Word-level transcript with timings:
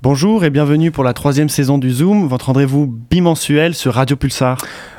Bonjour 0.00 0.44
et 0.44 0.50
bienvenue 0.50 0.92
pour 0.92 1.02
la 1.02 1.12
troisième 1.12 1.48
saison 1.48 1.76
du 1.76 1.90
Zoom, 1.90 2.28
votre 2.28 2.46
rendez-vous 2.46 2.86
bimensuel 2.86 3.74
sur 3.74 3.94
Radio 3.94 4.14
Pulsar. 4.14 4.56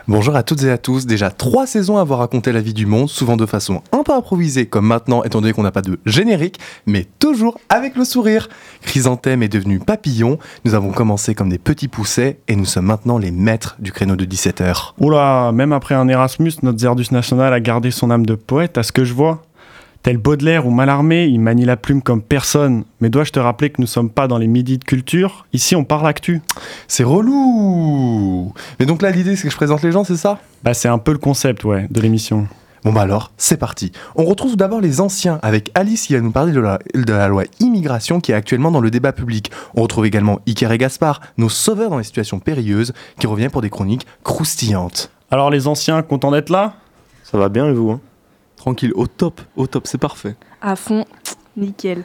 Bonjour 0.09 0.36
à 0.36 0.44
toutes 0.44 0.64
et 0.64 0.72
à 0.72 0.78
tous, 0.78 1.06
déjà 1.06 1.31
trois 1.31 1.66
saisons 1.67 1.97
à 1.97 2.02
avoir 2.02 2.19
raconté 2.19 2.52
la 2.52 2.59
vie 2.59 2.73
du 2.73 2.86
monde, 2.86 3.08
souvent 3.08 3.38
de 3.38 3.45
façon 3.45 3.81
un 3.94 4.03
peu 4.03 4.11
improvisée 4.11 4.66
comme 4.66 4.86
maintenant 4.86 5.23
étant 5.23 5.39
donné 5.39 5.53
qu'on 5.53 5.64
n'a 5.64 5.72
pas 5.72 5.81
de 5.81 6.00
générique, 6.06 6.59
mais 6.86 7.06
toujours 7.17 7.58
avec 7.69 7.95
le 7.95 8.03
sourire. 8.03 8.50
Chrysanthème 8.81 9.41
est 9.41 9.47
devenu 9.47 9.80
papillon, 9.80 10.38
nous 10.66 10.75
avons 10.75 10.91
commencé 10.91 11.34
comme 11.34 11.47
des 11.47 11.59
petits 11.59 11.88
poussets 11.88 12.41
et 12.50 12.58
nous 12.58 12.66
sommes 12.66 12.88
maintenant 12.88 13.17
les 13.17 13.31
maîtres 13.31 13.78
du 13.80 13.94
créneau 13.94 14.17
de 14.17 14.25
17h. 14.25 14.95
Oula, 15.00 15.53
même 15.53 15.72
après 15.72 15.95
un 15.95 16.09
Erasmus, 16.09 16.56
notre 16.61 16.80
Zerdus 16.80 17.13
national 17.13 17.53
a 17.53 17.61
gardé 17.61 17.89
son 17.91 18.11
âme 18.11 18.25
de 18.25 18.36
poète 18.36 18.78
à 18.78 18.84
ce 18.84 18.91
que 18.91 19.06
je 19.06 19.13
vois. 19.13 19.44
Tel 20.02 20.17
Baudelaire 20.17 20.66
ou 20.66 20.72
Mallarmé, 20.72 21.25
il 21.25 21.42
manie 21.42 21.66
la 21.66 21.75
plume 21.75 22.02
comme 22.02 22.22
personne. 22.22 22.86
Mais 23.02 23.09
dois-je 23.09 23.31
te 23.31 23.39
rappeler 23.39 23.69
que 23.69 23.81
nous 23.81 23.88
sommes 23.88 24.09
pas 24.09 24.28
dans 24.28 24.38
les 24.38 24.47
midis 24.47 24.78
de 24.78 24.86
culture? 24.86 25.45
Ici, 25.52 25.75
on 25.75 25.83
parle 25.83 26.08
actu. 26.08 26.41
C'est 26.88 27.03
relou 27.03 28.53
Mais 28.80 28.86
donc 28.86 29.02
là, 29.02 29.11
l'idée, 29.11 29.36
c'est 29.36 29.44
que 29.44 29.52
je 29.52 29.58
présente 29.58 29.81
les 29.83 29.91
gens, 29.91 30.06
c'est 30.06 30.16
ça? 30.16 30.39
Bah, 30.64 30.73
c'est 30.73 30.88
un 30.88 31.00
peu 31.00 31.11
le 31.11 31.17
concept, 31.17 31.66
ouais, 31.66 31.88
de 31.89 32.00
l'émission. 32.00 32.47
Bon 32.86 32.94
bah 32.94 33.02
alors, 33.02 33.31
c'est 33.36 33.58
parti. 33.58 33.91
On 34.16 34.23
retrouve 34.23 34.56
d'abord 34.56 34.80
les 34.80 35.02
anciens 35.02 35.38
avec 35.41 35.69
Alice 35.73 36.08
qui 36.08 36.13
va 36.13 36.22
nous 36.22 36.31
parler 36.31 36.53
de 36.53 36.61
la, 36.61 36.80
de 36.95 37.11
la, 37.11 37.28
loi 37.28 37.44
immigration 37.59 38.22
qui 38.22 38.31
est 38.31 38.36
actuellement 38.36 38.72
dans 38.72 38.80
le 38.80 38.89
débat 38.89 39.11
public. 39.11 39.52
On 39.75 39.81
retrouve 39.81 40.06
également 40.06 40.39
Iker 40.47 40.72
et 40.72 40.78
Gaspard, 40.78 41.19
nos 41.38 41.50
sauveurs 41.50 41.89
dans 41.89 41.97
les 41.97 42.06
situations 42.06 42.40
périlleuses, 42.40 42.94
qui 43.19 43.28
revient 43.28 43.50
pour 43.50 43.62
des 43.62 43.69
chroniques 43.69 44.07
croustillantes. 44.23 45.12
Alors 45.29 45.50
les 45.50 45.68
anciens, 45.68 46.02
contents 46.03 46.31
d'être 46.31 46.50
là? 46.50 46.75
Ça 47.23 47.38
va 47.38 47.50
bien 47.50 47.68
et 47.68 47.73
vous 47.73 47.91
hein? 47.91 48.00
Tranquille, 48.59 48.92
au 48.94 49.08
top, 49.08 49.40
au 49.56 49.68
top, 49.68 49.88
c'est 49.88 49.97
parfait. 49.97 50.36
À 50.62 50.75
fond, 50.75 51.06
nickel. 51.56 52.03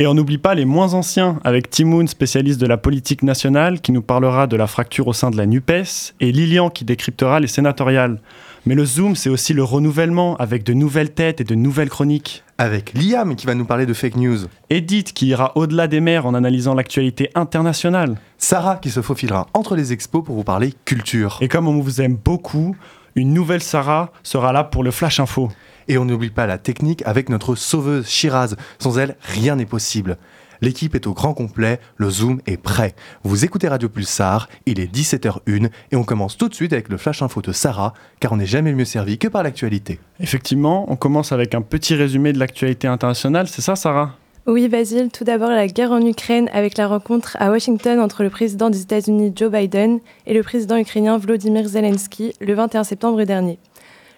Et 0.00 0.08
on 0.08 0.14
n'oublie 0.14 0.36
pas 0.36 0.56
les 0.56 0.64
moins 0.64 0.94
anciens, 0.94 1.38
avec 1.44 1.70
Timoun, 1.70 2.08
spécialiste 2.08 2.60
de 2.60 2.66
la 2.66 2.76
politique 2.76 3.22
nationale, 3.22 3.80
qui 3.80 3.92
nous 3.92 4.02
parlera 4.02 4.48
de 4.48 4.56
la 4.56 4.66
fracture 4.66 5.06
au 5.06 5.12
sein 5.12 5.30
de 5.30 5.36
la 5.36 5.46
NUPES, 5.46 6.14
et 6.18 6.32
Lilian, 6.32 6.70
qui 6.70 6.84
décryptera 6.84 7.38
les 7.38 7.46
sénatoriales. 7.46 8.20
Mais 8.66 8.74
le 8.74 8.84
Zoom, 8.84 9.14
c'est 9.14 9.30
aussi 9.30 9.54
le 9.54 9.62
renouvellement, 9.62 10.36
avec 10.38 10.64
de 10.64 10.72
nouvelles 10.72 11.12
têtes 11.12 11.40
et 11.40 11.44
de 11.44 11.54
nouvelles 11.54 11.88
chroniques. 11.88 12.42
Avec 12.58 12.94
Liam, 12.94 13.36
qui 13.36 13.46
va 13.46 13.54
nous 13.54 13.64
parler 13.64 13.86
de 13.86 13.94
fake 13.94 14.16
news. 14.16 14.38
Edith, 14.70 15.12
qui 15.12 15.28
ira 15.28 15.52
au-delà 15.54 15.86
des 15.86 16.00
mers 16.00 16.26
en 16.26 16.34
analysant 16.34 16.74
l'actualité 16.74 17.30
internationale. 17.36 18.16
Sarah, 18.38 18.78
qui 18.78 18.90
se 18.90 19.02
faufilera 19.02 19.46
entre 19.54 19.76
les 19.76 19.92
expos 19.92 20.24
pour 20.24 20.34
vous 20.34 20.42
parler 20.42 20.74
culture. 20.84 21.38
Et 21.40 21.46
comme 21.46 21.68
on 21.68 21.78
vous 21.80 22.00
aime 22.00 22.16
beaucoup, 22.16 22.74
une 23.14 23.32
nouvelle 23.32 23.62
Sarah 23.62 24.10
sera 24.24 24.52
là 24.52 24.64
pour 24.64 24.82
le 24.82 24.90
Flash 24.90 25.20
Info. 25.20 25.48
Et 25.88 25.98
on 25.98 26.04
n'oublie 26.04 26.30
pas 26.30 26.46
la 26.46 26.58
technique 26.58 27.02
avec 27.06 27.28
notre 27.28 27.54
sauveuse 27.54 28.08
Shiraz. 28.08 28.54
Sans 28.78 28.98
elle, 28.98 29.16
rien 29.22 29.56
n'est 29.56 29.66
possible. 29.66 30.18
L'équipe 30.62 30.94
est 30.94 31.08
au 31.08 31.12
grand 31.12 31.34
complet, 31.34 31.80
le 31.96 32.08
Zoom 32.08 32.40
est 32.46 32.56
prêt. 32.56 32.94
Vous 33.24 33.44
écoutez 33.44 33.66
Radio 33.66 33.88
Pulsar, 33.88 34.48
il 34.64 34.78
est 34.78 34.94
17h01 34.94 35.70
et 35.90 35.96
on 35.96 36.04
commence 36.04 36.38
tout 36.38 36.48
de 36.48 36.54
suite 36.54 36.72
avec 36.72 36.88
le 36.88 36.98
flash 36.98 37.20
info 37.20 37.42
de 37.42 37.50
Sarah, 37.50 37.94
car 38.20 38.30
on 38.30 38.36
n'est 38.36 38.46
jamais 38.46 38.72
mieux 38.72 38.84
servi 38.84 39.18
que 39.18 39.26
par 39.26 39.42
l'actualité. 39.42 39.98
Effectivement, 40.20 40.86
on 40.88 40.94
commence 40.94 41.32
avec 41.32 41.56
un 41.56 41.62
petit 41.62 41.96
résumé 41.96 42.32
de 42.32 42.38
l'actualité 42.38 42.86
internationale, 42.86 43.48
c'est 43.48 43.60
ça 43.60 43.74
Sarah? 43.74 44.14
Oui, 44.46 44.68
Basile, 44.68 45.10
tout 45.12 45.24
d'abord 45.24 45.50
la 45.50 45.66
guerre 45.66 45.90
en 45.90 46.04
Ukraine 46.04 46.48
avec 46.52 46.76
la 46.76 46.86
rencontre 46.86 47.36
à 47.40 47.50
Washington 47.50 47.98
entre 47.98 48.22
le 48.22 48.30
président 48.30 48.70
des 48.70 48.82
États-Unis 48.82 49.32
Joe 49.34 49.50
Biden 49.50 49.98
et 50.26 50.34
le 50.34 50.44
président 50.44 50.76
ukrainien 50.76 51.18
Volodymyr 51.18 51.66
Zelensky 51.66 52.34
le 52.40 52.54
21 52.54 52.84
septembre 52.84 53.22
dernier. 53.24 53.58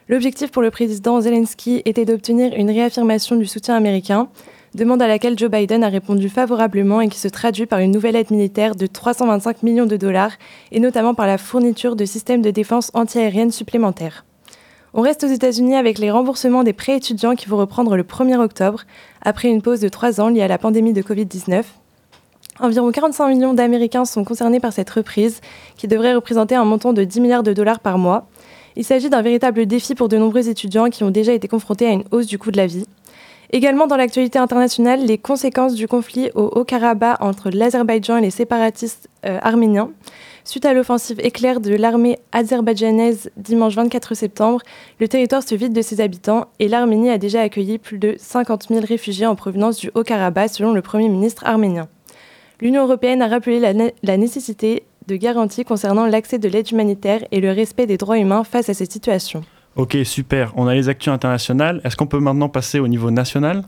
L'objectif 0.06 0.50
pour 0.50 0.60
le 0.60 0.70
président 0.70 1.19
Zelensky 1.22 1.81
était 1.87 2.04
d'obtenir 2.04 2.53
une 2.54 2.70
réaffirmation 2.70 3.37
du 3.37 3.47
soutien 3.47 3.75
américain, 3.75 4.28
demande 4.75 5.00
à 5.00 5.09
laquelle 5.09 5.38
Joe 5.38 5.50
Biden 5.50 5.82
a 5.82 5.88
répondu 5.88 6.28
favorablement 6.28 7.00
et 7.00 7.09
qui 7.09 7.19
se 7.19 7.28
traduit 7.28 7.65
par 7.65 7.78
une 7.78 7.92
nouvelle 7.92 8.16
aide 8.16 8.31
militaire 8.31 8.75
de 8.75 8.87
325 8.87 9.62
millions 9.62 9.87
de 9.87 9.97
dollars 9.97 10.32
et 10.72 10.81
notamment 10.81 11.15
par 11.15 11.26
la 11.26 11.38
fourniture 11.38 11.97
de 11.97 12.04
systèmes 12.04 12.42
de 12.42 12.50
défense 12.50 12.91
antiaérienne 12.92 13.50
supplémentaires. 13.50 14.26
On 14.92 15.00
reste 15.00 15.25
aux 15.25 15.28
États-Unis 15.28 15.75
avec 15.75 15.98
les 15.98 16.10
remboursements 16.10 16.65
des 16.65 16.75
prêts 16.75 16.97
étudiants 16.97 17.34
qui 17.34 17.48
vont 17.48 17.56
reprendre 17.56 17.97
le 17.97 18.03
1er 18.03 18.36
octobre, 18.36 18.82
après 19.22 19.48
une 19.48 19.62
pause 19.62 19.81
de 19.81 19.88
trois 19.88 20.21
ans 20.21 20.28
liée 20.28 20.42
à 20.42 20.48
la 20.48 20.59
pandémie 20.59 20.92
de 20.92 21.03
Covid-19. 21.03 21.65
Environ 22.60 22.92
45 22.92 23.28
millions 23.28 23.54
d'Américains 23.54 24.04
sont 24.04 24.22
concernés 24.22 24.60
par 24.60 24.72
cette 24.72 24.91
reprise, 24.91 25.41
qui 25.76 25.88
devrait 25.88 26.15
représenter 26.15 26.54
un 26.54 26.65
montant 26.65 26.92
de 26.92 27.03
10 27.03 27.21
milliards 27.21 27.42
de 27.42 27.53
dollars 27.53 27.81
par 27.81 27.98
mois. 27.98 28.28
Il 28.76 28.84
s'agit 28.84 29.10
d'un 29.10 29.22
véritable 29.22 29.66
défi 29.66 29.94
pour 29.94 30.08
de 30.08 30.16
nombreux 30.16 30.48
étudiants 30.48 30.90
qui 30.90 31.04
ont 31.04 31.10
déjà 31.10 31.32
été 31.32 31.48
confrontés 31.48 31.86
à 31.86 31.92
une 31.92 32.04
hausse 32.10 32.26
du 32.26 32.38
coût 32.38 32.50
de 32.50 32.56
la 32.56 32.66
vie. 32.66 32.86
Également 33.52 33.86
dans 33.86 33.96
l'actualité 33.96 34.38
internationale, 34.38 35.04
les 35.04 35.18
conséquences 35.18 35.74
du 35.74 35.86
conflit 35.86 36.30
au 36.34 36.50
Haut-Karabakh 36.56 37.20
entre 37.20 37.50
l'Azerbaïdjan 37.50 38.16
et 38.16 38.22
les 38.22 38.30
séparatistes 38.30 39.08
euh, 39.24 39.38
arméniens. 39.42 39.90
Suite 40.44 40.64
à 40.66 40.74
l'offensive 40.74 41.20
éclair 41.20 41.60
de 41.60 41.74
l'armée 41.74 42.18
azerbaïdjanaise 42.32 43.30
dimanche 43.36 43.76
24 43.76 44.14
septembre, 44.14 44.60
le 44.98 45.08
territoire 45.08 45.42
se 45.42 45.54
vide 45.54 45.72
de 45.72 45.82
ses 45.82 46.00
habitants 46.00 46.48
et 46.58 46.68
l'Arménie 46.68 47.10
a 47.10 47.18
déjà 47.18 47.42
accueilli 47.42 47.78
plus 47.78 47.98
de 47.98 48.16
50 48.18 48.68
000 48.68 48.84
réfugiés 48.84 49.26
en 49.26 49.36
provenance 49.36 49.78
du 49.78 49.91
Haut-Karabakh 49.94 50.50
selon 50.50 50.72
le 50.72 50.82
Premier 50.82 51.08
ministre 51.08 51.46
arménien. 51.46 51.88
L'Union 52.60 52.82
européenne 52.82 53.22
a 53.22 53.28
rappelé 53.28 53.60
la, 53.60 53.72
la 54.02 54.16
nécessité 54.16 54.82
de 55.09 55.16
garanties 55.16 55.65
concernant 55.65 56.06
l'accès 56.06 56.38
de 56.38 56.48
l'aide 56.48 56.70
humanitaire 56.70 57.25
et 57.31 57.41
le 57.41 57.50
respect 57.50 57.87
des 57.87 57.97
droits 57.97 58.19
humains 58.19 58.44
face 58.44 58.69
à 58.69 58.75
cette 58.75 58.92
situation. 58.92 59.42
Ok, 59.76 59.97
super. 60.04 60.53
On 60.56 60.66
a 60.66 60.75
les 60.75 60.88
actus 60.88 61.12
internationales. 61.12 61.81
Est-ce 61.84 61.97
qu'on 61.97 62.06
peut 62.06 62.20
maintenant 62.20 62.48
passer 62.48 62.78
au 62.78 62.88
niveau 62.88 63.10
national? 63.10 63.65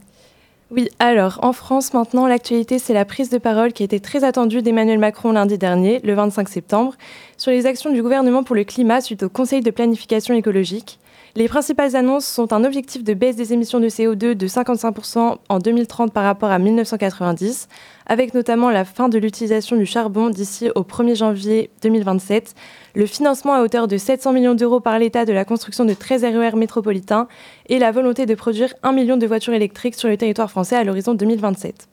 Oui, 0.72 0.88
alors 0.98 1.38
en 1.42 1.52
France 1.52 1.94
maintenant, 1.94 2.26
l'actualité 2.26 2.80
c'est 2.80 2.92
la 2.92 3.04
prise 3.04 3.30
de 3.30 3.38
parole 3.38 3.72
qui 3.72 3.84
a 3.84 3.86
été 3.86 4.00
très 4.00 4.24
attendue 4.24 4.62
d'Emmanuel 4.62 4.98
Macron 4.98 5.30
lundi 5.30 5.58
dernier, 5.58 6.00
le 6.02 6.14
25 6.14 6.48
septembre, 6.48 6.94
sur 7.36 7.52
les 7.52 7.66
actions 7.66 7.92
du 7.92 8.02
gouvernement 8.02 8.42
pour 8.42 8.56
le 8.56 8.64
climat 8.64 9.00
suite 9.00 9.22
au 9.22 9.28
Conseil 9.28 9.60
de 9.60 9.70
planification 9.70 10.34
écologique. 10.34 10.98
Les 11.36 11.46
principales 11.46 11.94
annonces 11.94 12.26
sont 12.26 12.52
un 12.52 12.64
objectif 12.64 13.04
de 13.04 13.14
baisse 13.14 13.36
des 13.36 13.52
émissions 13.52 13.78
de 13.78 13.88
CO2 13.88 14.34
de 14.34 14.48
55% 14.48 15.36
en 15.48 15.58
2030 15.58 16.12
par 16.12 16.24
rapport 16.24 16.50
à 16.50 16.58
1990, 16.58 17.68
avec 18.06 18.34
notamment 18.34 18.70
la 18.70 18.84
fin 18.84 19.08
de 19.08 19.18
l'utilisation 19.18 19.76
du 19.76 19.84
charbon 19.84 20.30
d'ici 20.30 20.70
au 20.74 20.82
1er 20.82 21.16
janvier 21.16 21.70
2027, 21.82 22.54
le 22.94 23.06
financement 23.06 23.54
à 23.54 23.62
hauteur 23.62 23.88
de 23.88 23.96
700 23.96 24.32
millions 24.32 24.54
d'euros 24.54 24.80
par 24.80 24.98
l'État 24.98 25.24
de 25.24 25.32
la 25.32 25.44
construction 25.44 25.84
de 25.84 25.92
13 25.92 26.24
RER 26.24 26.56
métropolitains 26.56 27.28
et 27.68 27.78
la 27.78 27.90
volonté 27.90 28.26
de 28.26 28.34
produire 28.34 28.72
1 28.82 28.92
million 28.92 29.16
de 29.16 29.26
voitures 29.26 29.54
électriques 29.54 29.96
sur 29.96 30.08
le 30.08 30.16
territoire 30.16 30.50
français 30.50 30.76
à 30.76 30.84
l'horizon 30.84 31.14
2027. 31.14 31.88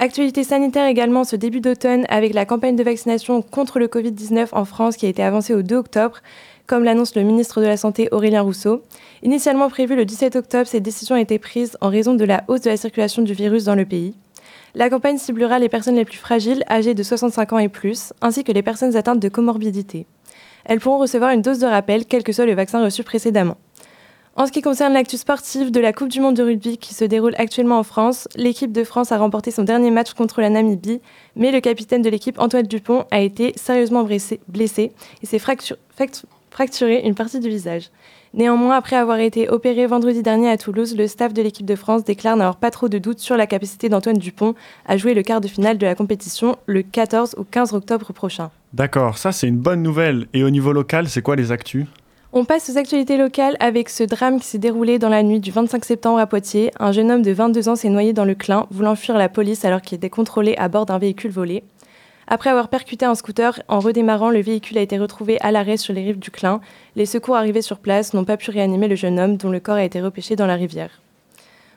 Actualité 0.00 0.44
sanitaire 0.44 0.86
également 0.86 1.24
ce 1.24 1.34
début 1.34 1.60
d'automne 1.60 2.04
avec 2.08 2.32
la 2.32 2.44
campagne 2.44 2.76
de 2.76 2.84
vaccination 2.84 3.42
contre 3.42 3.80
le 3.80 3.88
Covid-19 3.88 4.48
en 4.52 4.64
France 4.64 4.96
qui 4.96 5.06
a 5.06 5.08
été 5.08 5.24
avancée 5.24 5.54
au 5.54 5.62
2 5.62 5.74
octobre 5.74 6.20
comme 6.68 6.84
l'annonce 6.84 7.16
le 7.16 7.22
ministre 7.22 7.60
de 7.60 7.66
la 7.66 7.78
Santé 7.78 8.08
Aurélien 8.12 8.42
Rousseau. 8.42 8.82
Initialement 9.22 9.70
prévue 9.70 9.96
le 9.96 10.04
17 10.04 10.36
octobre, 10.36 10.66
cette 10.66 10.82
décision 10.82 11.16
a 11.16 11.20
été 11.20 11.38
prise 11.38 11.76
en 11.80 11.88
raison 11.88 12.14
de 12.14 12.24
la 12.24 12.44
hausse 12.46 12.60
de 12.60 12.70
la 12.70 12.76
circulation 12.76 13.22
du 13.22 13.32
virus 13.32 13.64
dans 13.64 13.74
le 13.74 13.86
pays. 13.86 14.14
La 14.78 14.90
campagne 14.90 15.18
ciblera 15.18 15.58
les 15.58 15.68
personnes 15.68 15.96
les 15.96 16.04
plus 16.04 16.18
fragiles, 16.18 16.62
âgées 16.70 16.94
de 16.94 17.02
65 17.02 17.52
ans 17.52 17.58
et 17.58 17.68
plus, 17.68 18.12
ainsi 18.20 18.44
que 18.44 18.52
les 18.52 18.62
personnes 18.62 18.94
atteintes 18.94 19.18
de 19.18 19.28
comorbidité. 19.28 20.06
Elles 20.64 20.78
pourront 20.78 20.98
recevoir 20.98 21.32
une 21.32 21.42
dose 21.42 21.58
de 21.58 21.66
rappel, 21.66 22.06
quel 22.06 22.22
que 22.22 22.32
soit 22.32 22.46
le 22.46 22.54
vaccin 22.54 22.80
reçu 22.80 23.02
précédemment. 23.02 23.56
En 24.36 24.46
ce 24.46 24.52
qui 24.52 24.62
concerne 24.62 24.92
l'actu 24.92 25.16
sportive 25.16 25.72
de 25.72 25.80
la 25.80 25.92
Coupe 25.92 26.10
du 26.10 26.20
Monde 26.20 26.36
de 26.36 26.44
rugby 26.44 26.78
qui 26.78 26.94
se 26.94 27.04
déroule 27.04 27.34
actuellement 27.38 27.80
en 27.80 27.82
France, 27.82 28.28
l'équipe 28.36 28.70
de 28.70 28.84
France 28.84 29.10
a 29.10 29.18
remporté 29.18 29.50
son 29.50 29.64
dernier 29.64 29.90
match 29.90 30.12
contre 30.12 30.40
la 30.40 30.48
Namibie, 30.48 31.00
mais 31.34 31.50
le 31.50 31.58
capitaine 31.58 32.02
de 32.02 32.08
l'équipe, 32.08 32.38
Antoine 32.38 32.68
Dupont, 32.68 33.04
a 33.10 33.18
été 33.18 33.54
sérieusement 33.56 34.06
blessé 34.46 34.92
et 35.24 35.26
s'est 35.26 35.40
fracturé 35.40 35.80
fracturé 36.50 37.02
une 37.04 37.14
partie 37.14 37.40
du 37.40 37.48
visage. 37.48 37.90
Néanmoins, 38.34 38.76
après 38.76 38.96
avoir 38.96 39.18
été 39.18 39.48
opéré 39.48 39.86
vendredi 39.86 40.22
dernier 40.22 40.50
à 40.50 40.58
Toulouse, 40.58 40.96
le 40.96 41.06
staff 41.06 41.32
de 41.32 41.42
l'équipe 41.42 41.66
de 41.66 41.74
France 41.76 42.04
déclare 42.04 42.36
n'avoir 42.36 42.56
pas 42.56 42.70
trop 42.70 42.88
de 42.88 42.98
doutes 42.98 43.20
sur 43.20 43.36
la 43.36 43.46
capacité 43.46 43.88
d'Antoine 43.88 44.18
Dupont 44.18 44.54
à 44.86 44.96
jouer 44.96 45.14
le 45.14 45.22
quart 45.22 45.40
de 45.40 45.48
finale 45.48 45.78
de 45.78 45.86
la 45.86 45.94
compétition 45.94 46.56
le 46.66 46.82
14 46.82 47.36
ou 47.38 47.44
15 47.44 47.72
octobre 47.72 48.12
prochain. 48.12 48.50
D'accord, 48.74 49.16
ça 49.16 49.32
c'est 49.32 49.48
une 49.48 49.56
bonne 49.56 49.82
nouvelle. 49.82 50.26
Et 50.34 50.44
au 50.44 50.50
niveau 50.50 50.72
local, 50.72 51.08
c'est 51.08 51.22
quoi 51.22 51.36
les 51.36 51.52
actus? 51.52 51.86
On 52.34 52.44
passe 52.44 52.68
aux 52.68 52.76
actualités 52.76 53.16
locales 53.16 53.56
avec 53.58 53.88
ce 53.88 54.04
drame 54.04 54.38
qui 54.38 54.46
s'est 54.46 54.58
déroulé 54.58 54.98
dans 54.98 55.08
la 55.08 55.22
nuit 55.22 55.40
du 55.40 55.50
25 55.50 55.82
septembre 55.82 56.18
à 56.18 56.26
Poitiers. 56.26 56.70
Un 56.78 56.92
jeune 56.92 57.10
homme 57.10 57.22
de 57.22 57.32
22 57.32 57.70
ans 57.70 57.76
s'est 57.76 57.88
noyé 57.88 58.12
dans 58.12 58.26
le 58.26 58.34
Clin, 58.34 58.66
voulant 58.70 58.94
fuir 58.96 59.16
la 59.16 59.30
police 59.30 59.64
alors 59.64 59.80
qu'il 59.80 59.96
était 59.96 60.10
contrôlé 60.10 60.54
à 60.58 60.68
bord 60.68 60.84
d'un 60.84 60.98
véhicule 60.98 61.30
volé. 61.30 61.64
Après 62.30 62.50
avoir 62.50 62.68
percuté 62.68 63.06
un 63.06 63.14
scooter, 63.14 63.62
en 63.68 63.80
redémarrant, 63.80 64.28
le 64.28 64.42
véhicule 64.42 64.76
a 64.76 64.82
été 64.82 64.98
retrouvé 64.98 65.40
à 65.40 65.50
l'arrêt 65.50 65.78
sur 65.78 65.94
les 65.94 66.04
rives 66.04 66.18
du 66.18 66.30
Clin. 66.30 66.60
Les 66.94 67.06
secours 67.06 67.36
arrivés 67.36 67.62
sur 67.62 67.78
place 67.78 68.12
n'ont 68.12 68.26
pas 68.26 68.36
pu 68.36 68.50
réanimer 68.50 68.86
le 68.86 68.96
jeune 68.96 69.18
homme 69.18 69.38
dont 69.38 69.48
le 69.48 69.60
corps 69.60 69.76
a 69.76 69.84
été 69.84 70.02
repêché 70.02 70.36
dans 70.36 70.46
la 70.46 70.56
rivière. 70.56 71.00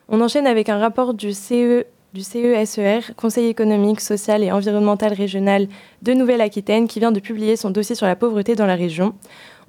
On 0.10 0.20
enchaîne 0.20 0.48
avec 0.48 0.68
un 0.68 0.78
rapport 0.78 1.14
du 1.14 1.32
CESE 1.32 1.86
du 2.14 2.24
CESER, 2.24 3.14
Conseil 3.16 3.48
économique, 3.48 4.02
social 4.02 4.44
et 4.44 4.52
environnemental 4.52 5.14
régional 5.14 5.68
de 6.02 6.14
Nouvelle-Aquitaine, 6.14 6.88
qui 6.88 7.00
vient 7.00 7.14
de 7.14 7.22
publier 7.22 7.56
son 7.56 7.70
dossier 7.70 7.96
sur 7.96 8.06
la 8.06 8.18
pauvreté 8.18 8.56
dans 8.56 8.66
la 8.66 8.76
région. 8.76 9.14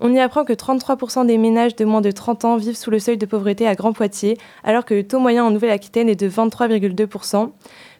On 0.00 0.12
y 0.12 0.18
apprend 0.18 0.44
que 0.44 0.52
33% 0.52 1.24
des 1.26 1.38
ménages 1.38 1.76
de 1.76 1.84
moins 1.84 2.00
de 2.00 2.10
30 2.10 2.44
ans 2.44 2.56
vivent 2.56 2.76
sous 2.76 2.90
le 2.90 2.98
seuil 2.98 3.16
de 3.16 3.26
pauvreté 3.26 3.68
à 3.68 3.76
Grand 3.76 3.92
Poitiers, 3.92 4.38
alors 4.64 4.84
que 4.84 4.94
le 4.94 5.06
taux 5.06 5.20
moyen 5.20 5.44
en 5.44 5.52
Nouvelle-Aquitaine 5.52 6.08
est 6.08 6.16
de 6.16 6.28
23,2%. 6.28 7.50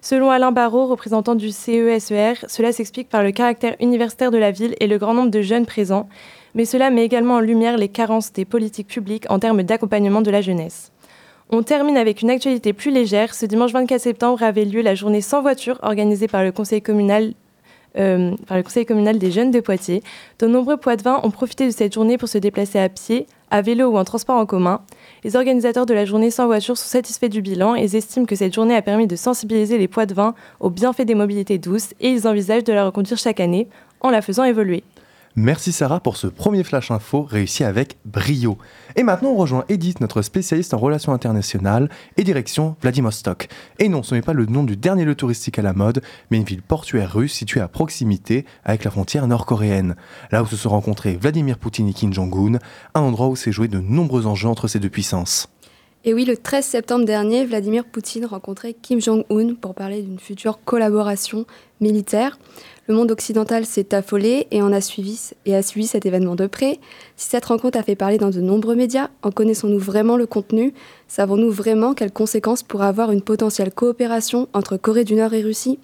Selon 0.01 0.31
Alain 0.31 0.51
Barrault, 0.51 0.87
représentant 0.87 1.37
du 1.37 1.51
CESER, 1.51 2.35
cela 2.49 2.73
s'explique 2.73 3.09
par 3.09 3.23
le 3.23 3.31
caractère 3.31 3.77
universitaire 3.79 4.33
de 4.33 4.39
la 4.39 4.51
ville 4.51 4.75
et 4.81 4.89
le 4.89 4.99
grand 4.99 5.15
nombre 5.15 5.31
de 5.31 5.43
jeunes 5.43 5.67
présents, 5.67 6.09
mais 6.57 6.65
cela 6.65 6.91
met 6.91 7.05
également 7.05 7.35
en 7.35 7.41
lumière 7.41 7.77
les 7.77 7.89
carences 7.89 8.33
des 8.33 8.45
politiques 8.45 8.89
publiques 8.89 9.27
en 9.31 9.39
termes 9.39 9.63
d'accompagnement 9.63 10.23
de 10.23 10.31
la 10.33 10.41
jeunesse. 10.41 10.92
On 11.55 11.63
termine 11.63 11.99
avec 11.99 12.23
une 12.23 12.31
actualité 12.31 12.73
plus 12.73 12.91
légère. 12.91 13.35
Ce 13.35 13.45
dimanche 13.45 13.75
24 13.75 14.01
septembre 14.01 14.43
avait 14.43 14.65
lieu 14.65 14.81
la 14.81 14.95
journée 14.95 15.21
sans 15.21 15.43
voiture 15.43 15.79
organisée 15.83 16.27
par 16.27 16.43
le 16.43 16.51
conseil 16.51 16.81
communal 16.81 17.35
euh, 17.99 18.33
des 18.49 19.31
jeunes 19.31 19.51
de 19.51 19.61
Poitiers. 19.61 20.03
De 20.39 20.47
nombreux 20.47 20.79
Poitevins 20.79 21.21
ont 21.23 21.31
profité 21.31 21.67
de 21.67 21.71
cette 21.71 21.93
journée 21.93 22.17
pour 22.17 22.31
se 22.31 22.39
déplacer 22.39 22.79
à 22.79 22.89
pied, 22.89 23.27
à 23.51 23.61
vélo 23.61 23.89
ou 23.91 23.99
en 23.99 24.05
transport 24.05 24.37
en 24.39 24.47
commun. 24.47 24.81
Les 25.25 25.37
organisateurs 25.37 25.85
de 25.85 25.93
la 25.93 26.07
journée 26.07 26.31
sans 26.31 26.47
voiture 26.47 26.79
sont 26.79 26.89
satisfaits 26.89 27.29
du 27.29 27.43
bilan 27.43 27.77
et 27.77 27.85
estiment 27.85 28.25
que 28.25 28.35
cette 28.35 28.55
journée 28.55 28.75
a 28.75 28.81
permis 28.81 29.07
de 29.07 29.15
sensibiliser 29.15 29.77
les 29.77 29.89
Poitevins 29.89 30.35
aux 30.59 30.71
bienfaits 30.71 31.03
des 31.03 31.15
mobilités 31.15 31.59
douces 31.59 31.91
et 32.01 32.09
ils 32.09 32.27
envisagent 32.27 32.65
de 32.65 32.73
la 32.73 32.87
reconduire 32.87 33.19
chaque 33.19 33.41
année 33.41 33.69
en 34.01 34.09
la 34.09 34.23
faisant 34.23 34.45
évoluer. 34.45 34.85
Merci 35.35 35.73
Sarah 35.73 36.01
pour 36.01 36.19
ce 36.19 36.27
premier 36.27 36.63
flash 36.63 36.91
info 36.91 37.23
réussi 37.23 37.65
avec 37.65 37.97
brio. 38.05 38.59
Et 38.97 39.03
maintenant 39.03 39.31
on 39.31 39.37
rejoint 39.37 39.65
Edith, 39.71 40.03
notre 40.03 40.21
spécialiste 40.21 40.75
en 40.75 40.79
relations 40.79 41.15
internationales 41.15 41.89
et 42.19 42.23
direction 42.23 42.77
Vladivostok. 42.83 43.49
Et 43.79 43.89
non, 43.89 44.03
ce 44.03 44.15
n'est 44.15 44.21
pas 44.21 44.35
le 44.35 44.45
nom 44.45 44.63
du 44.63 44.77
dernier 44.77 45.07
lieu 45.07 45.15
touristique 45.15 45.59
à 45.59 45.63
la 45.63 45.73
mode, 45.73 46.03
mais 46.31 46.37
une 46.37 46.45
ville 46.45 46.61
portuaire 46.61 47.15
russe 47.15 47.33
située 47.33 47.63
à 47.63 47.69
proximité 47.69 48.45
avec 48.63 48.85
la 48.85 48.91
frontière 48.91 49.27
nord-coréenne. 49.27 49.97
Là 50.33 50.43
où 50.43 50.47
se 50.47 50.57
sont 50.57 50.69
rencontrés 50.69 51.17
Vladimir 51.17 51.57
Poutine 51.57 51.89
et 51.89 51.95
Kim 51.95 52.13
Jong-un, 52.13 52.59
un 52.95 53.01
endroit 53.01 53.29
où 53.29 53.37
s'est 53.37 53.53
joué 53.53 53.69
de 53.69 53.81
nombreux 53.81 54.27
enjeux 54.27 54.51
entre 54.51 54.69
ces 54.69 54.81
deux 54.81 54.91
puissances. 54.91 55.49
Et 56.05 56.15
oui, 56.15 56.25
le 56.25 56.37
13 56.37 56.65
septembre 56.65 57.05
dernier, 57.05 57.45
Vladimir 57.45 57.85
Poutine 57.85 58.27
rencontrait 58.27 58.75
Kim 58.75 59.01
Jong-un 59.01 59.55
pour 59.55 59.73
parler 59.73 60.03
d'une 60.03 60.19
future 60.19 60.59
collaboration 60.65 61.47
militaire. 61.81 62.41
Le 62.89 62.95
monde 62.97 63.13
occidental 63.13 63.65
s'est 63.65 63.95
affolé 63.95 64.49
et, 64.51 64.63
en 64.63 64.73
a 64.73 64.81
suivi, 64.81 65.31
a 65.47 65.63
suivi 65.63 65.87
cet 65.87 66.05
événement 66.05 66.35
de 66.35 66.49
près. 66.49 66.81
Si 67.15 67.29
cette 67.29 67.45
rencontre 67.45 67.79
a 67.79 67.85
fait 67.85 67.95
parler 67.95 68.19
dans 68.19 68.31
de 68.31 68.41
nombreux 68.41 68.75
médias, 68.75 69.11
en 69.23 69.31
connaissons-nous 69.31 69.79
vraiment 69.79 70.17
le 70.17 70.27
contenu? 70.27 70.75
Savons-nous 71.07 71.53
vraiment 71.53 71.95
quelles 71.95 72.11
conséquences 72.11 72.65
pourrait 72.65 72.89
avoir 72.89 73.13
une 73.13 73.23
potentielle 73.23 73.73
coopération 73.73 74.49
entre 74.55 74.77
Corée 74.77 75.05
du 75.05 75.15
Nord 75.15 75.35
et 75.35 75.43
Russie? 75.43 75.79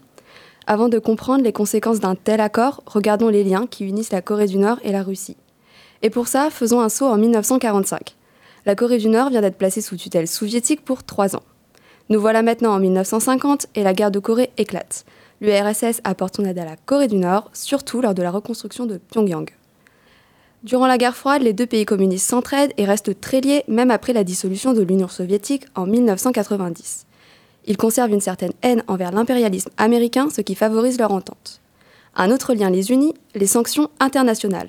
Avant 0.67 0.89
de 0.89 0.99
comprendre 0.99 1.45
les 1.45 1.53
conséquences 1.53 2.01
d'un 2.01 2.17
tel 2.17 2.41
accord, 2.41 2.83
regardons 2.87 3.29
les 3.29 3.45
liens 3.45 3.69
qui 3.69 3.87
unissent 3.87 4.11
la 4.11 4.21
Corée 4.21 4.47
du 4.47 4.59
Nord 4.59 4.81
et 4.83 4.91
la 4.91 5.05
Russie. 5.05 5.37
Et 6.03 6.11
pour 6.11 6.27
ça, 6.27 6.51
faisons 6.51 6.81
un 6.81 6.89
saut 6.89 7.07
en 7.07 7.19
1945. 7.19 8.18
La 8.69 8.75
Corée 8.75 8.99
du 8.99 9.09
Nord 9.09 9.31
vient 9.31 9.41
d'être 9.41 9.57
placée 9.57 9.81
sous 9.81 9.97
tutelle 9.97 10.29
soviétique 10.29 10.85
pour 10.85 11.03
trois 11.03 11.35
ans. 11.35 11.43
Nous 12.11 12.21
voilà 12.21 12.43
maintenant 12.43 12.75
en 12.75 12.79
1950 12.79 13.67
et 13.75 13.83
la 13.83 13.95
guerre 13.95 14.11
de 14.11 14.19
Corée 14.19 14.51
éclate. 14.59 15.07
L'URSS 15.41 16.03
apporte 16.05 16.37
son 16.37 16.45
aide 16.45 16.59
à 16.59 16.67
la 16.67 16.77
Corée 16.77 17.09
du 17.09 17.17
Nord, 17.17 17.49
surtout 17.55 18.03
lors 18.03 18.13
de 18.13 18.23
la 18.23 18.31
reconstruction 18.31 18.85
de 18.85 18.99
Pyongyang. 18.99 19.49
Durant 20.65 20.87
la 20.87 20.99
guerre 20.99 21.17
froide, 21.17 21.41
les 21.41 21.55
deux 21.55 21.65
pays 21.65 21.87
communistes 21.87 22.29
s'entraident 22.29 22.75
et 22.77 22.85
restent 22.85 23.19
très 23.19 23.41
liés 23.41 23.65
même 23.69 23.91
après 23.91 24.13
la 24.13 24.23
dissolution 24.23 24.75
de 24.75 24.83
l'Union 24.83 25.09
soviétique 25.09 25.65
en 25.75 25.87
1990. 25.87 27.07
Ils 27.65 27.79
conservent 27.79 28.13
une 28.13 28.21
certaine 28.21 28.53
haine 28.61 28.85
envers 28.87 29.13
l'impérialisme 29.13 29.71
américain, 29.79 30.29
ce 30.29 30.43
qui 30.43 30.55
favorise 30.55 30.99
leur 30.99 31.13
entente. 31.13 31.63
Un 32.15 32.31
autre 32.31 32.53
lien 32.53 32.69
les 32.69 32.91
unit, 32.91 33.15
les 33.35 33.47
sanctions 33.47 33.89
internationales. 33.99 34.69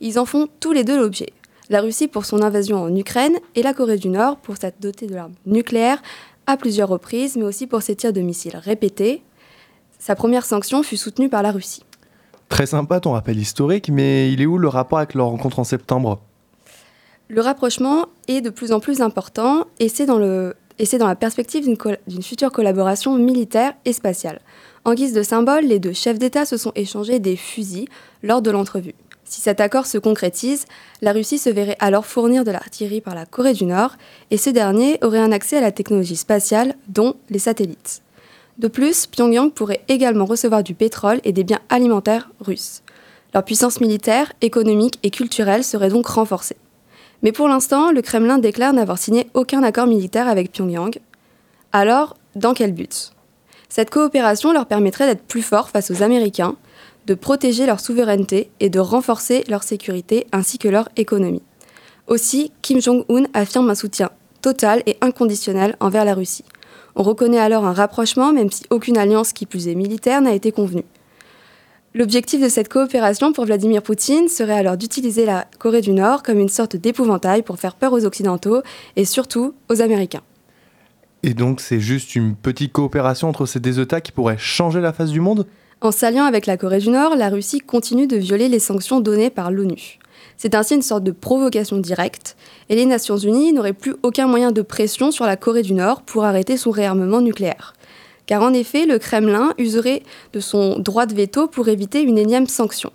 Ils 0.00 0.20
en 0.20 0.24
font 0.24 0.46
tous 0.60 0.70
les 0.70 0.84
deux 0.84 0.96
l'objet. 0.96 1.32
La 1.70 1.82
Russie 1.82 2.08
pour 2.08 2.24
son 2.24 2.42
invasion 2.42 2.82
en 2.82 2.96
Ukraine 2.96 3.36
et 3.54 3.62
la 3.62 3.72
Corée 3.72 3.96
du 3.96 4.08
Nord 4.08 4.38
pour 4.38 4.56
s'être 4.56 4.80
dotée 4.80 5.06
de 5.06 5.14
l'arme 5.14 5.34
nucléaire 5.46 6.02
à 6.48 6.56
plusieurs 6.56 6.88
reprises, 6.88 7.36
mais 7.36 7.44
aussi 7.44 7.68
pour 7.68 7.80
ses 7.80 7.94
tirs 7.94 8.12
de 8.12 8.20
missiles 8.20 8.56
répétés, 8.56 9.22
sa 10.00 10.16
première 10.16 10.44
sanction 10.44 10.82
fut 10.82 10.96
soutenue 10.96 11.28
par 11.28 11.44
la 11.44 11.52
Russie. 11.52 11.84
Très 12.48 12.66
sympa 12.66 12.98
ton 12.98 13.12
rappel 13.12 13.38
historique, 13.38 13.88
mais 13.88 14.32
il 14.32 14.42
est 14.42 14.46
où 14.46 14.58
le 14.58 14.66
rapport 14.66 14.98
avec 14.98 15.14
leur 15.14 15.28
rencontre 15.28 15.60
en 15.60 15.64
septembre? 15.64 16.20
Le 17.28 17.40
rapprochement 17.40 18.06
est 18.26 18.40
de 18.40 18.50
plus 18.50 18.72
en 18.72 18.80
plus 18.80 19.00
important 19.00 19.66
et 19.78 19.88
c'est 19.88 20.06
dans, 20.06 20.18
dans 20.18 21.06
la 21.06 21.14
perspective 21.14 21.64
d'une 21.64 22.22
future 22.22 22.50
collaboration 22.50 23.14
militaire 23.14 23.74
et 23.84 23.92
spatiale. 23.92 24.40
En 24.84 24.94
guise 24.94 25.12
de 25.12 25.22
symbole, 25.22 25.66
les 25.66 25.78
deux 25.78 25.92
chefs 25.92 26.18
d'État 26.18 26.46
se 26.46 26.56
sont 26.56 26.72
échangés 26.74 27.20
des 27.20 27.36
fusils 27.36 27.86
lors 28.24 28.42
de 28.42 28.50
l'entrevue. 28.50 28.96
Si 29.30 29.40
cet 29.40 29.60
accord 29.60 29.86
se 29.86 29.96
concrétise, 29.96 30.66
la 31.02 31.12
Russie 31.12 31.38
se 31.38 31.48
verrait 31.48 31.76
alors 31.78 32.04
fournir 32.04 32.42
de 32.42 32.50
l'artillerie 32.50 33.00
par 33.00 33.14
la 33.14 33.26
Corée 33.26 33.52
du 33.52 33.64
Nord 33.64 33.94
et 34.32 34.36
ce 34.36 34.50
dernier 34.50 34.98
aurait 35.04 35.20
un 35.20 35.30
accès 35.30 35.56
à 35.56 35.60
la 35.60 35.70
technologie 35.70 36.16
spatiale, 36.16 36.74
dont 36.88 37.14
les 37.28 37.38
satellites. 37.38 38.02
De 38.58 38.66
plus, 38.66 39.06
Pyongyang 39.06 39.52
pourrait 39.52 39.84
également 39.86 40.24
recevoir 40.24 40.64
du 40.64 40.74
pétrole 40.74 41.20
et 41.22 41.30
des 41.30 41.44
biens 41.44 41.60
alimentaires 41.68 42.28
russes. 42.40 42.82
Leur 43.32 43.44
puissance 43.44 43.80
militaire, 43.80 44.32
économique 44.40 44.98
et 45.04 45.10
culturelle 45.10 45.62
serait 45.62 45.90
donc 45.90 46.08
renforcée. 46.08 46.56
Mais 47.22 47.30
pour 47.30 47.46
l'instant, 47.46 47.92
le 47.92 48.02
Kremlin 48.02 48.38
déclare 48.38 48.72
n'avoir 48.72 48.98
signé 48.98 49.28
aucun 49.34 49.62
accord 49.62 49.86
militaire 49.86 50.26
avec 50.26 50.50
Pyongyang. 50.50 50.98
Alors, 51.70 52.16
dans 52.34 52.52
quel 52.52 52.72
but? 52.72 53.12
Cette 53.68 53.90
coopération 53.90 54.52
leur 54.52 54.66
permettrait 54.66 55.06
d'être 55.06 55.22
plus 55.22 55.42
forts 55.42 55.70
face 55.70 55.92
aux 55.92 56.02
Américains, 56.02 56.56
de 57.06 57.14
protéger 57.14 57.66
leur 57.66 57.80
souveraineté 57.80 58.50
et 58.60 58.70
de 58.70 58.78
renforcer 58.78 59.44
leur 59.48 59.62
sécurité 59.62 60.26
ainsi 60.32 60.58
que 60.58 60.68
leur 60.68 60.88
économie. 60.96 61.42
Aussi, 62.06 62.52
Kim 62.62 62.80
Jong-un 62.80 63.24
affirme 63.34 63.70
un 63.70 63.74
soutien 63.74 64.10
total 64.42 64.82
et 64.86 64.96
inconditionnel 65.00 65.76
envers 65.80 66.04
la 66.04 66.14
Russie. 66.14 66.44
On 66.96 67.02
reconnaît 67.02 67.38
alors 67.38 67.64
un 67.64 67.72
rapprochement, 67.72 68.32
même 68.32 68.50
si 68.50 68.64
aucune 68.70 68.98
alliance 68.98 69.32
qui 69.32 69.46
plus 69.46 69.68
est 69.68 69.74
militaire 69.74 70.20
n'a 70.20 70.34
été 70.34 70.52
convenue. 70.52 70.84
L'objectif 71.94 72.40
de 72.40 72.48
cette 72.48 72.68
coopération 72.68 73.32
pour 73.32 73.46
Vladimir 73.46 73.82
Poutine 73.82 74.28
serait 74.28 74.58
alors 74.58 74.76
d'utiliser 74.76 75.26
la 75.26 75.46
Corée 75.58 75.80
du 75.80 75.92
Nord 75.92 76.22
comme 76.22 76.38
une 76.38 76.48
sorte 76.48 76.76
d'épouvantail 76.76 77.42
pour 77.42 77.58
faire 77.58 77.74
peur 77.74 77.92
aux 77.92 78.04
Occidentaux 78.04 78.62
et 78.94 79.04
surtout 79.04 79.54
aux 79.68 79.82
Américains. 79.82 80.22
Et 81.22 81.34
donc 81.34 81.60
c'est 81.60 81.80
juste 81.80 82.14
une 82.14 82.36
petite 82.36 82.72
coopération 82.72 83.28
entre 83.28 83.44
ces 83.44 83.58
deux 83.60 83.80
États 83.80 84.00
qui 84.00 84.12
pourrait 84.12 84.38
changer 84.38 84.80
la 84.80 84.92
face 84.92 85.10
du 85.10 85.20
monde? 85.20 85.46
En 85.82 85.92
s'alliant 85.92 86.24
avec 86.24 86.44
la 86.44 86.58
Corée 86.58 86.80
du 86.80 86.90
Nord, 86.90 87.16
la 87.16 87.30
Russie 87.30 87.60
continue 87.60 88.06
de 88.06 88.18
violer 88.18 88.50
les 88.50 88.58
sanctions 88.58 89.00
données 89.00 89.30
par 89.30 89.50
l'ONU. 89.50 89.98
C'est 90.36 90.54
ainsi 90.54 90.74
une 90.74 90.82
sorte 90.82 91.04
de 91.04 91.10
provocation 91.10 91.78
directe, 91.78 92.36
et 92.68 92.76
les 92.76 92.84
Nations 92.84 93.16
Unies 93.16 93.54
n'auraient 93.54 93.72
plus 93.72 93.94
aucun 94.02 94.26
moyen 94.26 94.52
de 94.52 94.60
pression 94.60 95.10
sur 95.10 95.24
la 95.24 95.38
Corée 95.38 95.62
du 95.62 95.72
Nord 95.72 96.02
pour 96.02 96.24
arrêter 96.24 96.58
son 96.58 96.70
réarmement 96.70 97.22
nucléaire. 97.22 97.72
Car 98.26 98.42
en 98.42 98.52
effet, 98.52 98.84
le 98.84 98.98
Kremlin 98.98 99.54
userait 99.56 100.02
de 100.34 100.40
son 100.40 100.78
droit 100.78 101.06
de 101.06 101.14
veto 101.14 101.46
pour 101.46 101.68
éviter 101.68 102.02
une 102.02 102.18
énième 102.18 102.46
sanction. 102.46 102.92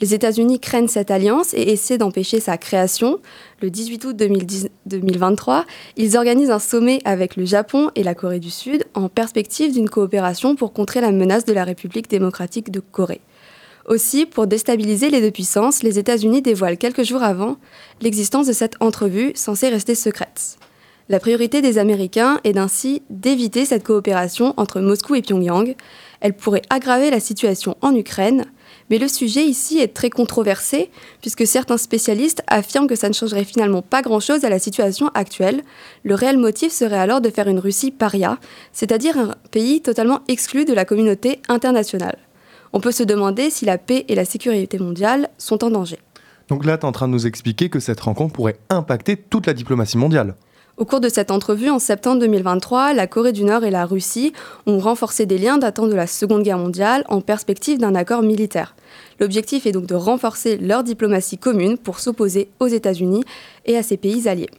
Les 0.00 0.14
États-Unis 0.14 0.60
craignent 0.60 0.88
cette 0.88 1.10
alliance 1.10 1.54
et 1.54 1.72
essaient 1.72 1.98
d'empêcher 1.98 2.38
sa 2.38 2.56
création. 2.56 3.18
Le 3.60 3.68
18 3.68 4.04
août 4.04 4.16
2023, 4.16 5.64
ils 5.96 6.16
organisent 6.16 6.52
un 6.52 6.60
sommet 6.60 7.00
avec 7.04 7.34
le 7.34 7.44
Japon 7.44 7.90
et 7.96 8.04
la 8.04 8.14
Corée 8.14 8.38
du 8.38 8.50
Sud 8.50 8.84
en 8.94 9.08
perspective 9.08 9.72
d'une 9.72 9.90
coopération 9.90 10.54
pour 10.54 10.72
contrer 10.72 11.00
la 11.00 11.10
menace 11.10 11.44
de 11.44 11.52
la 11.52 11.64
République 11.64 12.08
démocratique 12.08 12.70
de 12.70 12.78
Corée. 12.78 13.20
Aussi, 13.86 14.26
pour 14.26 14.46
déstabiliser 14.46 15.10
les 15.10 15.20
deux 15.20 15.30
puissances, 15.30 15.82
les 15.82 15.98
États-Unis 15.98 16.42
dévoilent 16.42 16.76
quelques 16.76 17.04
jours 17.04 17.22
avant 17.22 17.56
l'existence 18.00 18.46
de 18.46 18.52
cette 18.52 18.76
entrevue 18.80 19.32
censée 19.34 19.68
rester 19.68 19.96
secrète. 19.96 20.58
La 21.08 21.18
priorité 21.18 21.62
des 21.62 21.78
Américains 21.78 22.38
est 22.44 22.58
ainsi 22.58 23.02
d'éviter 23.08 23.64
cette 23.64 23.82
coopération 23.82 24.52
entre 24.58 24.80
Moscou 24.80 25.14
et 25.14 25.22
Pyongyang. 25.22 25.74
Elle 26.20 26.34
pourrait 26.34 26.62
aggraver 26.68 27.10
la 27.10 27.18
situation 27.18 27.78
en 27.80 27.96
Ukraine, 27.96 28.44
mais 28.90 28.98
le 28.98 29.08
sujet 29.08 29.44
ici 29.44 29.78
est 29.78 29.94
très 29.94 30.10
controversé, 30.10 30.90
puisque 31.20 31.46
certains 31.46 31.78
spécialistes 31.78 32.42
affirment 32.46 32.86
que 32.86 32.96
ça 32.96 33.08
ne 33.08 33.14
changerait 33.14 33.44
finalement 33.44 33.82
pas 33.82 34.02
grand-chose 34.02 34.44
à 34.44 34.48
la 34.48 34.58
situation 34.58 35.08
actuelle. 35.14 35.62
Le 36.04 36.14
réel 36.14 36.38
motif 36.38 36.72
serait 36.72 36.98
alors 36.98 37.20
de 37.20 37.30
faire 37.30 37.48
une 37.48 37.58
Russie 37.58 37.90
paria, 37.90 38.38
c'est-à-dire 38.72 39.18
un 39.18 39.34
pays 39.50 39.80
totalement 39.80 40.20
exclu 40.28 40.64
de 40.64 40.72
la 40.72 40.84
communauté 40.84 41.40
internationale 41.48 42.18
on 42.72 42.80
peut 42.80 42.92
se 42.92 43.02
demander 43.02 43.50
si 43.50 43.64
la 43.64 43.78
paix 43.78 44.04
et 44.08 44.14
la 44.14 44.24
sécurité 44.24 44.78
mondiale 44.78 45.28
sont 45.38 45.64
en 45.64 45.70
danger. 45.70 45.98
Donc 46.48 46.64
là, 46.64 46.78
tu 46.78 46.82
es 46.82 46.88
en 46.88 46.92
train 46.92 47.08
de 47.08 47.12
nous 47.12 47.26
expliquer 47.26 47.68
que 47.68 47.80
cette 47.80 48.00
rencontre 48.00 48.32
pourrait 48.32 48.58
impacter 48.70 49.16
toute 49.16 49.46
la 49.46 49.54
diplomatie 49.54 49.98
mondiale. 49.98 50.34
Au 50.78 50.84
cours 50.84 51.00
de 51.00 51.08
cette 51.08 51.32
entrevue, 51.32 51.70
en 51.70 51.80
septembre 51.80 52.20
2023, 52.20 52.92
la 52.92 53.08
Corée 53.08 53.32
du 53.32 53.42
Nord 53.42 53.64
et 53.64 53.70
la 53.72 53.84
Russie 53.84 54.32
ont 54.64 54.78
renforcé 54.78 55.26
des 55.26 55.36
liens 55.36 55.58
datant 55.58 55.88
de 55.88 55.94
la 55.94 56.06
Seconde 56.06 56.44
Guerre 56.44 56.58
mondiale 56.58 57.04
en 57.08 57.20
perspective 57.20 57.80
d'un 57.80 57.96
accord 57.96 58.22
militaire. 58.22 58.76
L'objectif 59.18 59.66
est 59.66 59.72
donc 59.72 59.86
de 59.86 59.96
renforcer 59.96 60.56
leur 60.56 60.84
diplomatie 60.84 61.36
commune 61.36 61.78
pour 61.78 61.98
s'opposer 61.98 62.48
aux 62.60 62.68
États-Unis 62.68 63.24
et 63.66 63.76
à 63.76 63.82
ses 63.82 63.96
pays 63.96 64.28
alliés. 64.28 64.50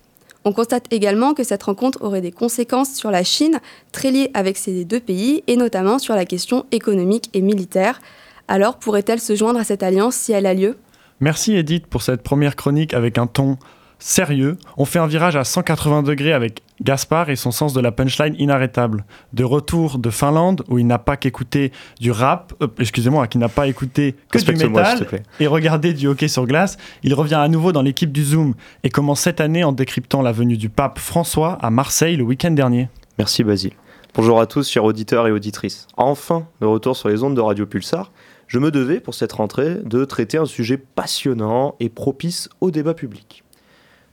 On 0.43 0.51
constate 0.51 0.91
également 0.91 1.33
que 1.33 1.45
cette 1.45 1.63
rencontre 1.63 1.99
aurait 2.01 2.19
des 2.19 2.33
conséquences 2.33 2.93
sur 2.93 3.11
la 3.11 3.23
Chine, 3.23 3.61
très 3.93 4.11
liées 4.11 4.29
avec 4.33 4.57
ces 4.57 4.83
deux 4.83 4.99
pays, 4.99 5.45
et 5.47 5.55
notamment 5.55 5.99
sur 5.99 6.15
la 6.15 6.25
question 6.25 6.65
économique 6.73 7.29
et 7.33 7.41
militaire. 7.41 8.01
Alors 8.49 8.75
pourrait-elle 8.75 9.21
se 9.21 9.37
joindre 9.37 9.59
à 9.59 9.63
cette 9.63 9.83
alliance 9.83 10.15
si 10.15 10.33
elle 10.33 10.47
a 10.47 10.53
lieu? 10.53 10.75
Merci 11.21 11.55
Edith 11.55 11.87
pour 11.87 12.01
cette 12.01 12.23
première 12.23 12.57
chronique 12.57 12.93
avec 12.93 13.17
un 13.17 13.27
ton 13.27 13.57
sérieux. 13.99 14.57
On 14.77 14.85
fait 14.85 14.99
un 14.99 15.07
virage 15.07 15.35
à 15.35 15.43
180 15.43 16.03
degrés 16.03 16.33
avec 16.33 16.63
Gaspard 16.81 17.29
et 17.29 17.35
son 17.35 17.51
sens 17.51 17.73
de 17.73 17.81
la 17.81 17.91
punchline 17.91 18.35
inarrêtable. 18.39 19.05
De 19.33 19.43
retour 19.43 19.99
de 19.99 20.09
Finlande, 20.09 20.63
où 20.69 20.79
il 20.79 20.87
n'a 20.87 20.97
pas 20.97 21.17
qu'écouté 21.17 21.71
du 21.99 22.11
rap, 22.11 22.53
euh, 22.61 22.67
excusez-moi, 22.79 23.27
qui 23.27 23.37
n'a 23.37 23.49
pas 23.49 23.67
écouté 23.67 24.15
que 24.31 24.39
du 24.39 24.55
métal 24.55 25.05
et 25.39 25.47
regardé 25.47 25.93
du 25.93 26.07
hockey 26.07 26.27
sur 26.27 26.47
glace, 26.47 26.77
il 27.03 27.13
revient 27.13 27.35
à 27.35 27.47
nouveau 27.47 27.71
dans 27.71 27.81
l'équipe 27.81 28.11
du 28.11 28.23
Zoom 28.23 28.55
et 28.83 28.89
commence 28.89 29.21
cette 29.21 29.41
année 29.41 29.63
en 29.63 29.73
décryptant 29.73 30.21
la 30.21 30.31
venue 30.31 30.57
du 30.57 30.69
pape 30.69 30.99
François 30.99 31.57
à 31.61 31.69
Marseille 31.69 32.15
le 32.15 32.23
week-end 32.23 32.51
dernier. 32.51 32.87
Merci 33.17 33.43
Basile. 33.43 33.73
Bonjour 34.15 34.39
à 34.39 34.47
tous, 34.47 34.69
chers 34.69 34.83
auditeurs 34.85 35.27
et 35.27 35.31
auditrices. 35.31 35.87
Enfin, 35.95 36.47
de 36.61 36.65
retour 36.65 36.95
sur 36.95 37.09
les 37.09 37.21
ondes 37.21 37.35
de 37.35 37.41
Radio 37.41 37.65
Pulsar, 37.65 38.11
je 38.47 38.57
me 38.57 38.71
devais 38.71 38.99
pour 38.99 39.13
cette 39.13 39.33
rentrée 39.33 39.75
de 39.83 40.03
traiter 40.05 40.37
un 40.37 40.45
sujet 40.45 40.77
passionnant 40.77 41.75
et 41.79 41.89
propice 41.89 42.49
au 42.61 42.71
débat 42.71 42.95
public. 42.95 43.43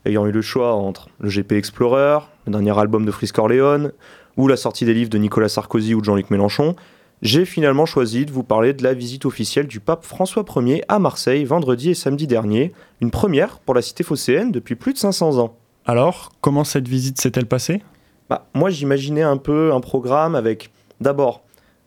Ayant 0.06 0.24
eu 0.24 0.30
le 0.30 0.40
choix 0.40 0.72
entre 0.72 1.08
le 1.18 1.28
GP 1.28 1.52
Explorer, 1.52 2.20
le 2.46 2.52
dernier 2.52 2.78
album 2.78 3.04
de 3.04 3.10
Frisk 3.10 3.34
Corleone, 3.34 3.90
ou 4.36 4.46
la 4.46 4.56
sortie 4.56 4.84
des 4.84 4.94
livres 4.94 5.10
de 5.10 5.18
Nicolas 5.18 5.48
Sarkozy 5.48 5.94
ou 5.94 6.00
de 6.00 6.04
Jean-Luc 6.04 6.30
Mélenchon, 6.30 6.76
j'ai 7.22 7.44
finalement 7.44 7.86
choisi 7.86 8.24
de 8.24 8.30
vous 8.30 8.44
parler 8.44 8.72
de 8.72 8.84
la 8.84 8.94
visite 8.94 9.24
officielle 9.24 9.66
du 9.66 9.80
pape 9.80 10.04
François 10.04 10.44
Ier 10.58 10.84
à 10.86 11.00
Marseille 11.00 11.44
vendredi 11.44 11.90
et 11.90 11.94
samedi 11.94 12.28
dernier, 12.28 12.72
une 13.00 13.10
première 13.10 13.58
pour 13.58 13.74
la 13.74 13.82
cité 13.82 14.04
phocéenne 14.04 14.52
depuis 14.52 14.76
plus 14.76 14.92
de 14.92 14.98
500 14.98 15.38
ans. 15.38 15.56
Alors, 15.86 16.30
comment 16.40 16.62
cette 16.62 16.86
visite 16.86 17.20
s'est-elle 17.20 17.46
passée? 17.46 17.82
Bah, 18.30 18.46
moi, 18.54 18.70
j'imaginais 18.70 19.22
un 19.22 19.38
peu 19.38 19.72
un 19.72 19.80
programme 19.80 20.36
avec 20.36 20.70
d'abord 21.00 21.42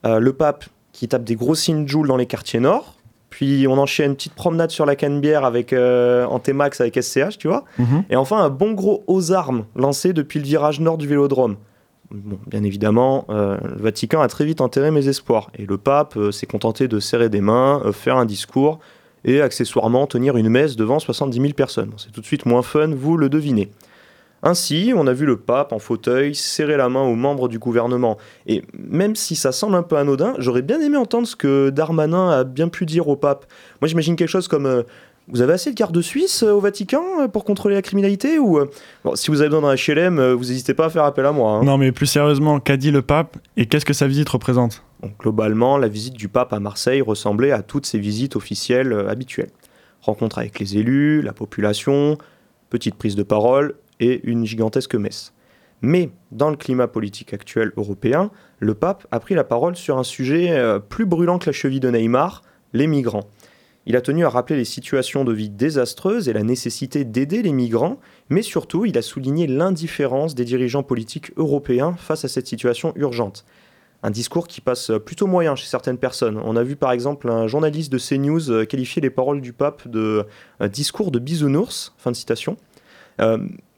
euh, 0.05 0.19
le 0.19 0.33
pape 0.33 0.65
qui 0.91 1.07
tape 1.07 1.23
des 1.23 1.35
gros 1.35 1.55
signes 1.55 1.87
Joule 1.87 2.09
dans 2.09 2.17
les 2.17 2.25
quartiers 2.25 2.59
nord, 2.59 2.97
puis 3.39 3.67
on 3.69 3.77
enchaîne 3.77 4.09
une 4.11 4.15
petite 4.17 4.33
promenade 4.33 4.69
sur 4.69 4.85
la 4.85 4.97
Canebière 4.97 5.45
avec 5.45 5.71
euh, 5.71 6.25
en 6.25 6.39
T-Max 6.39 6.81
avec 6.81 7.01
SCH, 7.01 7.37
tu 7.37 7.47
vois, 7.47 7.63
Mhm. 7.77 8.03
et 8.09 8.17
enfin 8.17 8.35
un 8.39 8.49
bon 8.49 8.73
gros 8.73 9.05
aux 9.07 9.31
armes 9.31 9.63
lancé 9.77 10.11
depuis 10.11 10.39
le 10.39 10.45
virage 10.45 10.81
nord 10.81 10.97
du 10.97 11.07
Vélodrome. 11.07 11.55
Bon, 12.11 12.37
bien 12.47 12.63
évidemment, 12.65 13.23
euh, 13.29 13.57
le 13.63 13.81
Vatican 13.81 14.19
a 14.19 14.27
très 14.27 14.43
vite 14.43 14.59
enterré 14.59 14.91
mes 14.91 15.07
espoirs, 15.07 15.51
et 15.57 15.65
le 15.65 15.77
pape 15.77 16.17
euh, 16.17 16.31
s'est 16.33 16.47
contenté 16.47 16.89
de 16.89 16.99
serrer 16.99 17.29
des 17.29 17.39
mains, 17.39 17.81
euh, 17.85 17.93
faire 17.93 18.17
un 18.17 18.25
discours 18.25 18.79
et 19.23 19.39
accessoirement 19.39 20.05
tenir 20.05 20.35
une 20.35 20.49
messe 20.49 20.75
devant 20.75 20.99
70 20.99 21.39
000 21.39 21.53
personnes. 21.53 21.91
C'est 21.95 22.11
tout 22.11 22.19
de 22.19 22.25
suite 22.25 22.45
moins 22.45 22.61
fun, 22.61 22.89
vous 22.93 23.15
le 23.15 23.29
devinez. 23.29 23.69
Ainsi, 24.43 24.93
on 24.95 25.05
a 25.07 25.13
vu 25.13 25.25
le 25.25 25.37
pape 25.37 25.73
en 25.73 25.79
fauteuil 25.79 26.33
serrer 26.35 26.77
la 26.77 26.87
main 26.89 27.01
aux 27.01 27.15
membres 27.15 27.47
du 27.49 27.59
gouvernement. 27.59 28.17
Et 28.47 28.63
même 28.73 29.15
si 29.15 29.35
ça 29.35 29.51
semble 29.51 29.75
un 29.75 29.83
peu 29.83 29.97
anodin, 29.97 30.33
j'aurais 30.37 30.61
bien 30.61 30.79
aimé 30.79 30.97
entendre 30.97 31.27
ce 31.27 31.35
que 31.35 31.69
Darmanin 31.71 32.29
a 32.29 32.43
bien 32.43 32.69
pu 32.69 32.85
dire 32.85 33.07
au 33.07 33.15
pape. 33.15 33.45
Moi, 33.81 33.87
j'imagine 33.87 34.15
quelque 34.15 34.29
chose 34.29 34.47
comme 34.47 34.65
euh, 34.65 34.83
Vous 35.27 35.41
avez 35.41 35.53
assez 35.53 35.69
de 35.71 35.75
gardes 35.75 36.01
suisses 36.01 36.43
euh, 36.43 36.51
au 36.53 36.59
Vatican 36.59 37.03
euh, 37.19 37.27
pour 37.27 37.43
contrôler 37.43 37.75
la 37.75 37.81
criminalité 37.81 38.39
Ou 38.39 38.59
euh, 38.59 38.69
bon, 39.03 39.15
si 39.15 39.29
vous 39.29 39.41
avez 39.41 39.49
besoin 39.49 39.69
d'un 39.69 39.75
HLM, 39.75 40.31
vous 40.33 40.45
n'hésitez 40.45 40.73
pas 40.73 40.85
à 40.85 40.89
faire 40.89 41.03
appel 41.03 41.25
à 41.25 41.31
moi. 41.33 41.51
hein. 41.53 41.63
Non 41.63 41.77
mais 41.77 41.91
plus 41.91 42.07
sérieusement, 42.07 42.59
qu'a 42.61 42.77
dit 42.77 42.91
le 42.91 43.01
pape 43.01 43.37
et 43.57 43.65
qu'est-ce 43.65 43.85
que 43.85 43.93
sa 43.93 44.07
visite 44.07 44.29
représente? 44.29 44.83
Donc, 45.03 45.17
globalement, 45.19 45.77
la 45.77 45.87
visite 45.87 46.13
du 46.15 46.29
pape 46.29 46.51
à 46.53 46.59
Marseille 46.59 47.01
ressemblait 47.01 47.51
à 47.51 47.61
toutes 47.61 47.85
ses 47.85 47.99
visites 47.99 48.35
officielles 48.35 48.93
habituelles. 49.09 49.51
Rencontre 50.01 50.39
avec 50.39 50.59
les 50.59 50.77
élus, 50.77 51.21
la 51.21 51.33
population, 51.33 52.17
petite 52.69 52.95
prise 52.95 53.15
de 53.17 53.23
parole 53.23 53.75
et 53.99 54.21
une 54.29 54.45
gigantesque 54.45 54.95
messe. 54.95 55.33
Mais 55.81 56.09
dans 56.31 56.49
le 56.49 56.57
climat 56.57 56.87
politique 56.87 57.33
actuel 57.33 57.71
européen, 57.77 58.31
le 58.59 58.73
pape 58.73 59.07
a 59.11 59.19
pris 59.19 59.35
la 59.35 59.43
parole 59.43 59.75
sur 59.75 59.97
un 59.97 60.03
sujet 60.03 60.51
euh, 60.51 60.79
plus 60.79 61.05
brûlant 61.05 61.39
que 61.39 61.47
la 61.47 61.53
cheville 61.53 61.79
de 61.79 61.89
Neymar, 61.89 62.43
les 62.73 62.87
migrants. 62.87 63.29
Il 63.85 63.95
a 63.95 64.01
tenu 64.01 64.25
à 64.25 64.29
rappeler 64.29 64.57
les 64.57 64.65
situations 64.65 65.23
de 65.23 65.33
vie 65.33 65.49
désastreuses 65.49 66.27
et 66.27 66.33
la 66.33 66.43
nécessité 66.43 67.05
d'aider 67.05 67.41
les 67.41 67.53
migrants, 67.53 67.99
mais 68.29 68.41
surtout 68.41 68.85
il 68.85 68.97
a 68.97 69.01
souligné 69.01 69.47
l'indifférence 69.47 70.35
des 70.35 70.45
dirigeants 70.45 70.83
politiques 70.83 71.31
européens 71.37 71.95
face 71.97 72.25
à 72.25 72.27
cette 72.27 72.47
situation 72.47 72.93
urgente 72.95 73.45
un 74.03 74.11
discours 74.11 74.47
qui 74.47 74.61
passe 74.61 74.91
plutôt 75.05 75.27
moyen 75.27 75.55
chez 75.55 75.67
certaines 75.67 75.97
personnes. 75.97 76.39
On 76.43 76.55
a 76.55 76.63
vu 76.63 76.75
par 76.75 76.91
exemple 76.91 77.29
un 77.29 77.47
journaliste 77.47 77.91
de 77.91 77.97
CNews 77.97 78.49
euh, 78.49 78.65
qualifier 78.65 79.01
les 79.01 79.09
paroles 79.09 79.41
du 79.41 79.53
pape 79.53 79.87
de 79.87 80.25
euh, 80.61 80.67
discours 80.67 81.11
de 81.11 81.19
bisounours, 81.19 81.93
fin 81.97 82.11
de 82.11 82.15
citation. 82.15 82.57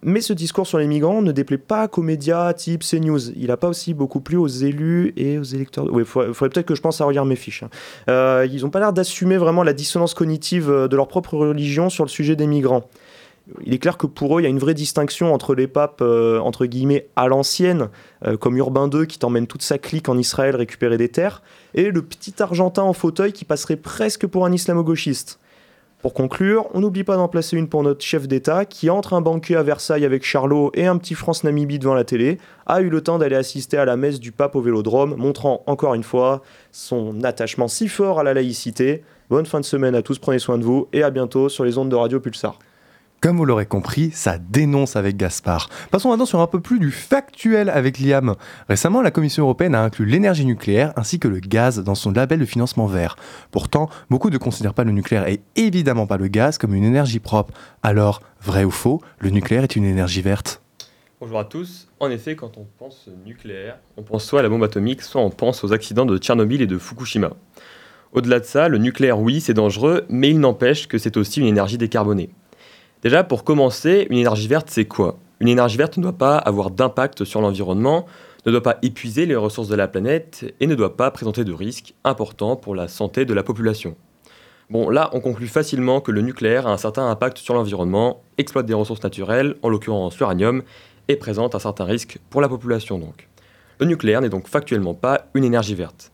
Mais 0.03 0.21
ce 0.21 0.33
discours 0.33 0.67
sur 0.67 0.77
les 0.77 0.87
migrants 0.87 1.21
ne 1.21 1.31
déplaît 1.31 1.57
pas 1.57 1.87
qu'aux 1.87 2.01
médias 2.01 2.53
type 2.53 2.83
CNews. 2.83 3.31
Il 3.35 3.47
n'a 3.47 3.57
pas 3.57 3.67
aussi 3.67 3.93
beaucoup 3.93 4.21
plu 4.21 4.37
aux 4.37 4.47
élus 4.47 5.13
et 5.17 5.37
aux 5.37 5.43
électeurs. 5.43 5.85
Il 5.95 6.05
faudrait, 6.05 6.49
peut-être 6.49 6.65
que 6.65 6.75
je 6.75 6.81
pense 6.81 7.01
à 7.01 7.05
relire 7.05 7.25
mes 7.25 7.35
fiches. 7.35 7.63
ils 8.07 8.59
n'ont 8.61 8.69
pas 8.69 8.79
l'air 8.79 8.93
d'assumer 8.93 9.37
vraiment 9.37 9.63
la 9.63 9.73
dissonance 9.73 10.13
cognitive 10.13 10.69
euh, 10.69 10.87
de 10.87 10.95
leur 10.95 11.07
propre 11.07 11.35
religion 11.35 11.89
sur 11.89 12.03
le 12.03 12.09
sujet 12.09 12.35
des 12.35 12.47
migrants. 12.47 12.83
Il 13.65 13.73
est 13.73 13.79
clair 13.79 13.97
que 13.97 14.05
pour 14.05 14.37
eux, 14.37 14.41
il 14.41 14.43
y 14.43 14.47
a 14.47 14.49
une 14.49 14.59
vraie 14.59 14.73
distinction 14.73 15.33
entre 15.33 15.55
les 15.55 15.67
papes, 15.67 16.01
euh, 16.01 16.39
entre 16.39 16.65
guillemets, 16.65 17.07
à 17.15 17.27
l'ancienne, 17.27 17.89
euh, 18.25 18.37
comme 18.37 18.55
Urbain 18.57 18.89
II 18.89 19.07
qui 19.07 19.19
t'emmène 19.19 19.47
toute 19.47 19.63
sa 19.63 19.77
clique 19.77 20.09
en 20.09 20.17
Israël 20.17 20.55
récupérer 20.55 20.97
des 20.97 21.09
terres, 21.09 21.41
et 21.73 21.91
le 21.91 22.01
petit 22.01 22.33
Argentin 22.41 22.83
en 22.83 22.93
fauteuil 22.93 23.33
qui 23.33 23.43
passerait 23.43 23.77
presque 23.77 24.27
pour 24.27 24.45
un 24.45 24.53
islamo-gauchiste. 24.53 25.39
Pour 26.01 26.15
conclure, 26.15 26.67
on 26.73 26.79
n'oublie 26.79 27.03
pas 27.03 27.15
d'en 27.15 27.27
placer 27.27 27.55
une 27.55 27.67
pour 27.67 27.83
notre 27.83 28.03
chef 28.03 28.27
d'État 28.27 28.65
qui, 28.65 28.89
entre 28.89 29.13
un 29.13 29.21
banquet 29.21 29.55
à 29.55 29.61
Versailles 29.61 30.03
avec 30.03 30.25
Charlot 30.25 30.71
et 30.73 30.87
un 30.87 30.97
petit 30.97 31.13
France-Namibie 31.13 31.77
devant 31.77 31.93
la 31.93 32.03
télé, 32.03 32.39
a 32.65 32.81
eu 32.81 32.89
le 32.89 33.01
temps 33.01 33.19
d'aller 33.19 33.35
assister 33.35 33.77
à 33.77 33.85
la 33.85 33.97
messe 33.97 34.19
du 34.19 34.31
pape 34.31 34.55
au 34.55 34.61
Vélodrome, 34.61 35.15
montrant 35.15 35.61
encore 35.67 35.93
une 35.93 36.01
fois 36.01 36.41
son 36.71 37.23
attachement 37.23 37.67
si 37.67 37.87
fort 37.87 38.19
à 38.19 38.23
la 38.23 38.33
laïcité. 38.33 39.03
Bonne 39.29 39.45
fin 39.45 39.59
de 39.59 39.65
semaine 39.65 39.93
à 39.93 40.01
tous, 40.01 40.17
prenez 40.17 40.39
soin 40.39 40.57
de 40.57 40.63
vous 40.63 40.87
et 40.91 41.03
à 41.03 41.11
bientôt 41.11 41.49
sur 41.49 41.63
les 41.65 41.77
ondes 41.77 41.89
de 41.89 41.95
Radio 41.95 42.19
Pulsar. 42.19 42.57
Comme 43.21 43.37
vous 43.37 43.45
l'aurez 43.45 43.67
compris, 43.67 44.09
ça 44.11 44.39
dénonce 44.39 44.95
avec 44.95 45.15
Gaspard. 45.15 45.69
Passons 45.91 46.09
maintenant 46.09 46.25
sur 46.25 46.39
un 46.39 46.47
peu 46.47 46.59
plus 46.59 46.79
du 46.79 46.89
factuel 46.89 47.69
avec 47.69 47.99
Liam. 47.99 48.33
Récemment, 48.67 49.03
la 49.03 49.11
Commission 49.11 49.43
européenne 49.43 49.75
a 49.75 49.83
inclus 49.83 50.07
l'énergie 50.07 50.43
nucléaire 50.43 50.91
ainsi 50.95 51.19
que 51.19 51.27
le 51.27 51.37
gaz 51.37 51.77
dans 51.83 51.93
son 51.93 52.11
label 52.11 52.39
de 52.39 52.45
financement 52.45 52.87
vert. 52.87 53.17
Pourtant, 53.51 53.91
beaucoup 54.09 54.31
ne 54.31 54.39
considèrent 54.39 54.73
pas 54.73 54.85
le 54.85 54.91
nucléaire 54.91 55.27
et 55.27 55.39
évidemment 55.55 56.07
pas 56.07 56.17
le 56.17 56.29
gaz 56.29 56.57
comme 56.57 56.73
une 56.73 56.83
énergie 56.83 57.19
propre. 57.19 57.53
Alors, 57.83 58.23
vrai 58.41 58.63
ou 58.63 58.71
faux, 58.71 59.03
le 59.19 59.29
nucléaire 59.29 59.61
est 59.61 59.75
une 59.75 59.85
énergie 59.85 60.23
verte? 60.23 60.63
Bonjour 61.19 61.37
à 61.37 61.45
tous. 61.45 61.89
En 61.99 62.09
effet, 62.09 62.35
quand 62.35 62.57
on 62.57 62.65
pense 62.79 63.07
nucléaire, 63.23 63.77
on 63.97 64.01
pense 64.01 64.25
soit 64.25 64.39
à 64.39 64.43
la 64.43 64.49
bombe 64.49 64.63
atomique, 64.63 65.03
soit 65.03 65.21
on 65.21 65.29
pense 65.29 65.63
aux 65.63 65.73
accidents 65.73 66.07
de 66.07 66.17
Tchernobyl 66.17 66.63
et 66.63 66.67
de 66.67 66.79
Fukushima. 66.79 67.33
Au-delà 68.13 68.39
de 68.39 68.45
ça, 68.45 68.67
le 68.67 68.79
nucléaire, 68.79 69.19
oui, 69.19 69.41
c'est 69.41 69.53
dangereux, 69.53 70.05
mais 70.09 70.31
il 70.31 70.39
n'empêche 70.39 70.87
que 70.87 70.97
c'est 70.97 71.17
aussi 71.17 71.39
une 71.39 71.45
énergie 71.45 71.77
décarbonée. 71.77 72.31
Déjà, 73.03 73.23
pour 73.23 73.43
commencer, 73.43 74.05
une 74.11 74.17
énergie 74.19 74.47
verte, 74.47 74.69
c'est 74.69 74.85
quoi? 74.85 75.17
Une 75.39 75.47
énergie 75.47 75.77
verte 75.77 75.97
ne 75.97 76.03
doit 76.03 76.13
pas 76.13 76.37
avoir 76.37 76.69
d'impact 76.69 77.23
sur 77.23 77.41
l'environnement, 77.41 78.05
ne 78.45 78.51
doit 78.51 78.61
pas 78.61 78.77
épuiser 78.83 79.25
les 79.25 79.35
ressources 79.35 79.69
de 79.69 79.75
la 79.75 79.87
planète 79.87 80.53
et 80.59 80.67
ne 80.67 80.75
doit 80.75 80.95
pas 80.95 81.09
présenter 81.09 81.43
de 81.43 81.51
risques 81.51 81.95
importants 82.03 82.55
pour 82.55 82.75
la 82.75 82.87
santé 82.87 83.25
de 83.25 83.33
la 83.33 83.41
population. 83.41 83.95
Bon, 84.69 84.89
là, 84.89 85.09
on 85.13 85.19
conclut 85.19 85.47
facilement 85.47 85.99
que 85.99 86.11
le 86.11 86.21
nucléaire 86.21 86.67
a 86.67 86.71
un 86.71 86.77
certain 86.77 87.09
impact 87.09 87.39
sur 87.39 87.55
l'environnement, 87.55 88.21
exploite 88.37 88.67
des 88.67 88.75
ressources 88.75 89.03
naturelles, 89.03 89.55
en 89.63 89.69
l'occurrence 89.69 90.17
l'uranium, 90.19 90.61
et 91.07 91.15
présente 91.15 91.55
un 91.55 91.59
certain 91.59 91.85
risque 91.85 92.19
pour 92.29 92.39
la 92.39 92.49
population 92.49 92.99
donc. 92.99 93.27
Le 93.79 93.87
nucléaire 93.87 94.21
n'est 94.21 94.29
donc 94.29 94.47
factuellement 94.47 94.93
pas 94.93 95.25
une 95.33 95.43
énergie 95.43 95.73
verte. 95.73 96.11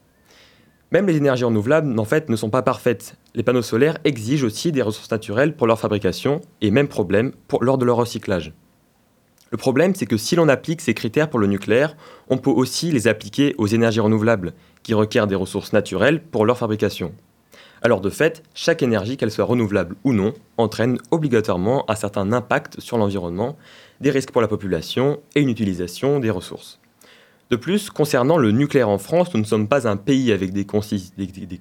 Même 0.91 1.06
les 1.06 1.17
énergies 1.17 1.44
renouvelables, 1.44 2.00
en 2.00 2.06
fait, 2.06 2.29
ne 2.29 2.36
sont 2.38 2.50
pas 2.50 2.62
parfaites. 2.62 3.17
Les 3.36 3.44
panneaux 3.44 3.62
solaires 3.62 3.98
exigent 4.06 4.46
aussi 4.46 4.72
des 4.72 4.82
ressources 4.82 5.12
naturelles 5.12 5.56
pour 5.56 5.67
leur 5.67 5.79
fabrication, 5.79 6.39
et 6.62 6.72
même 6.72 6.88
problème 6.88 7.34
lors 7.60 7.77
de 7.77 7.84
leur 7.84 7.98
recyclage. 7.98 8.53
Le 9.51 9.58
problème, 9.58 9.96
c'est 9.96 10.06
que 10.06 10.17
si 10.17 10.36
l'on 10.38 10.48
applique 10.48 10.82
ces 10.82 10.94
critères 10.94 11.29
pour 11.29 11.39
le 11.39 11.48
nucléaire, 11.48 11.98
on 12.29 12.38
peut 12.38 12.51
aussi 12.51 12.91
les 12.91 13.08
appliquer 13.10 13.53
aux 13.58 13.67
énergies 13.67 14.00
renouvelables, 14.00 14.53
qui 14.84 14.94
requièrent 14.94 15.27
des 15.27 15.36
ressources 15.36 15.74
naturelles 15.74 16.22
pour 16.22 16.46
leur 16.46 16.58
fabrication. 16.58 17.13
Alors 17.82 18.01
de 18.01 18.10
fait, 18.10 18.44
chaque 18.53 18.82
énergie, 18.82 19.17
qu'elle 19.17 19.32
soit 19.32 19.46
renouvelable 19.46 19.96
ou 20.03 20.13
non, 20.13 20.34
entraîne 20.58 20.98
obligatoirement 21.12 21.89
un 21.89 21.96
certain 21.96 22.32
impact 22.32 22.79
sur 22.79 22.98
l'environnement, 22.98 23.58
des 24.01 24.10
risques 24.10 24.32
pour 24.32 24.41
la 24.41 24.48
population 24.48 25.20
et 25.36 25.41
une 25.41 25.50
utilisation 25.50 26.20
des 26.20 26.29
ressources. 26.29 26.79
De 27.50 27.56
plus, 27.56 27.89
concernant 27.89 28.38
le 28.38 28.51
nucléaire 28.51 28.89
en 28.89 28.98
France, 28.98 29.34
nous 29.34 29.39
ne 29.39 29.46
sommes 29.46 29.70
pas 29.70 29.88
un 29.88 29.96
pays 29.96 30.34
avec 30.34 30.51
des, 30.51 30.66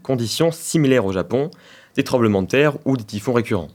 conditions 0.03 0.51
similaires 0.51 1.07
au 1.07 1.13
Japon, 1.13 1.51
des 1.95 2.03
tremblements 2.03 2.43
de 2.43 2.49
terre 2.49 2.77
ou 2.85 2.97
des 2.97 3.05
typhons 3.05 3.33
récurrents. 3.33 3.69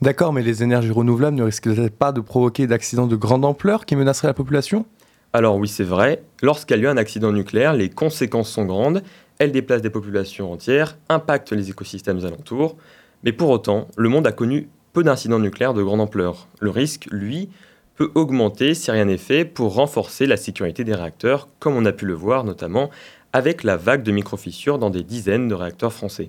D'accord, 0.00 0.32
mais 0.32 0.42
les 0.42 0.62
énergies 0.62 0.92
renouvelables 0.92 1.36
ne 1.36 1.42
risquent-elles 1.42 1.90
pas 1.90 2.12
de 2.12 2.20
provoquer 2.20 2.68
d'accidents 2.68 3.08
de 3.08 3.16
grande 3.16 3.44
ampleur 3.44 3.86
qui 3.86 3.96
menaceraient 3.96 4.28
la 4.28 4.34
population? 4.34 4.86
Alors 5.32 5.56
oui, 5.56 5.66
c'est 5.66 5.84
vrai, 5.84 6.22
lorsqu'il 6.42 6.76
y 6.76 6.80
a 6.80 6.82
eu 6.84 6.86
un 6.86 6.96
accident 6.96 7.32
nucléaire, 7.32 7.74
les 7.74 7.90
conséquences 7.90 8.50
sont 8.50 8.64
grandes, 8.64 9.02
elles 9.38 9.52
déplacent 9.52 9.82
des 9.82 9.90
populations 9.90 10.52
entières, 10.52 10.96
impactent 11.08 11.52
les 11.52 11.70
écosystèmes 11.70 12.24
alentours, 12.24 12.76
mais 13.24 13.32
pour 13.32 13.50
autant, 13.50 13.88
le 13.96 14.08
monde 14.08 14.28
a 14.28 14.32
connu 14.32 14.68
peu 14.92 15.02
d'incidents 15.02 15.40
nucléaires 15.40 15.74
de 15.74 15.82
grande 15.82 16.00
ampleur. 16.00 16.46
Le 16.60 16.70
risque, 16.70 17.08
lui, 17.10 17.50
peut 17.98 18.12
augmenter 18.14 18.74
si 18.74 18.92
rien 18.92 19.06
n'est 19.06 19.18
fait 19.18 19.44
pour 19.44 19.74
renforcer 19.74 20.26
la 20.26 20.36
sécurité 20.36 20.84
des 20.84 20.94
réacteurs, 20.94 21.48
comme 21.58 21.74
on 21.74 21.84
a 21.84 21.92
pu 21.92 22.06
le 22.06 22.14
voir 22.14 22.44
notamment 22.44 22.90
avec 23.32 23.64
la 23.64 23.76
vague 23.76 24.04
de 24.04 24.12
microfissures 24.12 24.78
dans 24.78 24.88
des 24.88 25.02
dizaines 25.02 25.48
de 25.48 25.54
réacteurs 25.54 25.92
français. 25.92 26.28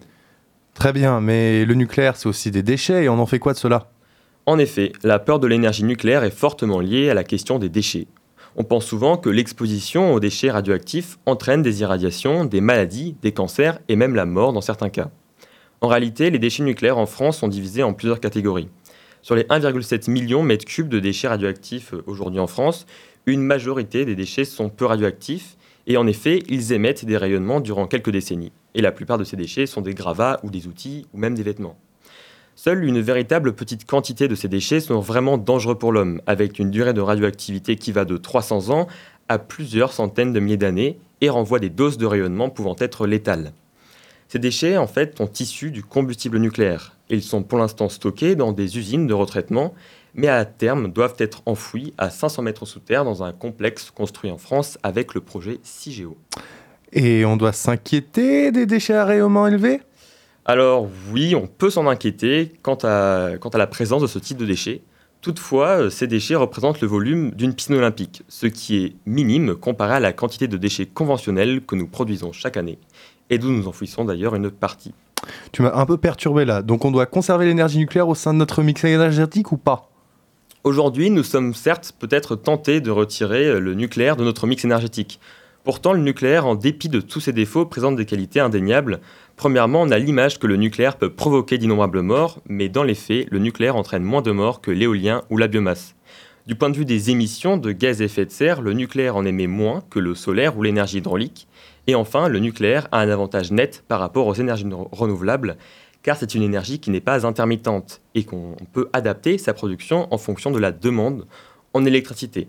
Très 0.73 0.91
bien, 0.91 1.21
mais 1.21 1.65
le 1.65 1.75
nucléaire, 1.75 2.15
c'est 2.15 2.27
aussi 2.27 2.49
des 2.49 2.63
déchets 2.63 3.03
et 3.03 3.09
on 3.09 3.19
en 3.19 3.27
fait 3.27 3.37
quoi 3.37 3.53
de 3.53 3.59
cela? 3.59 3.91
En 4.47 4.57
effet, 4.57 4.93
la 5.03 5.19
peur 5.19 5.39
de 5.39 5.45
l'énergie 5.45 5.83
nucléaire 5.83 6.23
est 6.23 6.31
fortement 6.31 6.79
liée 6.79 7.11
à 7.11 7.13
la 7.13 7.23
question 7.23 7.59
des 7.59 7.69
déchets. 7.69 8.07
On 8.55 8.63
pense 8.63 8.85
souvent 8.85 9.15
que 9.15 9.29
l'exposition 9.29 10.11
aux 10.11 10.19
déchets 10.19 10.49
radioactifs 10.49 11.19
entraîne 11.27 11.61
des 11.61 11.81
irradiations, 11.81 12.45
des 12.45 12.61
maladies, 12.61 13.15
des 13.21 13.31
cancers 13.31 13.79
et 13.87 13.95
même 13.95 14.15
la 14.15 14.25
mort 14.25 14.53
dans 14.53 14.61
certains 14.61 14.89
cas. 14.89 15.11
En 15.81 15.87
réalité, 15.87 16.31
les 16.31 16.39
déchets 16.39 16.63
nucléaires 16.63 16.97
en 16.97 17.05
France 17.05 17.37
sont 17.37 17.47
divisés 17.47 17.83
en 17.83 17.93
plusieurs 17.93 18.19
catégories. 18.19 18.69
Sur 19.21 19.35
les 19.35 19.43
1,7 19.43 20.09
million 20.09 20.43
mètres 20.43 20.65
cubes 20.65 20.89
de 20.89 20.99
déchets 20.99 21.27
radioactifs 21.27 21.93
euh, 21.93 22.03
aujourd'hui 22.07 22.39
en 22.39 22.47
France, 22.47 22.85
une 23.25 23.41
majorité 23.41 24.05
des 24.05 24.15
déchets 24.15 24.45
sont 24.45 24.69
peu 24.69 24.85
radioactifs 24.85 25.57
et 25.87 25.97
en 25.97 26.07
effet, 26.07 26.43
ils 26.47 26.71
émettent 26.71 27.05
des 27.05 27.17
rayonnements 27.17 27.59
durant 27.59 27.87
quelques 27.87 28.11
décennies. 28.11 28.51
Et 28.75 28.81
la 28.81 28.91
plupart 28.91 29.17
de 29.17 29.23
ces 29.23 29.35
déchets 29.35 29.65
sont 29.65 29.81
des 29.81 29.93
gravats 29.93 30.39
ou 30.43 30.49
des 30.49 30.67
outils 30.67 31.05
ou 31.13 31.17
même 31.17 31.35
des 31.35 31.43
vêtements. 31.43 31.77
Seule 32.55 32.83
une 32.83 33.01
véritable 33.01 33.53
petite 33.53 33.85
quantité 33.85 34.27
de 34.27 34.35
ces 34.35 34.47
déchets 34.47 34.81
sont 34.81 34.99
vraiment 34.99 35.37
dangereux 35.37 35.77
pour 35.77 35.91
l'homme, 35.91 36.21
avec 36.27 36.59
une 36.59 36.71
durée 36.71 36.93
de 36.93 37.01
radioactivité 37.01 37.75
qui 37.75 37.91
va 37.91 38.05
de 38.05 38.17
300 38.17 38.69
ans 38.69 38.87
à 39.29 39.39
plusieurs 39.39 39.93
centaines 39.93 40.33
de 40.33 40.39
milliers 40.39 40.57
d'années 40.57 40.99
et 41.21 41.29
renvoie 41.29 41.59
des 41.59 41.69
doses 41.69 41.97
de 41.97 42.05
rayonnement 42.05 42.49
pouvant 42.49 42.75
être 42.79 43.07
létales. 43.07 43.53
Ces 44.31 44.37
déchets, 44.37 44.77
en 44.77 44.85
fait, 44.85 45.17
sont 45.17 45.31
issus 45.39 45.71
du 45.71 45.81
combustible 45.81 46.37
nucléaire. 46.37 46.95
Ils 47.09 47.23
sont 47.23 47.41
pour 47.41 47.57
l'instant 47.57 47.89
stockés 47.89 48.35
dans 48.35 48.51
des 48.51 48.77
usines 48.77 49.07
de 49.07 49.13
retraitement, 49.15 49.73
mais 50.13 50.27
à 50.27 50.45
terme 50.45 50.91
doivent 50.91 51.15
être 51.17 51.41
enfouis 51.47 51.95
à 51.97 52.11
500 52.11 52.43
mètres 52.43 52.67
sous 52.67 52.79
terre 52.79 53.03
dans 53.03 53.23
un 53.23 53.31
complexe 53.31 53.89
construit 53.89 54.29
en 54.29 54.37
France 54.37 54.77
avec 54.83 55.15
le 55.15 55.21
projet 55.21 55.59
CIGEO. 55.63 56.15
Et 56.93 57.25
on 57.25 57.37
doit 57.37 57.53
s'inquiéter 57.53 58.51
des 58.51 58.67
déchets 58.67 58.93
à 58.93 59.03
rayonnement 59.03 59.47
élevé? 59.47 59.81
Alors 60.45 60.87
oui, 61.11 61.33
on 61.33 61.47
peut 61.47 61.71
s'en 61.71 61.87
inquiéter 61.87 62.53
quant 62.61 62.77
à, 62.83 63.31
quant 63.39 63.49
à 63.49 63.57
la 63.57 63.67
présence 63.67 64.03
de 64.03 64.07
ce 64.07 64.19
type 64.19 64.37
de 64.37 64.45
déchets. 64.45 64.83
Toutefois, 65.21 65.81
euh, 65.81 65.89
ces 65.89 66.07
déchets 66.07 66.35
représentent 66.35 66.81
le 66.81 66.87
volume 66.87 67.31
d'une 67.31 67.53
piscine 67.53 67.75
olympique, 67.75 68.21
ce 68.29 68.45
qui 68.45 68.83
est 68.83 68.95
minime 69.07 69.55
comparé 69.55 69.95
à 69.95 69.99
la 69.99 70.13
quantité 70.13 70.47
de 70.47 70.55
déchets 70.55 70.85
conventionnels 70.85 71.61
que 71.65 71.75
nous 71.75 71.87
produisons 71.87 72.31
chaque 72.31 72.57
année, 72.57 72.79
et 73.29 73.37
d'où 73.37 73.49
nous 73.51 73.67
enfouissons 73.67 74.05
d'ailleurs 74.05 74.35
une 74.35 74.49
partie. 74.49 74.93
Tu 75.51 75.61
m'as 75.61 75.75
un 75.75 75.85
peu 75.85 75.97
perturbé 75.97 76.45
là. 76.45 76.61
Donc 76.61 76.85
on 76.85 76.91
doit 76.91 77.05
conserver 77.05 77.45
l'énergie 77.45 77.77
nucléaire 77.77 78.07
au 78.07 78.15
sein 78.15 78.33
de 78.33 78.39
notre 78.39 78.63
mix 78.63 78.83
énergétique 78.83 79.51
ou 79.51 79.57
pas? 79.57 79.89
Aujourd'hui, 80.63 81.09
nous 81.09 81.23
sommes 81.23 81.53
certes 81.53 81.93
peut-être 81.97 82.35
tentés 82.35 82.81
de 82.81 82.91
retirer 82.91 83.45
euh, 83.45 83.59
le 83.59 83.75
nucléaire 83.75 84.17
de 84.17 84.23
notre 84.23 84.45
mix 84.45 84.65
énergétique. 84.65 85.19
Pourtant, 85.63 85.93
le 85.93 85.99
nucléaire, 85.99 86.45
en 86.45 86.55
dépit 86.55 86.89
de 86.89 87.01
tous 87.01 87.19
ses 87.19 87.33
défauts, 87.33 87.65
présente 87.65 87.95
des 87.95 88.05
qualités 88.05 88.39
indéniables. 88.39 89.01
Premièrement, 89.35 89.81
on 89.81 89.91
a 89.91 89.99
l'image 89.99 90.39
que 90.39 90.47
le 90.47 90.55
nucléaire 90.55 90.97
peut 90.97 91.11
provoquer 91.11 91.57
d'innombrables 91.57 92.01
morts, 92.01 92.39
mais 92.47 92.69
dans 92.69 92.83
les 92.83 92.95
faits, 92.95 93.27
le 93.29 93.39
nucléaire 93.39 93.75
entraîne 93.75 94.03
moins 94.03 94.21
de 94.21 94.31
morts 94.31 94.61
que 94.61 94.71
l'éolien 94.71 95.23
ou 95.29 95.37
la 95.37 95.47
biomasse. 95.47 95.95
Du 96.47 96.55
point 96.55 96.69
de 96.69 96.77
vue 96.77 96.85
des 96.85 97.11
émissions 97.11 97.57
de 97.57 97.71
gaz 97.71 98.01
à 98.01 98.05
effet 98.05 98.25
de 98.25 98.31
serre, 98.31 98.61
le 98.61 98.73
nucléaire 98.73 99.15
en 99.15 99.25
émet 99.25 99.47
moins 99.47 99.83
que 99.89 99.99
le 99.99 100.15
solaire 100.15 100.57
ou 100.57 100.63
l'énergie 100.63 100.97
hydraulique. 100.97 101.47
Et 101.89 101.95
enfin, 101.95 102.27
le 102.27 102.37
nucléaire 102.37 102.87
a 102.91 102.99
un 102.99 103.09
avantage 103.09 103.51
net 103.51 103.83
par 103.87 103.99
rapport 103.99 104.27
aux 104.27 104.35
énergies 104.35 104.67
renouvelables, 104.91 105.57
car 106.03 106.17
c'est 106.17 106.35
une 106.35 106.43
énergie 106.43 106.77
qui 106.77 106.91
n'est 106.91 107.01
pas 107.01 107.25
intermittente 107.25 107.99
et 108.13 108.25
qu'on 108.25 108.55
peut 108.71 108.89
adapter 108.93 109.39
sa 109.39 109.55
production 109.55 110.07
en 110.13 110.19
fonction 110.19 110.51
de 110.51 110.59
la 110.59 110.71
demande 110.71 111.25
en 111.73 111.85
électricité. 111.85 112.47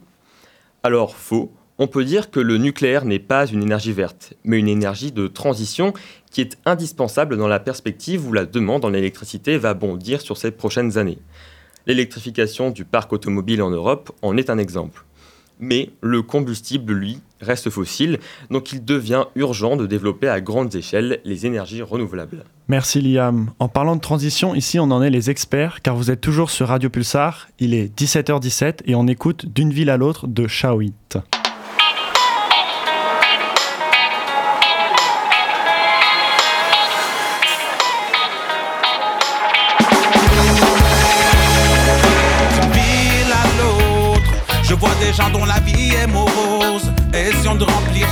Alors 0.82 1.16
faux, 1.16 1.50
on 1.78 1.86
peut 1.86 2.04
dire 2.04 2.30
que 2.30 2.38
le 2.38 2.58
nucléaire 2.58 3.06
n'est 3.06 3.18
pas 3.18 3.46
une 3.46 3.62
énergie 3.62 3.94
verte, 3.94 4.34
mais 4.44 4.58
une 4.58 4.68
énergie 4.68 5.10
de 5.10 5.26
transition 5.26 5.94
qui 6.30 6.42
est 6.42 6.58
indispensable 6.66 7.38
dans 7.38 7.48
la 7.48 7.60
perspective 7.60 8.28
où 8.28 8.34
la 8.34 8.44
demande 8.44 8.84
en 8.84 8.92
électricité 8.92 9.56
va 9.56 9.72
bondir 9.72 10.20
sur 10.20 10.36
ces 10.36 10.50
prochaines 10.50 10.98
années. 10.98 11.18
L'électrification 11.86 12.68
du 12.68 12.84
parc 12.84 13.10
automobile 13.14 13.62
en 13.62 13.70
Europe 13.70 14.12
en 14.20 14.36
est 14.36 14.50
un 14.50 14.58
exemple 14.58 15.06
mais 15.60 15.90
le 16.00 16.22
combustible, 16.22 16.94
lui, 16.94 17.20
reste 17.40 17.70
fossile, 17.70 18.18
donc 18.50 18.72
il 18.72 18.84
devient 18.84 19.24
urgent 19.34 19.76
de 19.76 19.86
développer 19.86 20.28
à 20.28 20.40
grande 20.40 20.74
échelle 20.74 21.20
les 21.24 21.46
énergies 21.46 21.82
renouvelables. 21.82 22.44
Merci 22.68 23.00
Liam. 23.00 23.50
En 23.58 23.68
parlant 23.68 23.96
de 23.96 24.00
transition, 24.00 24.54
ici 24.54 24.78
on 24.78 24.90
en 24.90 25.02
est 25.02 25.10
les 25.10 25.30
experts, 25.30 25.82
car 25.82 25.96
vous 25.96 26.10
êtes 26.10 26.20
toujours 26.20 26.50
sur 26.50 26.68
Radio 26.68 26.90
Pulsar, 26.90 27.48
il 27.58 27.74
est 27.74 27.92
17h17 27.98 28.80
et 28.86 28.94
on 28.94 29.06
écoute 29.06 29.46
D'une 29.46 29.72
ville 29.72 29.90
à 29.90 29.96
l'autre 29.96 30.26
de 30.26 30.46
Shawit. 30.46 31.18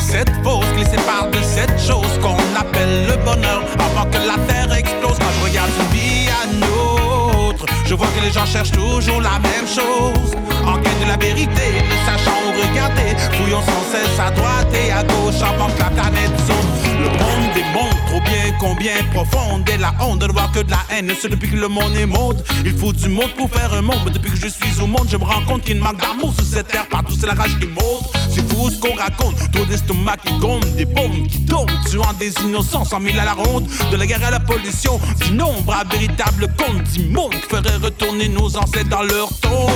Cette 0.08 0.32
qui 0.32 0.78
les 0.78 0.84
sépare 0.86 1.28
de 1.30 1.38
cette 1.42 1.78
chose 1.78 2.18
qu'on 2.22 2.38
appelle 2.58 3.06
le 3.06 3.16
bonheur 3.24 3.62
avant 3.78 4.08
que 4.10 4.16
la 4.16 4.38
terre 4.46 4.72
explose. 4.72 5.18
Quand 5.18 5.32
je 5.38 5.44
regarde 5.48 5.70
une 5.78 5.98
vie 5.98 6.28
à 6.30 6.46
nôtre, 6.46 7.66
je 7.84 7.94
vois 7.94 8.06
que 8.16 8.24
les 8.24 8.32
gens 8.32 8.46
cherchent 8.46 8.72
toujours 8.72 9.20
la 9.20 9.38
même 9.38 9.66
chose. 9.66 10.34
En 10.66 10.78
quête 10.78 11.00
de 11.00 11.08
la 11.08 11.16
vérité, 11.18 11.66
ne 11.90 11.96
sachant 12.06 12.38
où 12.46 12.68
regarder, 12.68 13.16
fouillons 13.36 13.60
sans 13.60 13.84
cesse 13.92 14.18
à 14.18 14.30
droite 14.30 14.72
et 14.74 14.90
à 14.90 15.02
gauche 15.02 15.42
avant 15.42 15.68
que 15.68 15.80
la 15.80 15.90
planète 15.90 16.36
saute. 16.46 16.87
Le 16.98 17.10
monde 17.10 17.52
démontre 17.54 18.04
trop 18.06 18.20
bien 18.20 18.52
combien 18.58 18.92
profonde 19.12 19.68
est 19.68 19.78
la 19.78 19.94
honte 20.00 20.18
de 20.18 20.32
voir 20.32 20.50
que 20.52 20.60
de 20.60 20.70
la 20.70 20.80
haine. 20.90 21.12
C'est 21.20 21.28
depuis 21.28 21.50
que 21.50 21.56
le 21.56 21.68
monde 21.68 21.94
est 21.96 22.06
mode. 22.06 22.44
Il 22.64 22.76
faut 22.76 22.92
du 22.92 23.08
monde 23.08 23.30
pour 23.36 23.50
faire 23.50 23.72
un 23.72 23.82
monde. 23.82 24.00
Mais 24.04 24.10
depuis 24.10 24.30
que 24.30 24.36
je 24.36 24.48
suis 24.48 24.80
au 24.82 24.86
monde, 24.86 25.06
je 25.10 25.16
me 25.16 25.24
rends 25.24 25.44
compte 25.46 25.62
qu'il 25.62 25.78
manque 25.78 26.00
d'amour 26.00 26.34
sur 26.34 26.44
cette 26.44 26.68
terre. 26.68 26.86
Partout 26.88 27.14
c'est 27.18 27.26
la 27.26 27.34
rage 27.34 27.58
qui 27.58 27.66
monte. 27.66 28.10
C'est 28.30 28.46
fou 28.52 28.70
ce 28.70 28.78
qu'on 28.78 28.94
raconte. 28.94 29.36
Trop 29.52 29.64
d'estomac 29.64 30.16
qui 30.18 30.38
compte, 30.40 30.64
des 30.76 30.84
bombes 30.84 31.26
qui 31.28 31.44
tombent. 31.44 31.70
Tuant 31.88 32.12
des 32.18 32.32
innocents, 32.42 32.84
cent 32.84 33.00
mille 33.00 33.18
à 33.18 33.24
la 33.24 33.34
ronde. 33.34 33.66
De 33.90 33.96
la 33.96 34.06
guerre 34.06 34.24
à 34.24 34.30
la 34.30 34.40
pollution, 34.40 35.00
du 35.24 35.32
nombre 35.32 35.74
à 35.74 35.84
véritable 35.84 36.48
compte. 36.56 36.82
D'immondes 36.82 37.32
qui 37.32 37.48
ferait 37.48 37.76
retourner 37.76 38.28
nos 38.28 38.56
ancêtres 38.56 38.90
dans 38.90 39.02
leur 39.02 39.28
tombe. 39.40 39.70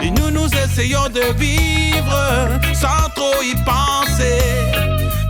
Et 0.00 0.10
nous 0.10 0.30
nous 0.30 0.48
essayons 0.48 1.08
de 1.08 1.38
vivre 1.38 2.60
sans 2.74 3.08
trop 3.14 3.42
y 3.42 3.54
penser. 3.64 4.83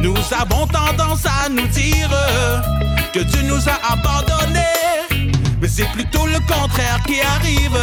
Nous 0.05 0.15
avons 0.39 0.67
tendance 0.67 1.25
à 1.25 1.49
nous 1.49 1.67
dire 1.69 2.11
que 3.15 3.21
tu 3.21 3.43
nous 3.45 3.59
as 3.67 3.81
abandonnés. 3.91 5.33
Mais 5.63 5.67
c'est 5.67 5.91
plutôt 5.93 6.27
le 6.27 6.39
contraire 6.41 7.01
qui 7.07 7.23
arrive. 7.23 7.79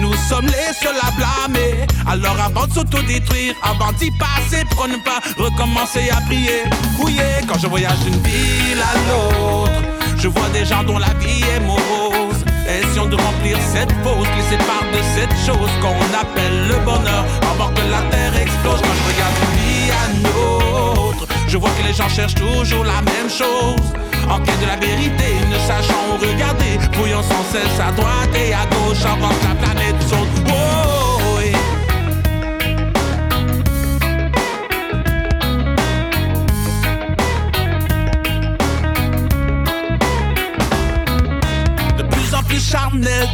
Nous 0.00 0.12
sommes 0.28 0.46
les 0.46 0.74
seuls 0.82 0.98
à 1.00 1.12
blâmer. 1.12 1.86
Alors 2.08 2.36
avant 2.44 2.66
de 2.66 2.72
s'autodétruire, 2.72 3.54
avant 3.62 3.92
d'y 3.92 4.10
passer 4.18 4.64
pour 4.70 4.88
pas 5.04 5.20
recommencer 5.40 6.10
à 6.10 6.20
prier, 6.22 6.64
fouiller 6.96 7.46
quand 7.46 7.60
je 7.60 7.68
voyage 7.68 8.00
d'une 8.00 8.20
ville 8.20 8.82
à 8.82 8.98
l'autre. 9.08 9.70
Je 10.18 10.26
vois 10.26 10.48
des 10.48 10.64
gens 10.64 10.82
dont 10.82 10.98
la 10.98 11.14
vie 11.20 11.40
est 11.54 11.60
morose. 11.60 12.44
Essayons 12.66 13.06
de 13.06 13.14
remplir 13.14 13.56
cette 13.72 13.92
fosse 14.02 14.26
qui 14.34 14.42
sépare 14.50 14.82
de 14.92 14.98
cette 15.14 15.36
chose 15.46 15.70
qu'on 15.80 16.18
appelle 16.18 16.66
le 16.66 16.84
bonheur. 16.84 17.24
Avant 17.48 17.68
que 17.68 17.82
la 17.92 18.02
terre 18.10 18.36
explose 18.42 18.80
quand 18.80 18.96
je 18.98 19.12
regarde 19.12 19.34
une 19.40 19.60
vie 19.62 19.90
à 19.92 20.28
l'autre. 20.28 20.53
Je 21.54 21.58
vois 21.60 21.70
que 21.70 21.86
les 21.86 21.94
gens 21.94 22.08
cherchent 22.08 22.34
toujours 22.34 22.82
la 22.82 23.00
même 23.02 23.30
chose. 23.30 23.94
En 24.28 24.40
quête 24.40 24.60
de 24.60 24.66
la 24.66 24.74
vérité, 24.74 25.36
ne 25.48 25.56
sachant 25.68 25.94
où 26.10 26.16
regarder. 26.18 26.80
Fouillant 26.94 27.22
sans 27.22 27.44
cesse 27.44 27.78
à 27.78 27.92
droite 27.92 28.34
et 28.34 28.52
à 28.52 28.66
gauche 28.66 29.04
avant 29.04 29.28
que 29.28 29.44
la 29.44 29.54
planète 29.54 30.02
saute. 30.02 30.73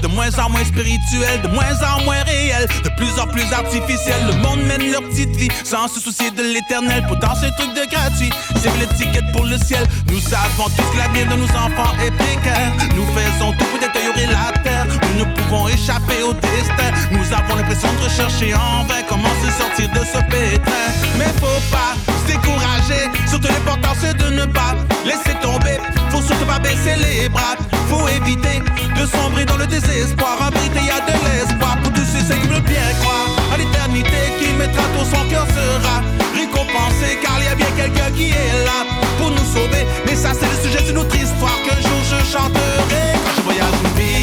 De 0.02 0.08
moins 0.08 0.30
en 0.38 0.50
moins 0.50 0.64
spirituel, 0.64 1.42
de 1.42 1.48
moins 1.48 1.76
en 1.82 2.04
moins 2.04 2.22
réel, 2.24 2.66
de 2.84 2.88
plus 2.90 3.18
en 3.18 3.26
plus 3.26 3.52
artificiel. 3.52 4.16
Le 4.26 4.36
monde 4.36 4.62
mène 4.62 4.90
leur 4.90 5.02
petite 5.02 5.34
vie 5.36 5.48
sans 5.64 5.88
se 5.88 6.00
soucier 6.00 6.30
de 6.30 6.42
l'éternel. 6.42 7.04
Pourtant, 7.08 7.34
c'est 7.40 7.50
truc 7.56 7.74
de 7.74 7.88
gratuit, 7.90 8.30
c'est 8.56 8.70
l'étiquette 8.78 9.30
pour 9.32 9.44
le 9.44 9.58
ciel. 9.58 9.84
Nous 10.10 10.20
savons 10.20 10.68
tous 10.76 10.90
que 10.92 10.98
l'avenir 10.98 11.26
de 11.28 11.36
nos 11.36 11.50
enfants 11.50 11.92
est 12.04 12.10
précaire. 12.12 12.72
Nous 12.96 13.06
faisons 13.14 13.52
tout 13.52 13.64
pour 13.66 13.78
détériorer 13.78 14.26
la 14.26 14.58
terre. 14.60 14.86
Nous 15.02 15.24
ne 15.24 15.34
pouvons 15.34 15.68
échapper 15.68 16.22
au 16.22 16.32
destin. 16.32 16.90
Nous 17.10 17.26
avons 17.32 17.56
l'impression 17.56 17.88
de 17.92 18.04
rechercher 18.04 18.54
en 18.54 18.84
vain 18.84 19.02
comment 19.08 19.34
se 19.42 19.50
sortir 19.50 19.88
de 19.90 20.04
ce 20.04 20.18
pétrin. 20.30 20.86
Mais 21.18 21.32
faut 21.40 21.60
pas 21.70 22.09
décourager, 22.32 23.02
surtout 23.28 23.48
l'important 23.48 23.94
c'est 24.00 24.16
de 24.16 24.30
ne 24.30 24.46
pas 24.46 24.74
laisser 25.04 25.34
tomber. 25.40 25.78
Faut 26.10 26.22
surtout 26.22 26.46
pas 26.46 26.58
baisser 26.58 26.96
les 27.04 27.28
bras, 27.28 27.56
faut 27.88 28.06
éviter 28.08 28.62
de 28.98 29.04
sombrer 29.06 29.44
dans 29.44 29.56
le 29.56 29.66
désespoir. 29.66 30.36
En 30.46 30.50
vérité, 30.50 30.80
y 30.86 30.90
a 30.90 31.00
de 31.10 31.16
l'espoir 31.26 31.76
pour 31.82 31.92
tous 31.92 32.06
ceux 32.12 32.34
qui 32.34 32.48
veulent 32.48 32.62
bien 32.62 32.88
croire. 33.00 33.20
son 35.10 35.28
cœur 35.28 35.46
sera 35.46 36.02
récompensé 36.34 37.18
car 37.22 37.38
il 37.40 37.44
y 37.44 37.48
a 37.48 37.54
bien 37.54 37.70
quelqu'un 37.76 38.10
qui 38.12 38.30
est 38.30 38.64
là 38.64 38.86
pour 39.18 39.30
nous 39.30 39.46
sauver. 39.54 39.86
Mais 40.06 40.14
ça 40.14 40.30
c'est 40.38 40.50
le 40.50 40.62
sujet 40.62 40.84
d'une 40.84 40.98
autre 40.98 41.14
histoire 41.14 41.58
qu'un 41.64 41.80
jour 41.80 42.00
je 42.10 42.32
chanterai 42.32 43.04
quand 43.24 43.34
je 43.36 43.42
voyage 43.42 43.64
à 43.64 43.82
l'autre. 43.82 44.19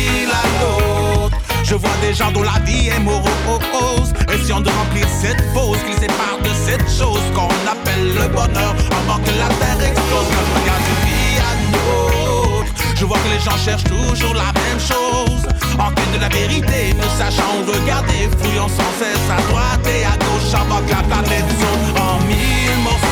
Je 1.70 1.76
vois 1.76 1.98
des 2.02 2.14
gens 2.14 2.32
dont 2.32 2.44
la 2.44 2.60
vie 2.64 2.88
est 2.88 3.00
morose 3.00 4.14
Essayant 4.34 4.62
de 4.62 4.70
remplir 4.70 5.06
cette 5.10 5.42
fosse 5.54 5.80
qui 5.84 5.92
sépare 6.00 6.40
de 6.42 6.50
cette 6.66 6.88
chose 6.88 7.20
qu'on 7.36 7.52
appelle 7.70 8.08
le 8.08 8.28
bonheur. 8.30 8.74
Avant 9.04 9.20
que 9.20 9.32
la 9.38 9.50
terre 9.60 9.90
explose 9.90 10.28
Quand 10.32 10.46
je 10.48 10.62
regarde 10.62 10.84
d'une 10.88 11.04
vie 11.12 11.40
à 11.44 11.52
l'autre 11.74 12.74
Je 12.96 13.04
vois 13.04 13.18
que 13.18 13.34
les 13.34 13.40
gens 13.40 13.58
cherchent 13.58 13.84
toujours 13.84 14.34
la 14.34 14.54
même 14.54 14.80
chose. 14.80 15.44
En 15.78 15.92
quête 15.92 16.14
de 16.14 16.22
la 16.22 16.30
vérité, 16.30 16.94
ne 16.94 17.08
sachant 17.20 17.60
où 17.60 17.70
regarder 17.70 18.30
Fouillant 18.40 18.70
sans 18.70 18.92
cesse 18.98 19.28
à 19.30 19.42
droite 19.52 19.86
et 19.88 20.06
à 20.06 20.16
gauche 20.24 20.54
Avant 20.54 20.82
que 20.86 20.92
la 20.92 21.04
planète 21.04 21.52
saute 21.60 22.00
en 22.00 22.24
mille 22.26 22.80
morceaux 22.82 23.07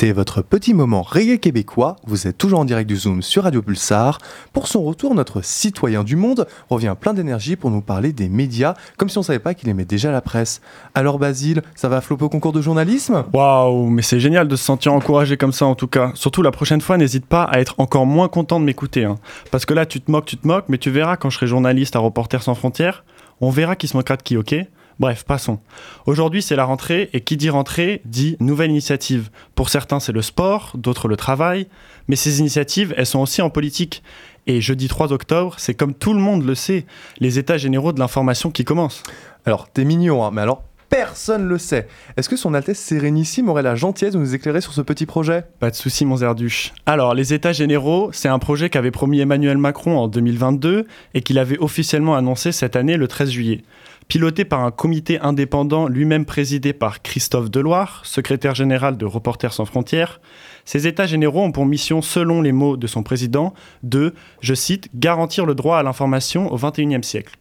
C'était 0.00 0.12
votre 0.12 0.40
petit 0.40 0.72
moment 0.72 1.02
reggae 1.02 1.38
québécois. 1.38 1.96
Vous 2.06 2.26
êtes 2.26 2.38
toujours 2.38 2.60
en 2.60 2.64
direct 2.64 2.88
du 2.88 2.96
Zoom 2.96 3.20
sur 3.20 3.42
Radio 3.42 3.60
Pulsar. 3.60 4.16
Pour 4.54 4.66
son 4.66 4.82
retour, 4.82 5.14
notre 5.14 5.44
citoyen 5.44 6.04
du 6.04 6.16
monde 6.16 6.46
revient 6.70 6.94
plein 6.98 7.12
d'énergie 7.12 7.54
pour 7.54 7.70
nous 7.70 7.82
parler 7.82 8.14
des 8.14 8.30
médias, 8.30 8.72
comme 8.96 9.10
si 9.10 9.18
on 9.18 9.22
savait 9.22 9.40
pas 9.40 9.52
qu'il 9.52 9.68
aimait 9.68 9.84
déjà 9.84 10.10
la 10.10 10.22
presse. 10.22 10.62
Alors 10.94 11.18
Basile, 11.18 11.60
ça 11.74 11.90
va 11.90 12.00
flopper 12.00 12.24
au 12.24 12.28
concours 12.30 12.54
de 12.54 12.62
journalisme? 12.62 13.24
Waouh, 13.34 13.90
mais 13.90 14.00
c'est 14.00 14.20
génial 14.20 14.48
de 14.48 14.56
se 14.56 14.64
sentir 14.64 14.94
encouragé 14.94 15.36
comme 15.36 15.52
ça 15.52 15.66
en 15.66 15.74
tout 15.74 15.86
cas. 15.86 16.12
Surtout 16.14 16.40
la 16.40 16.50
prochaine 16.50 16.80
fois, 16.80 16.96
n'hésite 16.96 17.26
pas 17.26 17.42
à 17.42 17.60
être 17.60 17.74
encore 17.76 18.06
moins 18.06 18.28
content 18.28 18.58
de 18.58 18.64
m'écouter. 18.64 19.04
hein. 19.04 19.18
Parce 19.50 19.66
que 19.66 19.74
là, 19.74 19.84
tu 19.84 20.00
te 20.00 20.10
moques, 20.10 20.24
tu 20.24 20.38
te 20.38 20.46
moques, 20.46 20.70
mais 20.70 20.78
tu 20.78 20.88
verras 20.88 21.18
quand 21.18 21.28
je 21.28 21.36
serai 21.36 21.46
journaliste 21.46 21.94
à 21.94 21.98
Reporters 21.98 22.42
sans 22.42 22.54
frontières, 22.54 23.04
on 23.42 23.50
verra 23.50 23.76
qui 23.76 23.86
se 23.86 23.98
moquera 23.98 24.16
de 24.16 24.22
qui, 24.22 24.38
ok? 24.38 24.54
Bref, 25.00 25.24
passons. 25.24 25.60
Aujourd'hui, 26.04 26.42
c'est 26.42 26.56
la 26.56 26.66
rentrée, 26.66 27.08
et 27.14 27.22
qui 27.22 27.38
dit 27.38 27.48
rentrée 27.48 28.02
dit 28.04 28.36
nouvelle 28.38 28.68
initiative. 28.68 29.30
Pour 29.54 29.70
certains, 29.70 29.98
c'est 29.98 30.12
le 30.12 30.20
sport, 30.20 30.72
d'autres 30.74 31.08
le 31.08 31.16
travail, 31.16 31.68
mais 32.06 32.16
ces 32.16 32.40
initiatives, 32.40 32.92
elles 32.98 33.06
sont 33.06 33.20
aussi 33.20 33.40
en 33.40 33.48
politique. 33.48 34.02
Et 34.46 34.60
jeudi 34.60 34.88
3 34.88 35.14
octobre, 35.14 35.54
c'est 35.56 35.72
comme 35.72 35.94
tout 35.94 36.12
le 36.12 36.20
monde 36.20 36.44
le 36.44 36.54
sait, 36.54 36.84
les 37.18 37.38
états 37.38 37.56
généraux 37.56 37.92
de 37.92 37.98
l'information 37.98 38.50
qui 38.50 38.66
commencent. 38.66 39.02
Alors, 39.46 39.70
t'es 39.70 39.86
mignon, 39.86 40.22
hein, 40.22 40.32
mais 40.34 40.42
alors 40.42 40.64
personne 40.90 41.46
le 41.46 41.56
sait. 41.56 41.86
Est-ce 42.16 42.28
que 42.28 42.36
son 42.36 42.52
Altesse 42.52 42.80
Sérénissime 42.80 43.48
aurait 43.48 43.62
la 43.62 43.76
gentillesse 43.76 44.12
de 44.12 44.18
nous 44.18 44.34
éclairer 44.34 44.60
sur 44.60 44.72
ce 44.72 44.82
petit 44.82 45.06
projet? 45.06 45.44
Pas 45.60 45.70
de 45.70 45.76
souci, 45.76 46.04
mon 46.04 46.16
Zerduche. 46.16 46.72
Alors, 46.84 47.14
les 47.14 47.32
États 47.32 47.52
généraux, 47.52 48.10
c'est 48.12 48.28
un 48.28 48.40
projet 48.40 48.68
qu'avait 48.68 48.90
promis 48.90 49.20
Emmanuel 49.20 49.56
Macron 49.56 49.96
en 49.96 50.08
2022 50.08 50.86
et 51.14 51.22
qu'il 51.22 51.38
avait 51.38 51.58
officiellement 51.58 52.16
annoncé 52.16 52.52
cette 52.52 52.76
année 52.76 52.96
le 52.96 53.08
13 53.08 53.30
juillet. 53.30 53.62
Piloté 54.10 54.44
par 54.44 54.64
un 54.64 54.72
comité 54.72 55.20
indépendant 55.20 55.86
lui-même 55.86 56.24
présidé 56.24 56.72
par 56.72 57.00
Christophe 57.00 57.48
Deloire, 57.48 58.02
secrétaire 58.04 58.56
général 58.56 58.96
de 58.96 59.06
Reporters 59.06 59.52
sans 59.52 59.66
frontières, 59.66 60.20
ces 60.64 60.88
États 60.88 61.06
généraux 61.06 61.44
ont 61.44 61.52
pour 61.52 61.64
mission, 61.64 62.02
selon 62.02 62.42
les 62.42 62.50
mots 62.50 62.76
de 62.76 62.88
son 62.88 63.04
président, 63.04 63.54
de, 63.84 64.12
je 64.40 64.54
cite, 64.54 64.88
garantir 64.96 65.46
le 65.46 65.54
droit 65.54 65.78
à 65.78 65.84
l'information 65.84 66.52
au 66.52 66.56
XXIe 66.56 67.04
siècle. 67.04 67.36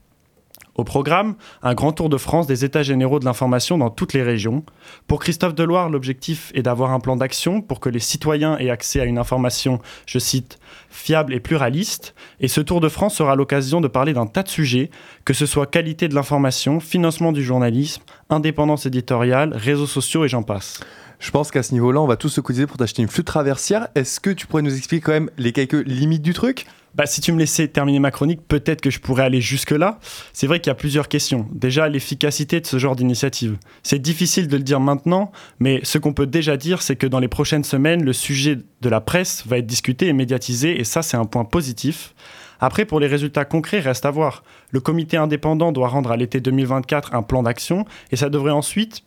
Au 0.80 0.86
programme, 0.86 1.36
un 1.62 1.74
grand 1.74 1.92
tour 1.92 2.08
de 2.08 2.16
France 2.16 2.48
des 2.48 2.64
États 2.64 2.84
généraux 2.84 3.20
de 3.20 3.26
l'information 3.26 3.78
dans 3.78 3.90
toutes 3.90 4.14
les 4.14 4.24
régions. 4.24 4.64
Pour 5.08 5.20
Christophe 5.20 5.54
Deloire, 5.54 5.90
l'objectif 5.90 6.54
est 6.56 6.62
d'avoir 6.62 6.94
un 6.94 7.02
plan 7.02 7.18
d'action 7.18 7.62
pour 7.62 7.82
que 7.82 7.90
les 7.90 8.00
citoyens 8.00 8.58
aient 8.60 8.70
accès 8.70 9.02
à 9.02 9.04
une 9.04 9.18
information, 9.18 9.82
je 10.06 10.20
cite, 10.20 10.58
fiable 10.90 11.34
et 11.34 11.42
pluraliste. 11.42 12.16
Et 12.40 12.48
ce 12.48 12.62
tour 12.62 12.80
de 12.80 12.88
France 12.88 13.16
sera 13.16 13.36
l'occasion 13.36 13.82
de 13.82 13.90
parler 13.90 14.14
d'un 14.14 14.26
tas 14.26 14.42
de 14.42 14.48
sujets, 14.48 14.90
que 15.26 15.34
ce 15.34 15.46
soit 15.46 15.66
qualité 15.66 16.08
de 16.08 16.16
l'information, 16.16 16.80
financement 16.80 17.34
du 17.34 17.44
journalisme, 17.44 18.04
indépendance 18.30 18.86
éditoriale, 18.86 19.52
réseaux 19.54 19.86
sociaux 19.86 20.24
et 20.24 20.30
j'en 20.30 20.44
passe. 20.44 20.80
Je 21.20 21.32
pense 21.32 21.52
qu'à 21.52 21.62
ce 21.62 21.74
niveau-là, 21.74 22.00
on 22.00 22.08
va 22.08 22.16
tous 22.16 22.30
se 22.30 22.40
cotiser 22.40 22.68
pour 22.68 22.78
t'acheter 22.78 23.02
une 23.02 23.10
flûte 23.10 23.28
traversière. 23.28 23.90
Est-ce 23.96 24.22
que 24.22 24.30
tu 24.30 24.48
pourrais 24.48 24.62
nous 24.62 24.78
expliquer 24.78 25.02
quand 25.02 25.12
même 25.12 25.30
les 25.38 25.52
quelques 25.52 25.86
limites 25.86 26.22
du 26.22 26.34
truc? 26.34 26.66
Bah, 26.96 27.06
si 27.06 27.22
tu 27.22 27.32
me 27.32 27.40
laissais 27.40 27.68
terminer 27.68 28.00
ma 28.00 28.12
chronique, 28.12 28.42
peut-être 28.48 28.82
que 28.82 28.90
je 28.90 29.00
pourrais 29.00 29.24
aller 29.24 29.42
jusque-là. 29.42 30.00
C'est 30.34 30.48
vrai 30.48 30.60
qu'il 30.60 30.70
y 30.70 30.72
a 30.72 30.76
plusieurs 30.76 31.08
questions. 31.08 31.48
Déjà, 31.52 31.88
l'efficacité 31.88 32.60
de 32.62 32.66
ce 32.66 32.78
genre 32.78 32.96
d'initiative. 32.96 33.58
C'est 33.84 34.00
difficile 34.00 34.48
de 34.48 34.58
le 34.58 34.64
dire 34.64 34.80
maintenant, 34.80 35.32
mais 35.60 35.80
ce 35.84 35.98
qu'on 35.98 36.14
peut 36.14 36.26
déjà 36.26 36.58
dire, 36.58 36.82
c'est 36.82 36.96
que 36.96 37.08
dans 37.08 37.20
les 37.20 37.28
prochaines 37.28 37.64
semaines, 37.64 38.04
le 38.04 38.14
sujet 38.14 38.58
de 38.82 38.90
la 38.90 39.02
presse 39.02 39.46
va 39.46 39.58
être 39.60 39.68
discuté 39.68 40.08
et 40.08 40.14
médiatisé, 40.14 40.80
et 40.80 40.84
ça, 40.84 41.02
c'est 41.02 41.18
un 41.18 41.26
point 41.26 41.46
positif. 41.46 42.14
Après, 42.60 42.86
pour 42.86 43.00
les 43.00 43.08
résultats 43.08 43.46
concrets, 43.46 43.80
reste 43.80 44.06
à 44.06 44.12
voir. 44.12 44.44
Le 44.72 44.80
comité 44.80 45.16
indépendant 45.16 45.72
doit 45.72 45.88
rendre 45.88 46.12
à 46.12 46.18
l'été 46.18 46.42
2024 46.42 47.14
un 47.14 47.22
plan 47.22 47.44
d'action, 47.44 47.86
et 48.12 48.16
ça 48.16 48.30
devrait 48.30 48.52
ensuite 48.52 49.04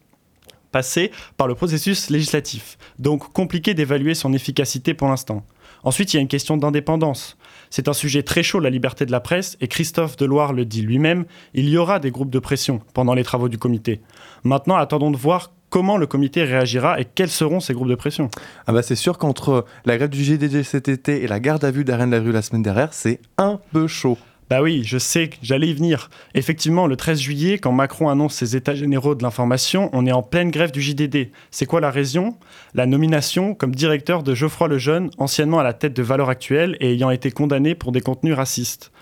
passer 0.70 1.10
par 1.36 1.46
le 1.46 1.54
processus 1.54 2.08
législatif. 2.10 2.78
Donc 2.98 3.32
compliqué 3.32 3.74
d'évaluer 3.74 4.14
son 4.14 4.32
efficacité 4.32 4.94
pour 4.94 5.08
l'instant. 5.08 5.44
Ensuite, 5.84 6.12
il 6.12 6.16
y 6.16 6.18
a 6.18 6.22
une 6.22 6.28
question 6.28 6.56
d'indépendance. 6.56 7.36
C'est 7.74 7.88
un 7.88 7.94
sujet 7.94 8.22
très 8.22 8.42
chaud, 8.42 8.60
la 8.60 8.68
liberté 8.68 9.06
de 9.06 9.12
la 9.12 9.20
presse, 9.20 9.56
et 9.62 9.66
Christophe 9.66 10.18
Deloire 10.18 10.52
le 10.52 10.66
dit 10.66 10.82
lui-même, 10.82 11.24
il 11.54 11.70
y 11.70 11.78
aura 11.78 12.00
des 12.00 12.10
groupes 12.10 12.28
de 12.28 12.38
pression 12.38 12.82
pendant 12.92 13.14
les 13.14 13.24
travaux 13.24 13.48
du 13.48 13.56
comité. 13.56 14.02
Maintenant, 14.44 14.76
attendons 14.76 15.10
de 15.10 15.16
voir 15.16 15.52
comment 15.70 15.96
le 15.96 16.06
comité 16.06 16.44
réagira 16.44 17.00
et 17.00 17.06
quels 17.06 17.30
seront 17.30 17.60
ces 17.60 17.72
groupes 17.72 17.88
de 17.88 17.94
pression. 17.94 18.30
Ah 18.66 18.74
bah 18.74 18.82
c'est 18.82 18.94
sûr 18.94 19.16
qu'entre 19.16 19.64
la 19.86 19.96
grève 19.96 20.10
du 20.10 20.22
GDG 20.22 20.64
cet 20.64 20.88
été 20.88 21.22
et 21.22 21.26
la 21.26 21.40
garde 21.40 21.64
à 21.64 21.70
vue 21.70 21.82
d'Arène 21.82 22.10
la 22.10 22.20
rue 22.20 22.30
la 22.30 22.42
semaine 22.42 22.62
dernière, 22.62 22.92
c'est 22.92 23.20
un 23.38 23.58
peu 23.72 23.86
chaud. 23.86 24.18
Bah 24.52 24.60
oui, 24.60 24.82
je 24.84 24.98
sais, 24.98 25.28
que 25.28 25.36
j'allais 25.40 25.68
y 25.68 25.72
venir. 25.72 26.10
Effectivement, 26.34 26.86
le 26.86 26.94
13 26.94 27.18
juillet, 27.18 27.56
quand 27.56 27.72
Macron 27.72 28.10
annonce 28.10 28.34
ses 28.34 28.54
états 28.54 28.74
généraux 28.74 29.14
de 29.14 29.22
l'information, 29.22 29.88
on 29.94 30.04
est 30.04 30.12
en 30.12 30.22
pleine 30.22 30.50
grève 30.50 30.72
du 30.72 30.82
JDD. 30.82 31.30
C'est 31.50 31.64
quoi 31.64 31.80
la 31.80 31.90
raison? 31.90 32.36
La 32.74 32.84
nomination 32.84 33.54
comme 33.54 33.74
directeur 33.74 34.22
de 34.22 34.34
Geoffroy 34.34 34.68
Lejeune, 34.68 35.08
anciennement 35.16 35.58
à 35.58 35.62
la 35.62 35.72
tête 35.72 35.94
de 35.94 36.02
Valeurs 36.02 36.28
Actuelles 36.28 36.76
et 36.80 36.92
ayant 36.92 37.08
été 37.08 37.30
condamné 37.30 37.74
pour 37.74 37.92
des 37.92 38.02
contenus 38.02 38.34
racistes. 38.34 38.92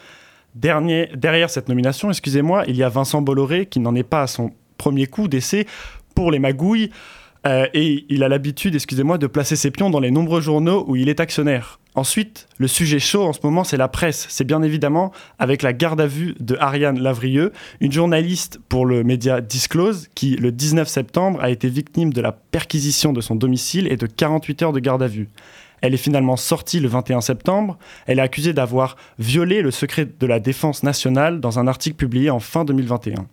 Derrière 0.54 1.50
cette 1.50 1.68
nomination, 1.68 2.10
excusez-moi, 2.10 2.62
il 2.68 2.76
y 2.76 2.84
a 2.84 2.88
Vincent 2.88 3.20
Bolloré 3.20 3.66
qui 3.66 3.80
n'en 3.80 3.96
est 3.96 4.04
pas 4.04 4.22
à 4.22 4.26
son 4.28 4.52
premier 4.78 5.08
coup 5.08 5.26
d'essai 5.26 5.66
pour 6.14 6.30
les 6.30 6.38
magouilles. 6.38 6.90
Euh, 7.46 7.66
et 7.72 8.04
il 8.08 8.22
a 8.22 8.28
l'habitude, 8.28 8.74
excusez-moi, 8.74 9.18
de 9.18 9.26
placer 9.26 9.56
ses 9.56 9.70
pions 9.70 9.90
dans 9.90 10.00
les 10.00 10.10
nombreux 10.10 10.40
journaux 10.40 10.84
où 10.86 10.96
il 10.96 11.08
est 11.08 11.20
actionnaire. 11.20 11.80
Ensuite, 11.94 12.48
le 12.58 12.68
sujet 12.68 12.98
chaud 12.98 13.24
en 13.24 13.32
ce 13.32 13.40
moment, 13.42 13.64
c'est 13.64 13.76
la 13.76 13.88
presse. 13.88 14.26
C'est 14.28 14.44
bien 14.44 14.62
évidemment 14.62 15.10
avec 15.38 15.62
la 15.62 15.72
garde 15.72 16.00
à 16.00 16.06
vue 16.06 16.34
de 16.38 16.56
Ariane 16.60 17.00
Lavrieux, 17.00 17.52
une 17.80 17.90
journaliste 17.90 18.60
pour 18.68 18.86
le 18.86 19.02
média 19.02 19.40
Disclose, 19.40 20.08
qui, 20.14 20.36
le 20.36 20.52
19 20.52 20.86
septembre, 20.86 21.40
a 21.42 21.50
été 21.50 21.68
victime 21.68 22.12
de 22.12 22.20
la 22.20 22.32
perquisition 22.32 23.12
de 23.12 23.20
son 23.20 23.34
domicile 23.34 23.90
et 23.90 23.96
de 23.96 24.06
48 24.06 24.62
heures 24.62 24.72
de 24.72 24.80
garde 24.80 25.02
à 25.02 25.08
vue. 25.08 25.28
Elle 25.80 25.94
est 25.94 25.98
finalement 25.98 26.36
sortie 26.36 26.78
le 26.78 26.88
21 26.88 27.22
septembre. 27.22 27.78
Elle 28.06 28.18
est 28.18 28.22
accusée 28.22 28.52
d'avoir 28.52 28.96
violé 29.18 29.62
le 29.62 29.70
secret 29.70 30.06
de 30.06 30.26
la 30.26 30.38
défense 30.38 30.82
nationale 30.82 31.40
dans 31.40 31.58
un 31.58 31.66
article 31.66 31.96
publié 31.96 32.30
en 32.30 32.38
fin 32.38 32.64
2021. 32.64 33.26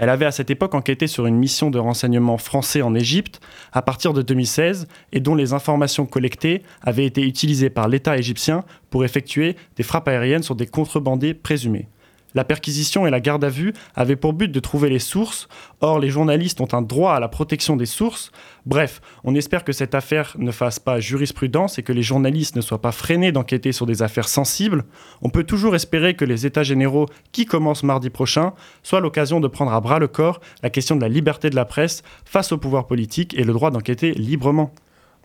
Elle 0.00 0.08
avait 0.08 0.24
à 0.24 0.30
cette 0.30 0.48
époque 0.48 0.74
enquêté 0.74 1.06
sur 1.06 1.26
une 1.26 1.36
mission 1.36 1.70
de 1.70 1.78
renseignement 1.78 2.38
français 2.38 2.80
en 2.80 2.94
Égypte 2.94 3.38
à 3.70 3.82
partir 3.82 4.14
de 4.14 4.22
2016 4.22 4.88
et 5.12 5.20
dont 5.20 5.34
les 5.34 5.52
informations 5.52 6.06
collectées 6.06 6.62
avaient 6.80 7.04
été 7.04 7.20
utilisées 7.20 7.68
par 7.68 7.86
l'État 7.86 8.16
égyptien 8.16 8.64
pour 8.88 9.04
effectuer 9.04 9.56
des 9.76 9.82
frappes 9.82 10.08
aériennes 10.08 10.42
sur 10.42 10.54
des 10.54 10.66
contrebandiers 10.66 11.34
présumés. 11.34 11.86
La 12.34 12.44
perquisition 12.44 13.06
et 13.06 13.10
la 13.10 13.20
garde 13.20 13.44
à 13.44 13.48
vue 13.48 13.72
avaient 13.94 14.16
pour 14.16 14.32
but 14.32 14.50
de 14.50 14.60
trouver 14.60 14.88
les 14.88 14.98
sources, 14.98 15.48
or 15.80 15.98
les 15.98 16.10
journalistes 16.10 16.60
ont 16.60 16.68
un 16.72 16.82
droit 16.82 17.14
à 17.14 17.20
la 17.20 17.28
protection 17.28 17.76
des 17.76 17.86
sources. 17.86 18.30
Bref, 18.66 19.00
on 19.24 19.34
espère 19.34 19.64
que 19.64 19.72
cette 19.72 19.94
affaire 19.94 20.36
ne 20.38 20.50
fasse 20.50 20.78
pas 20.78 21.00
jurisprudence 21.00 21.78
et 21.78 21.82
que 21.82 21.92
les 21.92 22.02
journalistes 22.02 22.56
ne 22.56 22.60
soient 22.60 22.80
pas 22.80 22.92
freinés 22.92 23.32
d'enquêter 23.32 23.72
sur 23.72 23.86
des 23.86 24.02
affaires 24.02 24.28
sensibles. 24.28 24.84
On 25.22 25.30
peut 25.30 25.44
toujours 25.44 25.74
espérer 25.74 26.14
que 26.14 26.24
les 26.24 26.46
États 26.46 26.62
généraux 26.62 27.06
qui 27.32 27.46
commencent 27.46 27.82
mardi 27.82 28.10
prochain 28.10 28.52
soient 28.82 29.00
l'occasion 29.00 29.40
de 29.40 29.48
prendre 29.48 29.72
à 29.72 29.80
bras 29.80 29.98
le 29.98 30.08
corps 30.08 30.40
la 30.62 30.70
question 30.70 30.96
de 30.96 31.00
la 31.00 31.08
liberté 31.08 31.50
de 31.50 31.56
la 31.56 31.64
presse 31.64 32.02
face 32.24 32.52
au 32.52 32.58
pouvoir 32.58 32.86
politique 32.86 33.34
et 33.34 33.44
le 33.44 33.52
droit 33.52 33.70
d'enquêter 33.70 34.12
librement. 34.12 34.72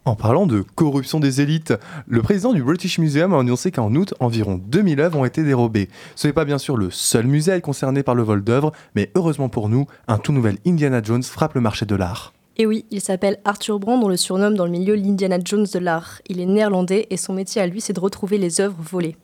En 0.07 0.15
parlant 0.15 0.45
de 0.45 0.61
corruption 0.61 1.19
des 1.19 1.41
élites, 1.41 1.73
le 2.07 2.21
président 2.21 2.53
du 2.53 2.61
British 2.61 2.99
Museum 2.99 3.33
a 3.33 3.39
annoncé 3.39 3.71
qu'en 3.71 3.91
août, 3.95 4.13
environ 4.19 4.61
2000 4.63 4.99
œuvres 4.99 5.17
ont 5.17 5.25
été 5.25 5.41
dérobées. 5.41 5.89
Ce 6.15 6.27
n'est 6.27 6.33
pas 6.33 6.45
bien 6.45 6.59
sûr 6.59 6.77
le 6.77 6.91
seul 6.91 7.25
musée 7.25 7.59
concerné 7.59 8.03
par 8.03 8.13
le 8.13 8.21
vol 8.21 8.43
d'œuvres, 8.43 8.71
mais 8.93 9.09
heureusement 9.15 9.49
pour 9.49 9.67
nous, 9.67 9.87
un 10.07 10.19
tout 10.19 10.31
nouvel 10.31 10.59
Indiana 10.63 11.01
Jones 11.01 11.23
frappe 11.23 11.55
le 11.55 11.61
marché 11.61 11.87
de 11.87 11.95
l'art. 11.95 12.33
Et 12.57 12.67
oui, 12.67 12.85
il 12.91 13.01
s'appelle 13.01 13.39
Arthur 13.45 13.79
Brand, 13.79 13.99
on 14.03 14.07
le 14.07 14.15
surnomme 14.15 14.53
dans 14.53 14.65
le 14.65 14.71
milieu 14.71 14.93
l'Indiana 14.93 15.39
Jones 15.43 15.65
de 15.73 15.79
l'art. 15.79 16.21
Il 16.29 16.39
est 16.39 16.45
néerlandais 16.45 17.07
et 17.09 17.17
son 17.17 17.33
métier 17.33 17.59
à 17.59 17.65
lui, 17.65 17.81
c'est 17.81 17.93
de 17.93 17.99
retrouver 17.99 18.37
les 18.37 18.61
œuvres 18.61 18.77
volées. 18.79 19.15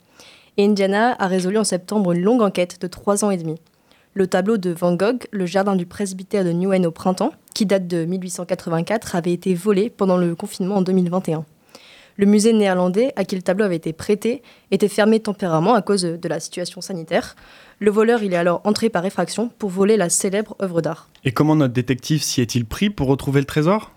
Et 0.57 0.65
Indiana 0.65 1.15
a 1.19 1.27
résolu 1.27 1.59
en 1.59 1.63
septembre 1.63 2.11
une 2.13 2.23
longue 2.23 2.41
enquête 2.41 2.81
de 2.81 2.87
trois 2.87 3.23
ans 3.23 3.29
et 3.29 3.37
demi. 3.37 3.57
Le 4.13 4.27
tableau 4.27 4.57
de 4.57 4.71
Van 4.71 4.93
Gogh, 4.93 5.23
Le 5.31 5.45
jardin 5.45 5.77
du 5.77 5.85
presbytère 5.85 6.43
de 6.43 6.51
Newen 6.51 6.85
au 6.85 6.91
printemps, 6.91 7.31
qui 7.53 7.65
date 7.65 7.87
de 7.87 8.03
1884, 8.03 9.15
avait 9.15 9.31
été 9.31 9.53
volé 9.53 9.89
pendant 9.89 10.17
le 10.17 10.35
confinement 10.35 10.75
en 10.75 10.81
2021. 10.81 11.45
Le 12.17 12.25
musée 12.25 12.51
néerlandais 12.51 13.13
à 13.15 13.23
qui 13.23 13.37
le 13.37 13.41
tableau 13.41 13.63
avait 13.63 13.77
été 13.77 13.93
prêté 13.93 14.41
était 14.69 14.89
fermé 14.89 15.21
temporairement 15.21 15.75
à 15.75 15.81
cause 15.81 16.01
de 16.01 16.27
la 16.27 16.41
situation 16.41 16.81
sanitaire. 16.81 17.37
Le 17.79 17.89
voleur, 17.89 18.21
il 18.21 18.33
est 18.33 18.37
alors 18.37 18.59
entré 18.65 18.89
par 18.89 19.05
effraction 19.05 19.49
pour 19.57 19.69
voler 19.69 19.95
la 19.95 20.09
célèbre 20.09 20.57
œuvre 20.61 20.81
d'art. 20.81 21.07
Et 21.23 21.31
comment 21.31 21.55
notre 21.55 21.73
détective 21.73 22.21
s'y 22.21 22.41
est-il 22.41 22.65
pris 22.65 22.89
pour 22.89 23.07
retrouver 23.07 23.39
le 23.39 23.45
trésor? 23.45 23.91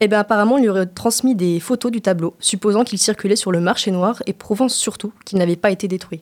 Eh 0.00 0.08
bien 0.08 0.18
apparemment, 0.18 0.58
il 0.58 0.62
lui 0.62 0.70
aurait 0.70 0.86
transmis 0.86 1.36
des 1.36 1.60
photos 1.60 1.92
du 1.92 2.00
tableau, 2.00 2.34
supposant 2.40 2.82
qu'il 2.82 2.98
circulait 2.98 3.36
sur 3.36 3.52
le 3.52 3.60
marché 3.60 3.92
noir 3.92 4.24
et 4.26 4.32
prouvant 4.32 4.68
surtout 4.68 5.12
qu'il 5.24 5.38
n'avait 5.38 5.54
pas 5.54 5.70
été 5.70 5.86
détruit. 5.86 6.20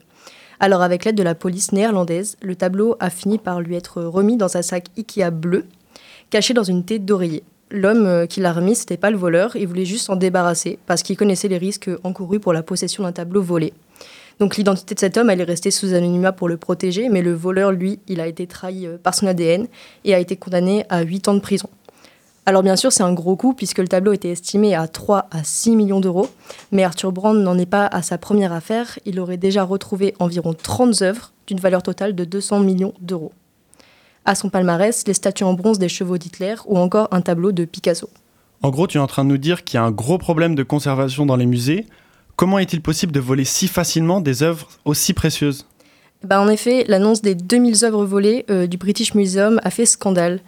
Alors 0.62 0.82
avec 0.82 1.06
l'aide 1.06 1.16
de 1.16 1.22
la 1.22 1.34
police 1.34 1.72
néerlandaise, 1.72 2.36
le 2.42 2.54
tableau 2.54 2.94
a 3.00 3.08
fini 3.08 3.38
par 3.38 3.62
lui 3.62 3.76
être 3.76 4.02
remis 4.02 4.36
dans 4.36 4.58
un 4.58 4.62
sac 4.62 4.88
Ikea 4.98 5.30
bleu, 5.30 5.64
caché 6.28 6.52
dans 6.52 6.62
une 6.62 6.84
tête 6.84 7.06
d'oreiller. 7.06 7.42
L'homme 7.70 8.04
euh, 8.04 8.26
qui 8.26 8.40
l'a 8.40 8.52
remis, 8.52 8.74
c'était 8.74 8.98
pas 8.98 9.10
le 9.10 9.16
voleur, 9.16 9.56
il 9.56 9.66
voulait 9.66 9.86
juste 9.86 10.04
s'en 10.04 10.16
débarrasser 10.16 10.78
parce 10.86 11.02
qu'il 11.02 11.16
connaissait 11.16 11.48
les 11.48 11.56
risques 11.56 11.88
encourus 12.04 12.40
pour 12.40 12.52
la 12.52 12.62
possession 12.62 13.04
d'un 13.04 13.12
tableau 13.12 13.40
volé. 13.40 13.72
Donc 14.38 14.58
l'identité 14.58 14.94
de 14.94 15.00
cet 15.00 15.16
homme, 15.16 15.30
elle 15.30 15.40
est 15.40 15.44
restée 15.44 15.70
sous 15.70 15.94
anonymat 15.94 16.32
pour 16.32 16.48
le 16.48 16.58
protéger, 16.58 17.08
mais 17.08 17.22
le 17.22 17.32
voleur, 17.32 17.72
lui, 17.72 17.98
il 18.06 18.20
a 18.20 18.26
été 18.26 18.46
trahi 18.46 18.86
euh, 18.86 18.98
par 19.02 19.14
son 19.14 19.28
ADN 19.28 19.66
et 20.04 20.14
a 20.14 20.18
été 20.18 20.36
condamné 20.36 20.84
à 20.90 21.00
8 21.00 21.28
ans 21.28 21.34
de 21.34 21.40
prison. 21.40 21.70
Alors 22.46 22.62
bien 22.62 22.76
sûr, 22.76 22.90
c'est 22.90 23.02
un 23.02 23.12
gros 23.12 23.36
coup 23.36 23.54
puisque 23.54 23.78
le 23.78 23.88
tableau 23.88 24.12
était 24.12 24.30
estimé 24.30 24.74
à 24.74 24.88
3 24.88 25.28
à 25.30 25.44
6 25.44 25.76
millions 25.76 26.00
d'euros, 26.00 26.28
mais 26.72 26.84
Arthur 26.84 27.12
Brand 27.12 27.36
n'en 27.36 27.58
est 27.58 27.66
pas 27.66 27.86
à 27.86 28.02
sa 28.02 28.18
première 28.18 28.52
affaire, 28.52 28.98
il 29.04 29.20
aurait 29.20 29.36
déjà 29.36 29.62
retrouvé 29.62 30.14
environ 30.18 30.54
30 30.54 31.02
œuvres 31.02 31.32
d'une 31.46 31.60
valeur 31.60 31.82
totale 31.82 32.14
de 32.14 32.24
200 32.24 32.60
millions 32.60 32.94
d'euros. 33.00 33.32
À 34.24 34.34
son 34.34 34.48
palmarès, 34.48 35.06
les 35.06 35.14
statues 35.14 35.44
en 35.44 35.54
bronze 35.54 35.78
des 35.78 35.88
chevaux 35.88 36.18
d'Hitler 36.18 36.56
ou 36.66 36.78
encore 36.78 37.08
un 37.10 37.20
tableau 37.20 37.52
de 37.52 37.64
Picasso. 37.64 38.08
En 38.62 38.70
gros, 38.70 38.86
tu 38.86 38.98
es 38.98 39.00
en 39.00 39.06
train 39.06 39.24
de 39.24 39.30
nous 39.30 39.38
dire 39.38 39.64
qu'il 39.64 39.78
y 39.78 39.80
a 39.80 39.84
un 39.84 39.90
gros 39.90 40.18
problème 40.18 40.54
de 40.54 40.62
conservation 40.62 41.24
dans 41.24 41.36
les 41.36 41.46
musées. 41.46 41.86
Comment 42.36 42.58
est-il 42.58 42.82
possible 42.82 43.12
de 43.12 43.20
voler 43.20 43.44
si 43.44 43.68
facilement 43.68 44.20
des 44.20 44.42
œuvres 44.42 44.68
aussi 44.84 45.14
précieuses? 45.14 45.66
Bah, 46.22 46.40
En 46.40 46.48
effet, 46.48 46.84
l'annonce 46.86 47.22
des 47.22 47.34
2000 47.34 47.84
œuvres 47.84 48.04
volées 48.04 48.44
euh, 48.50 48.66
du 48.66 48.76
British 48.76 49.14
Museum 49.14 49.60
a 49.64 49.70
fait 49.70 49.86
scandale. 49.86 50.40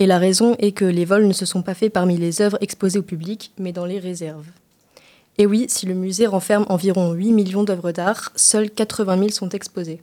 Et 0.00 0.06
la 0.06 0.18
raison 0.18 0.56
est 0.58 0.72
que 0.72 0.86
les 0.86 1.04
vols 1.04 1.26
ne 1.26 1.32
se 1.34 1.44
sont 1.44 1.60
pas 1.60 1.74
faits 1.74 1.92
parmi 1.92 2.16
les 2.16 2.40
œuvres 2.40 2.56
exposées 2.62 2.98
au 2.98 3.02
public, 3.02 3.52
mais 3.58 3.72
dans 3.72 3.84
les 3.84 3.98
réserves. 3.98 4.46
Et 5.36 5.44
oui, 5.44 5.66
si 5.68 5.84
le 5.84 5.92
musée 5.92 6.26
renferme 6.26 6.64
environ 6.70 7.12
8 7.12 7.32
millions 7.32 7.64
d'œuvres 7.64 7.92
d'art, 7.92 8.32
seules 8.34 8.70
80 8.70 9.18
000 9.18 9.28
sont 9.28 9.50
exposées. 9.50 10.00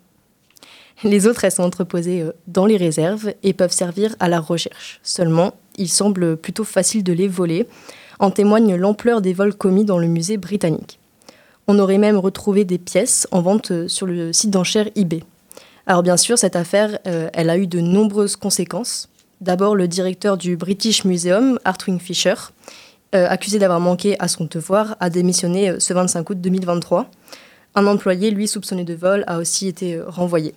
Les 1.03 1.25
autres, 1.25 1.43
elles 1.43 1.51
sont 1.51 1.63
entreposées 1.63 2.21
euh, 2.21 2.31
dans 2.47 2.67
les 2.67 2.77
réserves 2.77 3.33
et 3.41 3.53
peuvent 3.53 3.71
servir 3.71 4.15
à 4.19 4.29
la 4.29 4.39
recherche. 4.39 4.99
Seulement, 5.01 5.53
il 5.77 5.89
semble 5.89 6.37
plutôt 6.37 6.63
facile 6.63 7.03
de 7.03 7.13
les 7.13 7.27
voler. 7.27 7.67
En 8.19 8.31
témoigne 8.31 8.75
l'ampleur 8.75 9.21
des 9.21 9.33
vols 9.33 9.53
commis 9.55 9.85
dans 9.85 9.99
le 9.99 10.07
musée 10.07 10.37
britannique. 10.37 10.99
On 11.67 11.77
aurait 11.79 11.99
même 11.99 12.17
retrouvé 12.17 12.65
des 12.65 12.79
pièces 12.79 13.27
en 13.31 13.41
vente 13.41 13.71
euh, 13.71 13.87
sur 13.87 14.05
le 14.05 14.31
site 14.31 14.51
d'enchères 14.51 14.89
eBay. 14.95 15.23
Alors 15.87 16.03
bien 16.03 16.17
sûr, 16.17 16.37
cette 16.37 16.55
affaire, 16.55 16.99
euh, 17.07 17.29
elle 17.33 17.49
a 17.49 17.57
eu 17.57 17.65
de 17.65 17.79
nombreuses 17.79 18.35
conséquences. 18.35 19.09
D'abord, 19.39 19.75
le 19.75 19.87
directeur 19.87 20.35
du 20.35 20.57
British 20.57 21.05
Museum, 21.05 21.59
Artwing 21.63 21.99
Fisher, 21.99 22.33
euh, 23.13 23.27
accusé 23.29 23.59
d'avoir 23.59 23.79
manqué 23.79 24.15
à 24.19 24.27
son 24.27 24.45
devoir, 24.45 24.97
a 24.99 25.11
démissionné 25.11 25.69
euh, 25.69 25.79
ce 25.79 25.93
25 25.93 26.27
août 26.31 26.41
2023. 26.41 27.07
Un 27.75 27.85
employé, 27.85 28.31
lui, 28.31 28.47
soupçonné 28.47 28.83
de 28.83 28.95
vol, 28.95 29.23
a 29.27 29.37
aussi 29.37 29.67
été 29.67 29.93
euh, 29.93 30.05
renvoyé. 30.07 30.55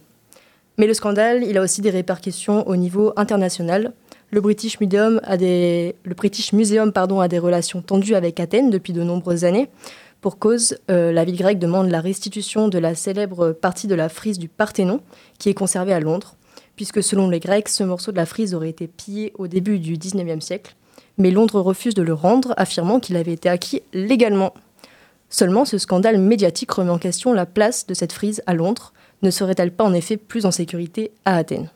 Mais 0.79 0.87
le 0.87 0.95
scandale, 0.95 1.45
il 1.45 1.59
a 1.59 1.63
aussi 1.63 1.83
des 1.83 1.91
répercussions 1.91 2.67
au 2.67 2.75
niveau 2.77 3.13
international. 3.17 3.93
Le 4.31 4.41
British 4.41 4.81
Museum 4.81 5.21
a 5.25 5.37
des, 5.37 5.95
le 6.05 6.15
British 6.15 6.55
Museum, 6.55 6.91
pardon, 6.91 7.21
a 7.21 7.29
des 7.29 7.39
relations 7.39 7.83
tendues 7.83 8.15
avec 8.15 8.41
Athènes 8.41 8.71
depuis 8.71 8.95
de 8.95 9.03
nombreuses 9.03 9.45
années. 9.45 9.69
Pour 10.23 10.39
cause, 10.39 10.77
la 10.89 11.25
ville 11.25 11.37
grecque 11.37 11.59
demande 11.59 11.91
la 11.91 12.01
restitution 12.01 12.69
de 12.69 12.79
la 12.79 12.95
célèbre 12.95 13.53
partie 13.53 13.87
de 13.87 13.95
la 13.95 14.11
frise 14.11 14.39
du 14.39 14.49
Parthénon, 14.49 15.01
qui 15.39 15.49
est 15.49 15.55
conservée 15.55 15.95
à 15.95 16.01
Londres 16.01 16.37
puisque 16.81 17.03
selon 17.03 17.29
les 17.29 17.41
Grecs, 17.41 17.69
ce 17.69 17.85
morceau 17.85 18.11
de 18.11 18.17
la 18.17 18.25
frise 18.25 18.55
aurait 18.55 18.71
été 18.71 18.87
pillé 18.87 19.35
au 19.37 19.49
début 19.49 19.79
du 19.79 19.99
XIXe 19.99 20.43
siècle, 20.43 20.77
mais 21.19 21.31
Londres 21.31 21.61
refuse 21.61 21.93
de 21.93 22.01
le 22.01 22.15
rendre, 22.15 22.55
affirmant 22.57 23.01
qu'il 23.01 23.19
avait 23.19 23.35
été 23.35 23.51
acquis 23.51 23.83
légalement. 23.93 24.55
Seulement, 25.29 25.67
ce 25.67 25.77
scandale 25.77 26.17
médiatique 26.17 26.71
remet 26.71 26.89
en 26.89 26.97
question 26.97 27.35
la 27.35 27.45
place 27.45 27.87
de 27.87 27.93
cette 27.93 28.15
frise 28.15 28.43
à 28.47 28.55
Londres. 28.55 28.95
Ne 29.21 29.31
serait-elle 29.31 29.73
pas 29.73 29.85
en 29.85 29.93
effet 29.93 30.17
plus 30.17 30.47
en 30.47 30.51
sécurité 30.51 31.13
à 31.27 31.37
Athènes? 31.37 31.69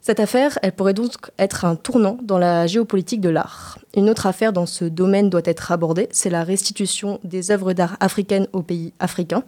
Cette 0.00 0.18
affaire, 0.18 0.58
elle 0.62 0.72
pourrait 0.72 0.92
donc 0.92 1.12
être 1.38 1.64
un 1.64 1.76
tournant 1.76 2.18
dans 2.22 2.38
la 2.38 2.66
géopolitique 2.66 3.20
de 3.20 3.28
l'art. 3.28 3.78
Une 3.96 4.10
autre 4.10 4.26
affaire 4.26 4.52
dans 4.52 4.66
ce 4.66 4.84
domaine 4.84 5.30
doit 5.30 5.42
être 5.44 5.70
abordée, 5.70 6.08
c'est 6.10 6.28
la 6.28 6.42
restitution 6.42 7.20
des 7.22 7.52
œuvres 7.52 7.72
d'art 7.72 7.96
africaines 8.00 8.48
aux 8.52 8.62
pays 8.62 8.94
africains. 8.98 9.44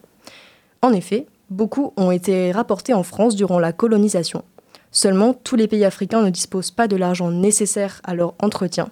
En 0.81 0.93
effet, 0.93 1.27
Beaucoup 1.51 1.95
ont 1.97 2.11
été 2.11 2.53
rapportés 2.53 2.93
en 2.93 3.03
France 3.03 3.35
durant 3.35 3.59
la 3.59 3.73
colonisation. 3.73 4.45
Seulement, 4.91 5.33
tous 5.33 5.57
les 5.57 5.67
pays 5.67 5.87
africains 5.87 6.21
ne 6.21 6.29
disposent 6.29 6.71
pas 6.71 6.89
de 6.89 6.97
l'argent 6.97 7.31
nécessaire 7.31 8.03
à 8.05 8.15
leur 8.15 8.35
entretien. 8.43 8.91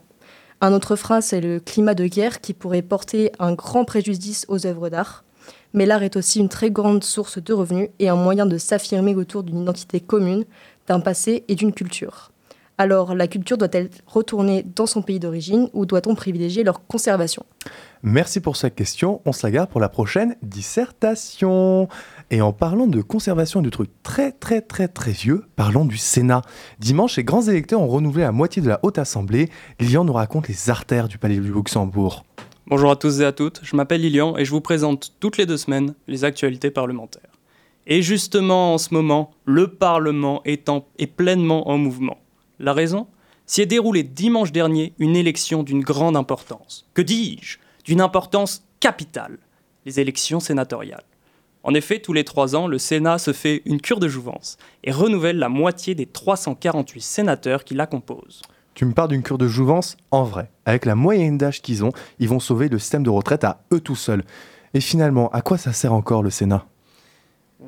Un 0.62 0.72
autre 0.72 0.96
frein, 0.96 1.20
c'est 1.20 1.42
le 1.42 1.60
climat 1.60 1.94
de 1.94 2.06
guerre 2.06 2.40
qui 2.40 2.54
pourrait 2.54 2.80
porter 2.80 3.30
un 3.38 3.52
grand 3.52 3.84
préjudice 3.84 4.46
aux 4.48 4.66
œuvres 4.66 4.88
d'art. 4.88 5.24
Mais 5.74 5.84
l'art 5.84 6.02
est 6.02 6.16
aussi 6.16 6.38
une 6.40 6.48
très 6.48 6.70
grande 6.70 7.04
source 7.04 7.42
de 7.42 7.52
revenus 7.52 7.90
et 7.98 8.08
un 8.08 8.16
moyen 8.16 8.46
de 8.46 8.56
s'affirmer 8.56 9.14
autour 9.14 9.42
d'une 9.42 9.60
identité 9.60 10.00
commune, 10.00 10.46
d'un 10.86 11.00
passé 11.00 11.44
et 11.48 11.56
d'une 11.56 11.74
culture. 11.74 12.32
Alors, 12.78 13.14
la 13.14 13.26
culture 13.26 13.58
doit-elle 13.58 13.90
retourner 14.06 14.62
dans 14.62 14.86
son 14.86 15.02
pays 15.02 15.20
d'origine 15.20 15.68
ou 15.74 15.84
doit-on 15.84 16.14
privilégier 16.14 16.64
leur 16.64 16.86
conservation? 16.86 17.44
Merci 18.02 18.40
pour 18.40 18.56
cette 18.56 18.74
question. 18.74 19.20
On 19.24 19.32
se 19.32 19.46
la 19.46 19.50
garde 19.50 19.70
pour 19.70 19.80
la 19.80 19.88
prochaine 19.88 20.36
dissertation. 20.42 21.88
Et 22.30 22.40
en 22.40 22.52
parlant 22.52 22.86
de 22.86 23.00
conservation 23.00 23.62
de 23.62 23.70
trucs 23.70 23.90
très 24.02 24.32
très 24.32 24.60
très 24.60 24.88
très 24.88 25.12
vieux, 25.12 25.44
parlons 25.56 25.84
du 25.84 25.96
Sénat. 25.96 26.42
Dimanche, 26.78 27.16
les 27.16 27.24
grands 27.24 27.42
électeurs 27.42 27.80
ont 27.80 27.88
renouvelé 27.88 28.24
la 28.24 28.32
moitié 28.32 28.60
de 28.62 28.68
la 28.68 28.80
Haute 28.82 28.98
Assemblée. 28.98 29.48
Lilian 29.80 30.04
nous 30.04 30.12
raconte 30.12 30.48
les 30.48 30.70
artères 30.70 31.08
du 31.08 31.18
Palais 31.18 31.36
du 31.36 31.52
Luxembourg. 31.52 32.24
Bonjour 32.66 32.90
à 32.90 32.96
tous 32.96 33.20
et 33.20 33.24
à 33.24 33.30
toutes, 33.30 33.60
je 33.62 33.76
m'appelle 33.76 34.00
Lilian 34.00 34.36
et 34.36 34.44
je 34.44 34.50
vous 34.50 34.60
présente 34.60 35.12
toutes 35.20 35.36
les 35.36 35.46
deux 35.46 35.56
semaines 35.56 35.94
les 36.08 36.24
actualités 36.24 36.72
parlementaires. 36.72 37.30
Et 37.86 38.02
justement, 38.02 38.74
en 38.74 38.78
ce 38.78 38.92
moment, 38.92 39.30
le 39.44 39.68
Parlement 39.68 40.42
est, 40.44 40.68
est 40.98 41.06
pleinement 41.06 41.68
en 41.68 41.78
mouvement. 41.78 42.18
La 42.58 42.72
raison? 42.72 43.06
S'y 43.46 43.62
est 43.62 43.66
déroulée 43.66 44.02
dimanche 44.02 44.50
dernier 44.50 44.94
une 44.98 45.14
élection 45.14 45.62
d'une 45.62 45.82
grande 45.82 46.16
importance. 46.16 46.88
Que 46.94 47.02
dis-je? 47.02 47.58
D'une 47.86 48.00
importance 48.00 48.64
capitale, 48.80 49.38
les 49.84 50.00
élections 50.00 50.40
sénatoriales. 50.40 51.04
En 51.62 51.72
effet, 51.72 52.00
tous 52.00 52.12
les 52.12 52.24
trois 52.24 52.56
ans, 52.56 52.66
le 52.66 52.78
Sénat 52.78 53.18
se 53.18 53.32
fait 53.32 53.62
une 53.64 53.80
cure 53.80 54.00
de 54.00 54.08
jouvence 54.08 54.56
et 54.82 54.90
renouvelle 54.90 55.38
la 55.38 55.48
moitié 55.48 55.94
des 55.94 56.06
348 56.06 57.00
sénateurs 57.00 57.62
qui 57.62 57.74
la 57.74 57.86
composent. 57.86 58.42
Tu 58.74 58.84
me 58.86 58.92
parles 58.92 59.10
d'une 59.10 59.22
cure 59.22 59.38
de 59.38 59.46
jouvence 59.46 59.96
en 60.10 60.24
vrai. 60.24 60.50
Avec 60.64 60.84
la 60.84 60.96
moyenne 60.96 61.38
d'âge 61.38 61.62
qu'ils 61.62 61.84
ont, 61.84 61.92
ils 62.18 62.28
vont 62.28 62.40
sauver 62.40 62.68
le 62.68 62.80
système 62.80 63.04
de 63.04 63.10
retraite 63.10 63.44
à 63.44 63.62
eux 63.72 63.80
tout 63.80 63.94
seuls. 63.94 64.24
Et 64.74 64.80
finalement, 64.80 65.28
à 65.30 65.40
quoi 65.40 65.56
ça 65.56 65.72
sert 65.72 65.92
encore 65.92 66.24
le 66.24 66.30
Sénat? 66.30 66.66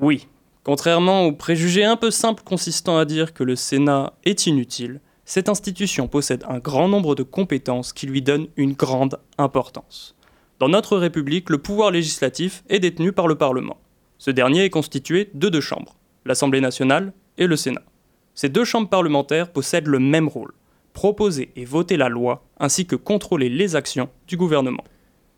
Oui, 0.00 0.26
contrairement 0.64 1.26
aux 1.26 1.33
préjugés 1.33 1.85
un 1.85 1.96
peu 1.96 2.11
simples 2.11 2.42
consistant 2.42 2.98
à 2.98 3.04
dire 3.04 3.35
que 3.35 3.44
le 3.44 3.54
Sénat 3.54 4.14
est 4.24 4.48
inutile, 4.48 5.00
cette 5.28 5.50
institution 5.50 6.08
possède 6.08 6.42
un 6.48 6.58
grand 6.58 6.88
nombre 6.88 7.14
de 7.14 7.22
compétences 7.22 7.92
qui 7.92 8.06
lui 8.06 8.22
donnent 8.22 8.48
une 8.56 8.72
grande 8.72 9.20
importance. 9.36 10.16
Dans 10.58 10.70
notre 10.70 10.96
République, 10.96 11.50
le 11.50 11.58
pouvoir 11.58 11.90
législatif 11.90 12.64
est 12.70 12.80
détenu 12.80 13.12
par 13.12 13.28
le 13.28 13.34
Parlement. 13.34 13.76
Ce 14.16 14.30
dernier 14.30 14.64
est 14.64 14.70
constitué 14.70 15.28
de 15.34 15.50
deux 15.50 15.60
chambres, 15.60 15.96
l'Assemblée 16.24 16.62
nationale 16.62 17.12
et 17.36 17.46
le 17.46 17.56
Sénat. 17.56 17.82
Ces 18.34 18.48
deux 18.48 18.64
chambres 18.64 18.88
parlementaires 18.88 19.52
possèdent 19.52 19.88
le 19.88 19.98
même 19.98 20.28
rôle, 20.28 20.52
proposer 20.94 21.52
et 21.56 21.66
voter 21.66 21.98
la 21.98 22.08
loi, 22.08 22.42
ainsi 22.58 22.86
que 22.86 22.96
contrôler 22.96 23.50
les 23.50 23.76
actions 23.76 24.08
du 24.28 24.38
gouvernement. 24.38 24.84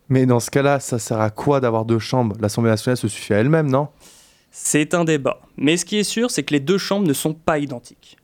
Mais 0.07 0.25
dans 0.25 0.39
ce 0.39 0.51
cas-là, 0.51 0.79
ça 0.79 0.99
sert 0.99 1.19
à 1.19 1.31
quoi 1.31 1.59
d'avoir 1.59 1.83
deux 1.83 1.99
chambres? 1.99 2.37
L'Assemblée 2.39 2.71
nationale 2.71 2.95
se 2.95 3.09
suffit 3.09 3.33
à 3.33 3.39
elle-même, 3.39 3.69
non? 3.69 3.89
C'est 4.51 4.93
un 4.93 5.03
débat. 5.03 5.41
Mais 5.57 5.75
ce 5.75 5.83
qui 5.83 5.97
est 5.97 6.03
sûr, 6.05 6.31
c'est 6.31 6.43
que 6.43 6.53
les 6.53 6.61
deux 6.61 6.77
chambres 6.77 7.05
ne 7.05 7.13
sont 7.13 7.33
pas 7.33 7.59
identiques. 7.59 8.15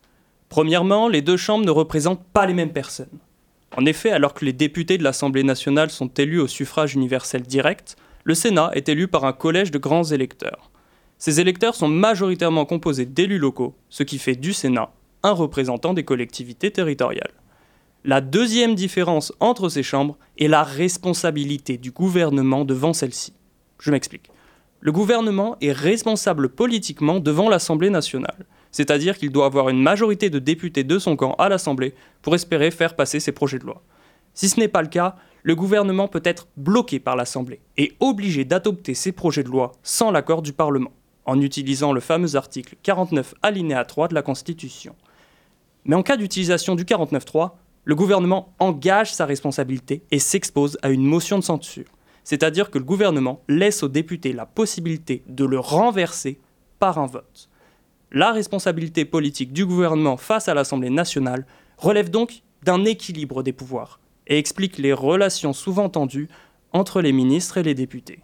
Premièrement, 0.49 1.07
les 1.07 1.21
deux 1.21 1.37
chambres 1.37 1.65
ne 1.65 1.71
représentent 1.71 2.25
pas 2.33 2.45
les 2.45 2.53
mêmes 2.53 2.73
personnes. 2.73 3.19
En 3.75 3.85
effet, 3.85 4.11
alors 4.11 4.33
que 4.33 4.45
les 4.45 4.53
députés 4.53 4.97
de 4.97 5.03
l'Assemblée 5.03 5.43
nationale 5.43 5.89
sont 5.89 6.07
élus 6.07 6.39
au 6.39 6.47
suffrage 6.47 6.95
universel 6.95 7.43
direct, 7.43 7.95
le 8.23 8.33
Sénat 8.33 8.71
est 8.73 8.89
élu 8.89 9.07
par 9.07 9.25
un 9.25 9.33
collège 9.33 9.71
de 9.71 9.77
grands 9.77 10.05
électeurs. 10.05 10.71
Ces 11.17 11.39
électeurs 11.39 11.75
sont 11.75 11.87
majoritairement 11.87 12.65
composés 12.65 13.05
d'élus 13.05 13.39
locaux, 13.39 13.75
ce 13.89 14.03
qui 14.03 14.19
fait 14.19 14.35
du 14.35 14.53
Sénat 14.53 14.91
un 15.23 15.31
représentant 15.31 15.93
des 15.93 16.03
collectivités 16.03 16.71
territoriales. 16.71 17.33
La 18.05 18.21
deuxième 18.21 18.75
différence 18.75 19.33
entre 19.39 19.69
ces 19.69 19.83
chambres 19.83 20.17
est 20.37 20.47
la 20.47 20.63
responsabilité 20.63 21.77
du 21.77 21.91
gouvernement 21.91 22.63
devant 22.63 22.93
celle-ci. 22.93 23.33
Je 23.79 23.91
m'explique. 23.91 24.29
Le 24.79 24.91
gouvernement 24.91 25.57
est 25.59 25.71
responsable 25.71 26.49
politiquement 26.49 27.19
devant 27.19 27.49
l'Assemblée 27.49 27.89
nationale, 27.89 28.45
c'est-à-dire 28.71 29.17
qu'il 29.17 29.31
doit 29.31 29.45
avoir 29.45 29.69
une 29.69 29.81
majorité 29.81 30.29
de 30.29 30.39
députés 30.39 30.83
de 30.83 30.99
son 30.99 31.15
camp 31.15 31.35
à 31.39 31.49
l'Assemblée 31.49 31.93
pour 32.21 32.35
espérer 32.35 32.71
faire 32.71 32.95
passer 32.95 33.19
ses 33.19 33.31
projets 33.31 33.59
de 33.59 33.65
loi. 33.65 33.81
Si 34.33 34.49
ce 34.49 34.59
n'est 34.59 34.67
pas 34.67 34.81
le 34.81 34.87
cas, 34.87 35.15
le 35.43 35.55
gouvernement 35.55 36.07
peut 36.07 36.21
être 36.23 36.47
bloqué 36.57 36.99
par 36.99 37.15
l'Assemblée 37.15 37.61
et 37.77 37.95
obligé 37.99 38.45
d'adopter 38.45 38.93
ses 38.93 39.11
projets 39.11 39.43
de 39.43 39.49
loi 39.49 39.71
sans 39.81 40.11
l'accord 40.11 40.41
du 40.41 40.53
Parlement, 40.53 40.91
en 41.25 41.41
utilisant 41.41 41.93
le 41.93 42.01
fameux 42.01 42.35
article 42.35 42.75
49 42.83 43.33
alinéa 43.41 43.85
3 43.85 44.09
de 44.09 44.13
la 44.13 44.21
Constitution. 44.21 44.95
Mais 45.85 45.95
en 45.95 46.03
cas 46.03 46.17
d'utilisation 46.17 46.75
du 46.75 46.83
49.3, 46.83 47.51
le 47.85 47.95
gouvernement 47.95 48.53
engage 48.59 49.13
sa 49.13 49.25
responsabilité 49.25 50.03
et 50.11 50.19
s'expose 50.19 50.77
à 50.81 50.89
une 50.89 51.05
motion 51.05 51.39
de 51.39 51.43
censure. 51.43 51.85
C'est-à-dire 52.25 52.69
que 52.69 52.77
le 52.77 52.83
gouvernement 52.83 53.41
laisse 53.47 53.83
aux 53.83 53.87
députés 53.87 54.33
la 54.33 54.45
possibilité 54.45 55.23
de 55.29 55.45
le 55.45 55.59
renverser 55.59 56.41
par 56.77 56.97
un 56.97 57.05
vote. 57.05 57.47
La 58.11 58.31
responsabilité 58.31 59.03
politique 59.03 59.51
du 59.51 59.65
gouvernement 59.65 60.15
face 60.15 60.47
à 60.47 60.53
l'Assemblée 60.53 60.89
nationale 60.89 61.45
relève 61.77 62.09
donc 62.09 62.41
d'un 62.63 62.85
équilibre 62.85 63.43
des 63.43 63.51
pouvoirs 63.51 63.99
et 64.27 64.37
explique 64.37 64.77
les 64.77 64.93
relations 64.93 65.51
souvent 65.51 65.89
tendues 65.89 66.29
entre 66.71 67.01
les 67.01 67.11
ministres 67.11 67.57
et 67.57 67.63
les 67.63 67.75
députés. 67.75 68.19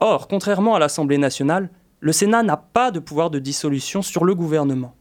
Or, 0.00 0.26
contrairement 0.26 0.74
à 0.74 0.78
l'Assemblée 0.78 1.18
nationale, 1.18 1.70
le 2.00 2.12
Sénat 2.12 2.42
n'a 2.42 2.56
pas 2.56 2.90
de 2.90 2.98
pouvoir 2.98 3.30
de 3.30 3.38
dissolution 3.38 4.02
sur 4.02 4.24
le 4.24 4.34
gouvernement. 4.34 4.94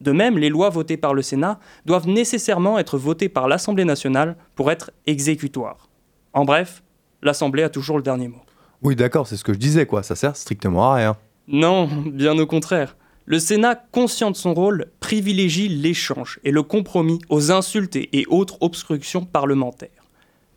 De 0.00 0.12
même, 0.12 0.38
les 0.38 0.48
lois 0.48 0.70
votées 0.70 0.96
par 0.96 1.14
le 1.14 1.22
Sénat 1.22 1.60
doivent 1.84 2.08
nécessairement 2.08 2.78
être 2.78 2.98
votées 2.98 3.28
par 3.28 3.48
l'Assemblée 3.48 3.84
nationale 3.84 4.36
pour 4.56 4.70
être 4.70 4.90
exécutoires. 5.06 5.88
En 6.32 6.44
bref, 6.44 6.82
l'Assemblée 7.22 7.62
a 7.62 7.68
toujours 7.68 7.98
le 7.98 8.02
dernier 8.02 8.28
mot. 8.28 8.40
Oui, 8.82 8.96
d'accord, 8.96 9.28
c'est 9.28 9.36
ce 9.36 9.44
que 9.44 9.52
je 9.52 9.58
disais, 9.58 9.86
quoi. 9.86 10.02
Ça 10.02 10.16
sert 10.16 10.36
strictement 10.36 10.90
à 10.90 10.94
rien. 10.96 11.16
Non, 11.46 11.86
bien 11.86 12.36
au 12.38 12.46
contraire. 12.46 12.96
Le 13.24 13.38
Sénat, 13.38 13.76
conscient 13.76 14.32
de 14.32 14.36
son 14.36 14.52
rôle, 14.52 14.86
privilégie 14.98 15.68
l'échange 15.68 16.40
et 16.42 16.50
le 16.50 16.64
compromis 16.64 17.20
aux 17.28 17.52
insultes 17.52 17.94
et 17.94 18.26
autres 18.28 18.58
obstructions 18.60 19.24
parlementaires. 19.24 20.08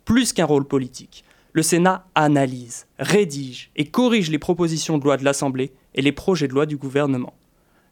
Plus 0.04 0.34
qu'un 0.34 0.46
rôle 0.46 0.66
politique, 0.66 1.24
le 1.54 1.62
Sénat 1.62 2.08
analyse, 2.16 2.88
rédige 2.98 3.70
et 3.76 3.86
corrige 3.86 4.32
les 4.32 4.40
propositions 4.40 4.98
de 4.98 5.04
loi 5.04 5.18
de 5.18 5.24
l'Assemblée 5.24 5.74
et 5.94 6.02
les 6.02 6.12
projets 6.12 6.48
de 6.48 6.54
loi 6.54 6.66
du 6.66 6.76
gouvernement. 6.76 7.36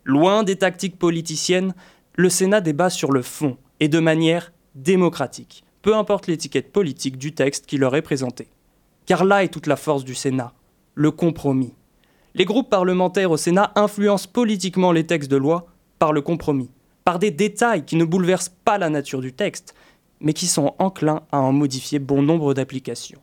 Loin 0.06 0.42
des 0.42 0.56
tactiques 0.56 0.98
politiciennes, 0.98 1.76
le 2.16 2.30
Sénat 2.30 2.60
débat 2.60 2.90
sur 2.90 3.12
le 3.12 3.22
fond 3.22 3.58
et 3.80 3.90
de 3.90 4.00
manière 4.00 4.52
démocratique, 4.74 5.64
peu 5.84 5.96
importe 5.96 6.26
l'étiquette 6.26 6.72
politique 6.72 7.18
du 7.18 7.34
texte 7.34 7.68
qui 7.68 7.78
leur 7.78 7.96
est 7.96 8.02
présenté. 8.02 8.48
Car 9.06 9.24
là 9.24 9.44
est 9.44 9.50
toute 9.50 9.68
la 9.68 9.76
force 9.76 10.04
du 10.04 10.16
Sénat, 10.16 10.54
le 10.96 11.12
compromis. 11.12 11.74
Les 12.36 12.46
groupes 12.46 12.70
parlementaires 12.70 13.30
au 13.30 13.38
Sénat 13.38 13.72
influencent 13.76 14.28
politiquement 14.28 14.92
les 14.92 15.06
textes 15.06 15.30
de 15.30 15.38
loi 15.38 15.68
par 16.00 16.14
le 16.14 16.22
compromis, 16.22 16.72
par 17.06 17.20
des 17.20 17.30
détails 17.30 17.86
qui 17.86 17.96
ne 17.96 18.06
bouleversent 18.06 18.56
pas 18.66 18.80
la 18.80 18.90
nature 18.90 19.22
du 19.22 19.34
texte, 19.34 19.76
mais 20.20 20.34
qui 20.34 20.48
sont 20.48 20.74
enclins 20.80 21.22
à 21.32 21.40
en 21.40 21.52
modifier 21.52 22.00
bon 22.00 22.24
nombre 22.24 22.56
d'applications. 22.56 23.22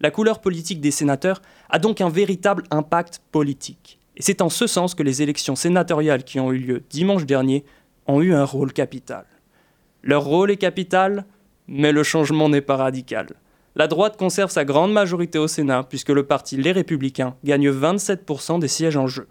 La 0.00 0.10
couleur 0.10 0.42
politique 0.42 0.82
des 0.82 0.90
sénateurs 0.90 1.40
a 1.70 1.78
donc 1.78 2.02
un 2.02 2.10
véritable 2.10 2.64
impact 2.70 3.22
politique. 3.32 3.98
Et 4.18 4.22
c'est 4.22 4.42
en 4.42 4.50
ce 4.50 4.66
sens 4.66 4.94
que 4.94 5.02
les 5.02 5.22
élections 5.22 5.56
sénatoriales 5.56 6.24
qui 6.24 6.38
ont 6.38 6.52
eu 6.52 6.58
lieu 6.58 6.82
dimanche 6.90 7.24
dernier 7.24 7.64
ont 8.06 8.20
eu 8.20 8.34
un 8.34 8.44
rôle 8.44 8.74
capital. 8.74 9.24
Leur 10.02 10.24
rôle 10.24 10.50
est 10.50 10.58
capital, 10.58 11.24
mais 11.68 11.90
le 11.90 12.02
changement 12.02 12.50
n'est 12.50 12.60
pas 12.60 12.76
radical. 12.76 13.28
La 13.78 13.88
droite 13.88 14.16
conserve 14.16 14.50
sa 14.50 14.64
grande 14.64 14.94
majorité 14.94 15.38
au 15.38 15.48
Sénat 15.48 15.82
puisque 15.82 16.08
le 16.08 16.24
parti 16.24 16.56
Les 16.56 16.72
Républicains 16.72 17.36
gagne 17.44 17.68
27% 17.70 18.58
des 18.58 18.68
sièges 18.68 18.96
en 18.96 19.06
jeu. 19.06 19.28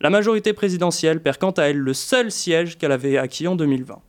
La 0.00 0.10
majorité 0.10 0.52
présidentielle 0.52 1.22
perd 1.22 1.38
quant 1.38 1.52
à 1.52 1.66
elle 1.66 1.78
le 1.78 1.94
seul 1.94 2.32
siège 2.32 2.78
qu'elle 2.78 2.90
avait 2.90 3.16
acquis 3.16 3.46
en 3.46 3.54
2020. 3.54 4.00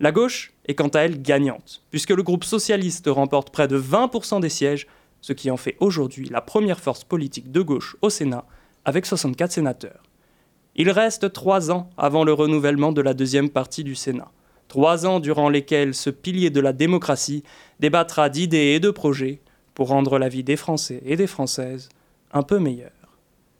La 0.00 0.10
gauche 0.10 0.52
est 0.66 0.74
quant 0.74 0.88
à 0.88 1.02
elle 1.02 1.22
gagnante, 1.22 1.84
puisque 1.90 2.10
le 2.10 2.24
groupe 2.24 2.42
socialiste 2.42 3.06
remporte 3.06 3.50
près 3.50 3.68
de 3.68 3.80
20% 3.80 4.40
des 4.40 4.48
sièges, 4.48 4.88
ce 5.20 5.32
qui 5.32 5.52
en 5.52 5.56
fait 5.56 5.76
aujourd'hui 5.78 6.28
la 6.28 6.40
première 6.40 6.80
force 6.80 7.04
politique 7.04 7.52
de 7.52 7.60
gauche 7.62 7.96
au 8.02 8.10
Sénat 8.10 8.44
avec 8.84 9.06
64 9.06 9.52
sénateurs. 9.52 10.02
Il 10.74 10.90
reste 10.90 11.32
trois 11.32 11.70
ans 11.70 11.90
avant 11.96 12.24
le 12.24 12.32
renouvellement 12.32 12.90
de 12.90 13.00
la 13.00 13.14
deuxième 13.14 13.50
partie 13.50 13.84
du 13.84 13.94
Sénat. 13.94 14.32
Trois 14.72 15.04
ans 15.04 15.20
durant 15.20 15.50
lesquels 15.50 15.92
ce 15.92 16.08
pilier 16.08 16.48
de 16.48 16.58
la 16.58 16.72
démocratie 16.72 17.44
débattra 17.78 18.30
d'idées 18.30 18.72
et 18.74 18.80
de 18.80 18.88
projets 18.90 19.42
pour 19.74 19.88
rendre 19.88 20.18
la 20.18 20.30
vie 20.30 20.44
des 20.44 20.56
Français 20.56 21.02
et 21.04 21.14
des 21.14 21.26
Françaises 21.26 21.90
un 22.32 22.42
peu 22.42 22.58
meilleure. 22.58 23.18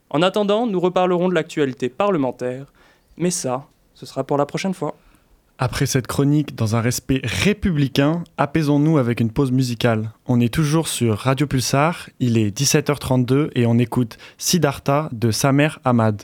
En 0.08 0.22
attendant, 0.22 0.66
nous 0.66 0.80
reparlerons 0.80 1.28
de 1.28 1.34
l'actualité 1.34 1.90
parlementaire, 1.90 2.72
mais 3.18 3.30
ça, 3.30 3.66
ce 3.92 4.06
sera 4.06 4.24
pour 4.24 4.38
la 4.38 4.46
prochaine 4.46 4.72
fois. 4.72 4.96
Après 5.58 5.84
cette 5.84 6.06
chronique 6.06 6.54
dans 6.54 6.76
un 6.76 6.80
respect 6.80 7.20
républicain, 7.24 8.24
apaisons-nous 8.38 8.96
avec 8.96 9.20
une 9.20 9.32
pause 9.32 9.52
musicale. 9.52 10.12
On 10.24 10.40
est 10.40 10.48
toujours 10.48 10.88
sur 10.88 11.18
Radio 11.18 11.46
Pulsar, 11.46 12.08
il 12.20 12.38
est 12.38 12.58
17h32 12.58 13.50
et 13.54 13.66
on 13.66 13.76
écoute 13.76 14.16
Siddhartha 14.38 15.10
de 15.12 15.30
Samer 15.30 15.68
Ahmad. 15.84 16.22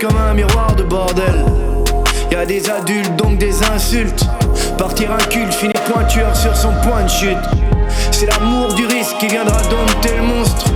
Comme 0.00 0.16
un 0.16 0.34
miroir 0.34 0.74
de 0.76 0.82
bordel. 0.82 1.44
Y 2.30 2.34
a 2.34 2.46
des 2.46 2.68
adultes, 2.70 3.14
donc 3.16 3.38
des 3.38 3.62
insultes. 3.64 4.24
Partir 4.78 5.12
un 5.12 5.24
culte, 5.24 5.52
finit 5.52 5.72
pointure 5.92 6.34
sur 6.34 6.56
son 6.56 6.72
point 6.82 7.02
de 7.02 7.08
chute. 7.08 7.36
C'est 8.10 8.26
l'amour 8.26 8.74
du 8.74 8.86
risque 8.86 9.16
qui 9.18 9.26
viendra 9.28 9.56
dompter 9.62 10.16
le 10.16 10.22
monstre. 10.22 10.66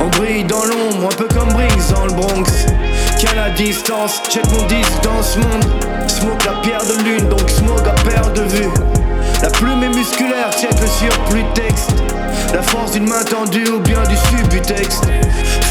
On 0.00 0.08
brille 0.18 0.44
dans 0.44 0.64
l'ombre, 0.64 1.08
un 1.12 1.16
peu 1.16 1.28
comme 1.28 1.48
Briggs 1.48 1.92
dans 1.94 2.06
le 2.06 2.12
Bronx. 2.12 2.66
Qu'à 3.18 3.34
la 3.34 3.50
distance, 3.50 4.22
jette 4.32 4.50
mon 4.52 4.66
disque 4.66 5.02
dans 5.02 5.22
ce 5.22 5.38
monde. 5.38 5.64
Smoke 6.08 6.44
la 6.44 6.60
pierre 6.62 6.84
de 6.84 7.02
lune, 7.04 7.28
donc 7.28 7.48
smoke 7.48 7.88
à 7.88 7.94
perte 8.08 8.36
de 8.36 8.42
vue. 8.42 8.70
La 9.42 9.50
plume 9.50 9.82
est 9.82 9.96
musculaire, 9.96 10.50
check 10.52 10.78
le 10.80 10.86
surplus 10.86 11.42
de 11.42 11.52
texte. 11.54 11.90
La 12.52 12.62
force 12.62 12.92
d'une 12.92 13.08
main 13.08 13.24
tendue 13.24 13.68
ou 13.68 13.80
bien 13.80 14.02
du 14.04 14.16
subtexte. 14.16 15.04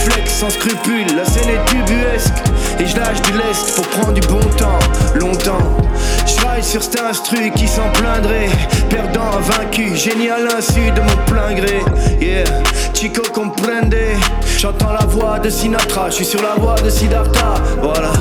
Flex 0.03 0.33
sans 0.33 0.49
scrupule, 0.49 1.15
la 1.15 1.25
scène 1.25 1.49
est 1.49 1.65
tubuesque. 1.65 2.33
Et 2.79 2.87
je 2.87 2.95
lâche 2.95 3.21
du 3.21 3.33
lest 3.33 3.75
pour 3.75 3.87
prendre 3.87 4.13
du 4.13 4.21
bon 4.21 4.39
temps, 4.57 4.79
longtemps. 5.15 5.77
Je 6.25 6.63
sur 6.63 6.83
cet 6.83 6.99
instru 7.01 7.51
qui 7.55 7.67
s'en 7.67 7.89
plaindrait. 7.93 8.49
Perdant, 8.89 9.39
vaincu, 9.41 9.95
génie 9.95 10.29
à 10.29 10.39
l'insu 10.39 10.91
de 10.91 11.01
mon 11.01 11.25
plein 11.25 11.53
gré. 11.53 11.81
Yeah, 12.19 12.45
Chico 12.93 13.21
comprende. 13.33 13.95
J'entends 14.57 14.93
la 14.93 15.05
voix 15.05 15.39
de 15.39 15.49
Sinatra, 15.49 16.09
je 16.09 16.15
suis 16.15 16.25
sur 16.25 16.41
la 16.41 16.53
voie 16.55 16.75
de 16.81 16.89
Siddhartha. 16.89 17.55
Voilà, 17.81 18.11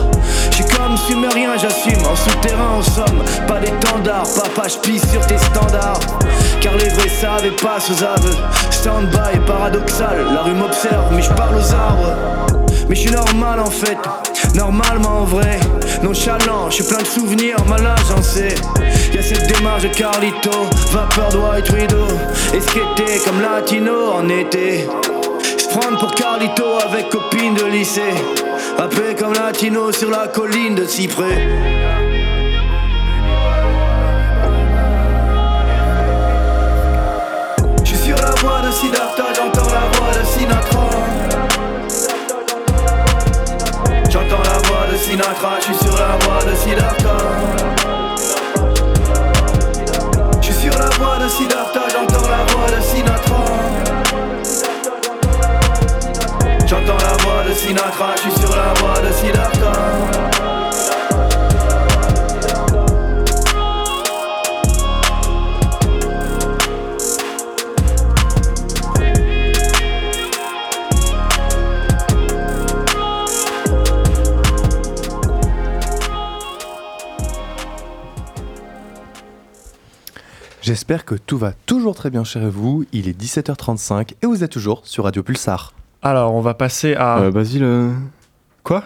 suis 0.61 0.77
comme 0.77 0.97
sumérien, 0.97 1.57
j'assume. 1.57 2.05
En 2.11 2.17
souterrain, 2.17 2.79
en 2.79 2.83
somme, 2.83 3.23
pas 3.47 3.59
d'étendard. 3.59 4.25
Papa, 4.35 4.69
je 4.69 4.79
pisse 4.79 5.09
sur 5.11 5.25
tes 5.27 5.39
standards. 5.39 6.01
Car 6.61 6.75
les 6.77 6.89
vrais 6.89 7.09
savent 7.09 7.45
et 7.45 7.51
passent 7.51 7.91
aux 7.91 8.03
aveux. 8.03 8.37
Stand-by, 8.71 9.41
paradoxal, 9.47 10.27
la 10.33 10.43
rue 10.43 10.55
m'observe, 10.55 11.13
mais 11.13 11.23
je 11.23 11.31
parle 11.31 11.57
aux 11.57 11.75
arbres. 11.75 12.17
Mais 12.89 12.95
je 12.95 13.01
suis 13.03 13.11
normal 13.11 13.61
en 13.61 13.71
fait, 13.71 13.99
normalement 14.55 15.21
en 15.21 15.25
vrai. 15.25 15.61
Nonchalant, 16.03 16.71
je 16.71 16.77
suis 16.77 16.85
plein 16.85 17.03
de 17.03 17.07
souvenirs, 17.07 17.57
malin 17.69 17.95
j'en 18.09 18.23
sais. 18.23 18.55
Y'a 19.15 19.23
cette 19.23 19.47
démarche 19.55 19.83
de 19.83 19.89
Carlito, 19.89 20.51
vapeur 20.91 21.29
de 21.29 21.39
White 21.39 21.71
Widow. 21.71 22.07
Skater 22.49 23.21
comme 23.25 23.41
latino 23.41 24.13
en 24.15 24.29
été. 24.29 24.89
J'prends 25.57 25.97
pour 25.99 26.13
Carlito 26.15 26.65
avec 26.85 27.11
copine 27.11 27.55
de 27.55 27.67
lycée. 27.67 28.50
Rappelé 28.81 29.15
comme 29.15 29.35
latino 29.35 29.93
sur 29.93 30.09
la 30.09 30.27
colline 30.27 30.75
de 30.75 30.87
Cyprès. 30.87 31.47
Je 37.85 37.89
suis 37.89 37.99
sur 37.99 38.17
la 38.17 38.31
voie 38.41 38.63
de 38.63 38.73
Siddhartha, 38.73 39.25
j'entends 39.37 39.69
la 39.69 39.99
voix 39.99 40.15
de 40.19 40.25
Sinatra. 40.25 40.89
J'entends 44.09 44.43
la 44.45 44.59
voix 44.67 44.87
de 44.91 44.97
Sinatra, 44.97 45.59
je 45.59 45.65
suis 45.65 45.75
sur 45.75 45.99
la 45.99 46.17
voie 46.25 46.43
de 46.51 46.57
Siddhartha. 46.57 47.17
Je 50.41 50.53
suis 50.53 50.55
sur 50.55 50.79
la 50.79 50.89
voie 50.97 51.19
de 51.23 51.29
Siddhartha, 51.29 51.81
j'entends 51.93 52.29
la 52.31 52.45
voix 52.51 52.71
de 52.75 52.83
Sinatra. 52.83 53.50
J'entends 56.71 56.99
la 56.99 57.17
voix 57.25 57.43
de 57.49 57.53
Sinatra, 57.53 58.15
je 58.15 58.31
suis 58.31 58.41
sur 58.43 58.55
la 58.55 58.73
voie 58.75 59.01
de 59.01 59.13
Siddhartha. 59.13 59.73
J'espère 80.63 81.05
que 81.05 81.17
tout 81.17 81.37
va 81.37 81.53
toujours 81.67 81.97
très 81.97 82.11
bien 82.11 82.23
chez 82.23 82.49
vous. 82.49 82.85
Il 82.93 83.09
est 83.09 83.21
17h35 83.21 84.13
et 84.23 84.27
vous 84.27 84.45
êtes 84.45 84.53
toujours 84.53 84.83
sur 84.85 85.03
Radio 85.03 85.25
Pulsar. 85.25 85.75
Alors, 86.03 86.35
on 86.35 86.41
va 86.41 86.55
passer 86.55 86.95
à. 86.95 87.19
Euh, 87.19 87.31
Basile. 87.31 87.63
euh, 87.65 87.93
Quoi 88.63 88.85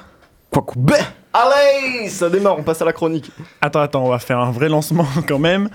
Quoi 0.51 0.63
couper 0.63 0.95
Allez, 1.33 2.09
ça 2.09 2.31
démarre, 2.31 2.57
on 2.59 2.63
passe 2.63 2.81
à 2.81 2.85
la 2.85 2.93
chronique. 2.93 3.31
Attends, 3.61 3.81
attends, 3.81 4.05
on 4.05 4.09
va 4.11 4.19
faire 4.21 4.39
un 4.39 4.53
vrai 4.53 4.69
lancement 4.69 5.07
quand 5.29 5.39
même. 5.41 5.69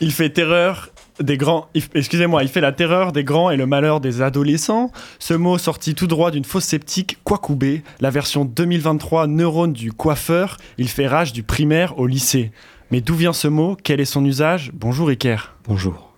Il 0.00 0.12
fait 0.12 0.28
terreur 0.30 0.90
des 1.20 1.38
grands. 1.38 1.68
il- 1.74 1.84
Excusez-moi, 1.94 2.42
il 2.42 2.48
fait 2.50 2.60
la 2.60 2.72
terreur 2.72 3.12
des 3.12 3.24
grands 3.24 3.50
et 3.50 3.56
le 3.56 3.66
malheur 3.66 4.00
des 4.00 4.20
adolescents. 4.20 4.90
Ce 5.18 5.32
mot 5.32 5.56
sorti 5.56 5.94
tout 5.94 6.06
droit 6.06 6.30
d'une 6.30 6.44
fausse 6.44 6.64
sceptique, 6.64 7.18
Kwakubé, 7.24 7.82
la 8.00 8.10
version 8.10 8.44
2023 8.44 9.28
neurone 9.28 9.72
du 9.72 9.92
coiffeur, 9.92 10.56
il 10.76 10.88
fait 10.88 11.06
rage 11.06 11.32
du 11.32 11.42
primaire 11.42 11.98
au 11.98 12.06
lycée. 12.06 12.50
Mais 12.90 13.00
d'où 13.00 13.14
vient 13.14 13.32
ce 13.32 13.48
mot? 13.48 13.76
Quel 13.82 14.00
est 14.00 14.04
son 14.04 14.24
usage? 14.24 14.70
Bonjour 14.74 15.08
Iker. 15.08 15.54
Bonjour. 15.66 16.11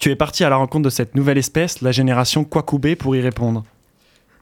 Tu 0.00 0.08
es 0.08 0.16
parti 0.16 0.44
à 0.44 0.48
la 0.48 0.56
rencontre 0.56 0.86
de 0.86 0.90
cette 0.90 1.14
nouvelle 1.14 1.36
espèce, 1.36 1.82
la 1.82 1.92
génération 1.92 2.42
Kwakubé, 2.42 2.96
pour 2.96 3.14
y 3.16 3.20
répondre. 3.20 3.66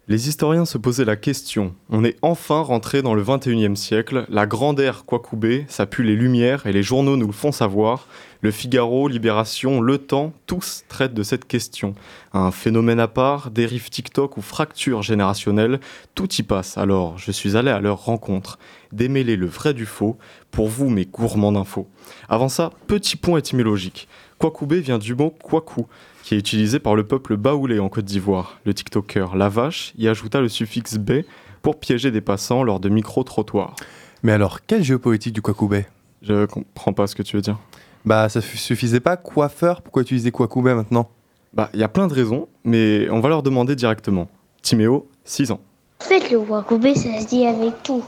Les 0.07 0.29
historiens 0.29 0.65
se 0.65 0.79
posaient 0.79 1.05
la 1.05 1.17
question. 1.17 1.75
On 1.91 2.05
est 2.05 2.17
enfin 2.23 2.61
rentré 2.61 3.03
dans 3.03 3.13
le 3.13 3.25
21e 3.25 3.75
siècle. 3.75 4.25
La 4.29 4.47
grande 4.47 4.79
ère 4.79 5.05
Kwakubé, 5.05 5.67
ça 5.67 5.87
pue 5.87 6.05
les 6.05 6.15
lumières 6.15 6.67
et 6.67 6.73
les 6.73 6.85
journaux 6.85 7.17
nous 7.17 7.27
le 7.27 7.33
font 7.33 7.51
savoir. 7.51 8.07
Le 8.41 8.53
Figaro, 8.53 9.09
Libération, 9.09 9.81
Le 9.81 9.99
Temps, 9.99 10.33
tous 10.47 10.85
traitent 10.89 11.13
de 11.13 11.25
cette 11.25 11.45
question. 11.45 11.97
Un 12.33 12.53
phénomène 12.53 13.01
à 13.01 13.09
part, 13.09 13.51
dérive 13.51 13.91
TikTok 13.91 14.37
ou 14.37 14.43
fracture 14.43 15.03
générationnelle, 15.03 15.81
tout 16.15 16.33
y 16.35 16.45
passe. 16.45 16.79
Alors, 16.79 17.19
je 17.19 17.33
suis 17.33 17.57
allé 17.57 17.73
à 17.73 17.81
leur 17.81 18.05
rencontre, 18.05 18.61
démêler 18.93 19.35
le 19.35 19.47
vrai 19.47 19.75
du 19.75 19.87
faux, 19.87 20.19
pour 20.53 20.69
vous 20.69 20.89
mes 20.89 21.05
gourmands 21.05 21.53
d'infos. 21.53 21.89
Avant 22.29 22.49
ça, 22.49 22.71
petit 22.87 23.17
point 23.17 23.41
étymologique. 23.41 24.09
Kwakubé 24.39 24.81
vient 24.81 24.99
du 24.99 25.15
mot 25.15 25.31
kwaku, 25.31 25.87
qui 26.23 26.35
est 26.35 26.39
utilisé 26.39 26.79
par 26.79 26.95
le 26.95 27.05
peuple 27.05 27.37
baoulé 27.37 27.79
en 27.81 27.89
Côte 27.89 28.05
d'Ivoire. 28.05 28.61
Le 28.65 28.73
TikToker 28.73 29.35
La 29.37 29.49
Vache 29.49 29.93
y 29.99 30.07
ajouta 30.07 30.41
le 30.41 30.49
suffixe 30.49 30.97
B 30.97 31.23
pour 31.61 31.81
piéger 31.81 32.11
des 32.11 32.21
passants 32.21 32.63
lors 32.63 32.79
de 32.79 32.89
micro-trottoirs. 32.89 33.75
Mais 34.23 34.33
alors, 34.33 34.65
quelle 34.65 34.85
géopolitique 34.85 35.35
du 35.35 35.43
Kwakubé? 35.43 35.87
Je 36.23 36.47
comprends 36.47 36.93
pas 36.93 37.07
ce 37.07 37.17
que 37.17 37.23
tu 37.23 37.37
veux 37.37 37.43
dire. 37.43 37.59
Bah, 38.05 38.29
ça 38.29 38.41
suffisait 38.41 39.01
pas 39.01 39.17
coiffeur, 39.17 39.83
pourquoi 39.83 40.03
utiliser 40.03 40.31
Kwakubé 40.31 40.75
maintenant? 40.75 41.09
Bah, 41.53 41.71
il 41.75 41.81
y 41.81 41.85
a 41.85 41.89
plein 41.89 42.07
de 42.07 42.15
raisons, 42.15 42.49
mais 42.63 43.09
on 43.11 43.21
va 43.21 43.29
leur 43.29 43.43
demander 43.43 43.75
directement. 43.75 44.29
Timéo, 44.63 45.09
6 45.25 45.51
ans. 45.51 45.61
En 46.01 46.05
fait, 46.05 46.31
le 46.31 46.39
wakubé, 46.39 46.95
ça 46.95 47.21
se 47.21 47.27
dit 47.27 47.45
avec 47.45 47.83
tout. 47.83 48.05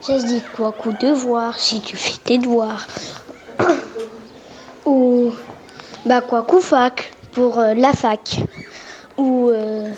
Ça 0.00 0.20
se 0.20 0.26
dit 0.26 0.40
kwaku 0.54 0.92
devoir 1.00 1.58
si 1.58 1.80
tu 1.80 1.96
fais 1.96 2.16
tes 2.22 2.38
devoirs. 2.38 2.86
Ou 4.88 5.32
bah 6.06 6.22
kwaku 6.22 6.60
fac 6.60 7.12
pour 7.32 7.58
euh, 7.58 7.74
la 7.74 7.92
fac. 7.92 8.40
Ou 9.18 9.50
euh, 9.50 9.92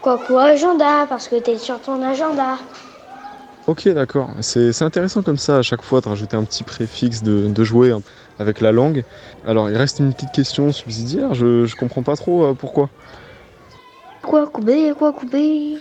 kwaku 0.00 0.36
agenda 0.38 1.06
parce 1.08 1.26
que 1.28 1.36
t'es 1.40 1.58
sur 1.58 1.80
ton 1.80 2.00
agenda. 2.02 2.58
Ok, 3.66 3.88
d'accord. 3.88 4.30
C'est 4.40 4.72
c'est 4.72 4.84
intéressant 4.84 5.22
comme 5.22 5.36
ça 5.36 5.58
à 5.58 5.62
chaque 5.62 5.82
fois 5.82 6.00
de 6.00 6.08
rajouter 6.08 6.36
un 6.36 6.44
petit 6.44 6.62
préfixe, 6.62 7.22
de, 7.22 7.48
de 7.48 7.64
jouer 7.64 7.90
hein, 7.90 8.02
avec 8.38 8.60
la 8.60 8.70
langue. 8.70 9.04
Alors, 9.46 9.68
il 9.70 9.76
reste 9.76 9.98
une 9.98 10.12
petite 10.12 10.32
question 10.32 10.72
subsidiaire, 10.72 11.34
je, 11.34 11.66
je 11.66 11.74
comprends 11.76 12.04
pas 12.04 12.16
trop 12.16 12.44
euh, 12.44 12.54
pourquoi. 12.54 12.88
Kwakubé, 14.22 14.92
kwakubé. 14.96 15.78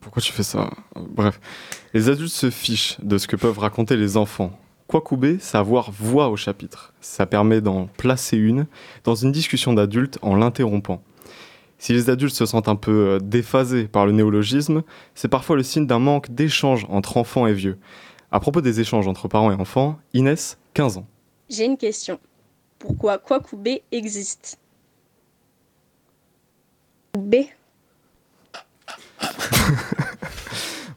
Pourquoi 0.00 0.20
tu 0.20 0.32
fais 0.32 0.42
ça? 0.42 0.70
Bref, 0.96 1.40
les 1.92 2.08
adultes 2.08 2.32
se 2.32 2.50
fichent 2.50 2.96
de 3.00 3.18
ce 3.18 3.28
que 3.28 3.36
peuvent 3.36 3.60
raconter 3.60 3.96
les 3.96 4.16
enfants. 4.16 4.50
Kwakubé, 4.88 5.38
c'est 5.40 5.56
avoir 5.56 5.90
voix 5.90 6.28
au 6.28 6.36
chapitre. 6.36 6.92
Ça 7.00 7.26
permet 7.26 7.60
d'en 7.60 7.86
placer 7.86 8.36
une 8.36 8.66
dans 9.04 9.14
une 9.14 9.32
discussion 9.32 9.72
d'adultes 9.72 10.18
en 10.22 10.36
l'interrompant. 10.36 11.02
Si 11.78 11.92
les 11.92 12.10
adultes 12.10 12.34
se 12.34 12.46
sentent 12.46 12.68
un 12.68 12.76
peu 12.76 13.08
euh, 13.08 13.18
déphasés 13.18 13.88
par 13.88 14.06
le 14.06 14.12
néologisme, 14.12 14.82
c'est 15.14 15.28
parfois 15.28 15.56
le 15.56 15.62
signe 15.62 15.86
d'un 15.86 15.98
manque 15.98 16.30
d'échange 16.30 16.86
entre 16.88 17.16
enfants 17.16 17.46
et 17.46 17.52
vieux. 17.52 17.78
À 18.30 18.40
propos 18.40 18.60
des 18.60 18.80
échanges 18.80 19.08
entre 19.08 19.28
parents 19.28 19.52
et 19.52 19.54
enfants, 19.54 19.98
Inès, 20.12 20.58
15 20.74 20.98
ans. 20.98 21.06
J'ai 21.48 21.64
une 21.64 21.76
question. 21.76 22.18
Pourquoi 22.78 23.18
Kwakubé 23.18 23.82
existe? 23.92 24.58
B. 27.18 27.36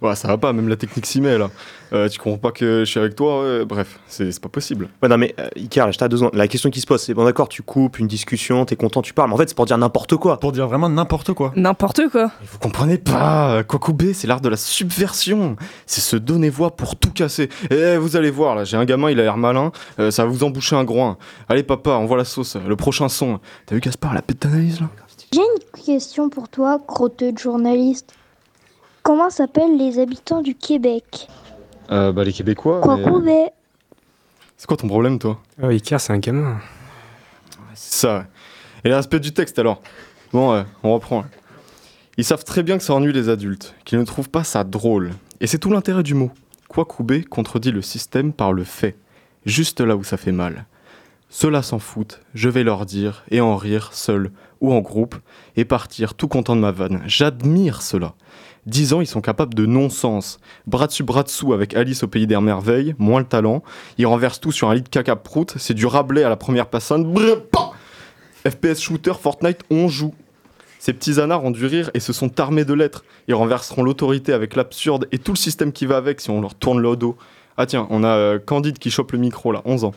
Ouais, 0.02 0.16
ça 0.16 0.28
va 0.28 0.38
pas, 0.38 0.54
même 0.54 0.68
la 0.68 0.76
technique 0.76 1.06
s'y 1.06 1.22
met 1.22 1.38
là. 1.38 1.50
Euh, 1.94 2.10
tu 2.10 2.20
comprends 2.20 2.38
pas 2.38 2.52
que 2.52 2.80
je 2.80 2.86
suis 2.86 3.00
avec 3.00 3.16
toi 3.16 3.44
ouais, 3.44 3.66
Bref, 3.66 4.00
c'est 4.08 4.32
c'est 4.32 4.42
pas 4.42 4.50
possible. 4.50 4.90
Ouais, 5.02 5.08
non, 5.08 5.18
mais 5.18 5.34
euh, 5.40 5.48
là, 5.76 5.92
je 5.92 5.98
t'ai 5.98 6.10
deux 6.10 6.18
secondes. 6.18 6.36
La 6.36 6.48
question 6.48 6.70
qui 6.70 6.82
se 6.82 6.86
pose, 6.86 7.02
c'est 7.02 7.14
bon, 7.14 7.24
d'accord, 7.24 7.48
tu 7.48 7.62
coupes 7.64 7.98
une 8.00 8.08
discussion, 8.08 8.66
t'es 8.66 8.76
content, 8.76 9.02
tu 9.02 9.14
parles. 9.14 9.30
Mais 9.30 9.36
en 9.36 9.38
fait, 9.38 9.50
c'est 9.50 9.56
pour 9.56 9.66
dire 9.66 9.78
n'importe 9.78 10.16
quoi. 10.18 10.40
Pour 10.40 10.52
dire 10.52 10.68
vraiment 10.68 10.90
n'importe 10.90 11.34
quoi. 11.34 11.54
N'importe 11.56 12.10
quoi. 12.10 12.32
Vous 12.52 12.60
comprenez 12.60 12.98
pas 12.98 13.64
Kwakubé, 13.64 14.14
c'est 14.14 14.28
l'art 14.28 14.42
de 14.42 14.50
la 14.50 14.58
subversion. 14.58 15.56
C'est 15.86 16.02
se 16.02 16.16
donner 16.16 16.50
voix 16.50 16.76
pour 16.76 16.96
tout 16.96 17.12
casser. 17.12 17.50
Eh, 17.72 17.98
vous 17.98 18.16
allez 18.16 18.32
voir, 18.32 18.56
là, 18.56 18.64
j'ai 18.64 18.78
un 18.78 18.86
gamin, 18.86 19.10
il 19.10 19.20
a 19.20 19.24
l'air 19.24 19.38
malin, 19.38 19.72
euh, 20.00 20.12
ça 20.12 20.24
va 20.24 20.30
vous 20.30 20.44
emboucher 20.44 20.76
un 20.76 20.84
groin. 20.84 21.18
Allez, 21.50 21.64
papa, 21.64 21.92
envoie 21.92 22.18
la 22.18 22.26
sauce, 22.26 22.56
le 22.56 22.76
prochain 22.76 23.10
son. 23.10 23.40
T'as 23.66 23.76
vu 23.76 23.82
Gaspard, 23.82 24.14
la 24.14 24.22
pète 24.22 24.42
d'analyse 24.42 24.82
là? 24.82 24.88
J'ai 25.34 25.42
une 25.42 25.84
question 25.84 26.30
pour 26.30 26.48
toi, 26.48 26.80
crotteux 26.86 27.34
de 27.34 27.38
journaliste. 27.38 28.14
Comment 29.08 29.30
s'appellent 29.30 29.78
les 29.78 30.00
habitants 30.00 30.42
du 30.42 30.54
Québec 30.54 31.30
euh, 31.92 32.12
Bah, 32.12 32.26
les 32.26 32.34
Québécois. 32.34 32.82
Kwakubé. 32.82 33.46
C'est 34.58 34.68
quoi 34.68 34.76
ton 34.76 34.90
problème, 34.90 35.18
toi 35.18 35.40
Oh, 35.64 35.68
Iker, 35.68 36.02
c'est 36.02 36.12
un 36.12 36.20
gamin. 36.20 36.58
C'est 37.74 38.02
ça. 38.02 38.26
Et 38.84 38.90
l'aspect 38.90 39.22
du 39.22 39.32
texte 39.32 39.60
alors 39.60 39.82
Bon, 40.34 40.52
ouais, 40.52 40.66
on 40.84 40.94
reprend. 40.94 41.24
Ils 42.18 42.26
savent 42.26 42.44
très 42.44 42.64
bien 42.64 42.78
que 42.78 42.84
ça 42.84 42.96
ennuie 42.96 43.14
les 43.14 43.30
adultes, 43.30 43.76
qu'ils 43.86 43.98
ne 43.98 44.04
trouvent 44.04 44.30
pas 44.30 44.44
ça 44.44 44.66
drôle. 44.66 45.12
Et 45.40 45.48
c'est 45.48 45.58
tout 45.58 45.72
l'intérêt 45.72 46.04
du 46.04 46.14
mot. 46.14 46.32
Kwakubé 46.68 47.24
contredit 47.24 47.72
le 47.72 47.82
système 47.82 48.34
par 48.34 48.52
le 48.52 48.66
fait, 48.66 48.98
juste 49.46 49.80
là 49.80 49.96
où 49.96 50.04
ça 50.04 50.18
fait 50.18 50.34
mal. 50.34 50.66
Ceux-là 51.30 51.62
s'en 51.62 51.80
foutent, 51.80 52.20
je 52.34 52.50
vais 52.50 52.66
leur 52.66 52.86
dire, 52.86 53.24
et 53.32 53.40
en 53.40 53.56
rire, 53.56 53.92
seul 53.94 54.32
ou 54.60 54.74
en 54.74 54.80
groupe, 54.80 55.16
et 55.56 55.64
partir 55.64 56.14
tout 56.14 56.28
content 56.28 56.58
de 56.58 56.62
ma 56.62 56.72
vanne. 56.72 57.04
J'admire 57.06 57.82
cela. 57.82 58.16
Dix 58.68 58.92
ans, 58.92 59.00
ils 59.00 59.08
sont 59.08 59.22
capables 59.22 59.54
de 59.54 59.66
non-sens. 59.66 60.40
Bras 60.68 60.88
dessus, 60.88 61.04
bras 61.04 61.24
dessous 61.24 61.54
avec 61.54 61.74
Alice 61.74 62.04
au 62.04 62.08
pays 62.08 62.28
des 62.28 62.38
merveilles, 62.38 62.96
moins 62.98 63.22
le 63.22 63.26
talent. 63.26 63.64
Ils 63.98 64.06
renversent 64.06 64.42
tout 64.42 64.52
sur 64.52 64.70
un 64.70 64.76
lit 64.76 64.82
de 64.82 64.90
caca 64.90 65.16
prout, 65.16 65.54
c'est 65.58 65.74
du 65.74 65.86
Rabelais 65.86 66.24
à 66.24 66.30
la 66.30 66.36
première 66.36 66.68
pah 66.68 66.82
FPS 66.82 68.82
shooter, 68.82 69.14
Fortnite, 69.14 69.60
on 69.70 69.88
joue. 69.88 70.14
Ces 70.80 70.92
petits 70.92 71.20
anards 71.20 71.46
ont 71.46 71.52
du 71.52 71.66
rire 71.66 71.90
et 71.94 72.02
se 72.02 72.12
sont 72.12 72.42
armés 72.42 72.66
de 72.66 72.74
lettres. 72.74 73.06
Ils 73.30 73.36
renverseront 73.36 73.84
l'autorité 73.84 74.34
avec 74.34 74.58
l'absurde 74.58 75.08
et 75.14 75.18
tout 75.18 75.32
le 75.32 75.38
système 75.38 75.72
qui 75.72 75.86
va 75.86 75.96
avec 75.96 76.20
si 76.20 76.30
on 76.30 76.42
leur 76.42 76.54
tourne 76.54 76.82
le 76.82 76.96
dos. 76.98 77.16
Ah 77.56 77.66
tiens, 77.66 77.88
on 77.90 78.04
a 78.04 78.10
euh, 78.10 78.38
Candide 78.38 78.80
qui 78.80 78.92
chope 78.92 79.14
le 79.14 79.18
micro 79.18 79.54
là, 79.54 79.62
11 79.64 79.86
ans. 79.86 79.94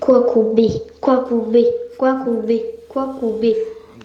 Kwakubé, 0.00 0.68
kwakubé, 1.00 1.66
kwakubé, 1.98 2.64
kwakubé. 2.88 3.56